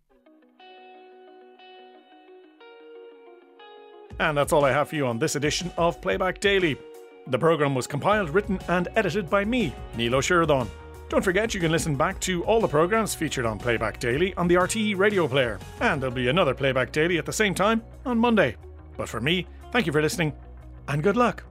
And 4.19 4.37
that's 4.37 4.53
all 4.53 4.65
I 4.65 4.73
have 4.73 4.89
for 4.89 4.97
you 4.97 5.07
on 5.07 5.21
this 5.21 5.37
edition 5.37 5.71
of 5.77 6.01
Playback 6.01 6.41
Daily. 6.41 6.77
The 7.29 7.39
programme 7.39 7.77
was 7.77 7.87
compiled, 7.87 8.31
written, 8.31 8.59
and 8.67 8.89
edited 8.97 9.31
by 9.31 9.45
me, 9.45 9.73
Neil 9.97 10.17
O'Sheridan. 10.17 10.69
Don't 11.13 11.21
forget 11.21 11.53
you 11.53 11.61
can 11.61 11.71
listen 11.71 11.95
back 11.95 12.19
to 12.21 12.43
all 12.45 12.59
the 12.59 12.67
programmes 12.67 13.15
featured 13.15 13.45
on 13.45 13.59
Playback 13.59 14.01
Daily 14.01 14.33
on 14.37 14.49
the 14.49 14.55
RTE 14.55 14.97
radio 14.97 15.29
player, 15.29 15.61
and 15.81 16.01
there'll 16.01 16.15
be 16.15 16.29
another 16.29 16.55
Playback 16.55 16.91
Daily 16.91 17.19
at 17.19 17.27
the 17.27 17.33
same 17.35 17.55
time 17.55 17.83
on 18.07 18.17
Monday. 18.17 18.57
But 18.97 19.11
for 19.11 19.21
me, 19.21 19.47
thank 19.73 19.85
you 19.85 19.93
for 19.93 20.01
listening, 20.01 20.33
and 20.89 21.03
good 21.03 21.19
luck. 21.19 21.45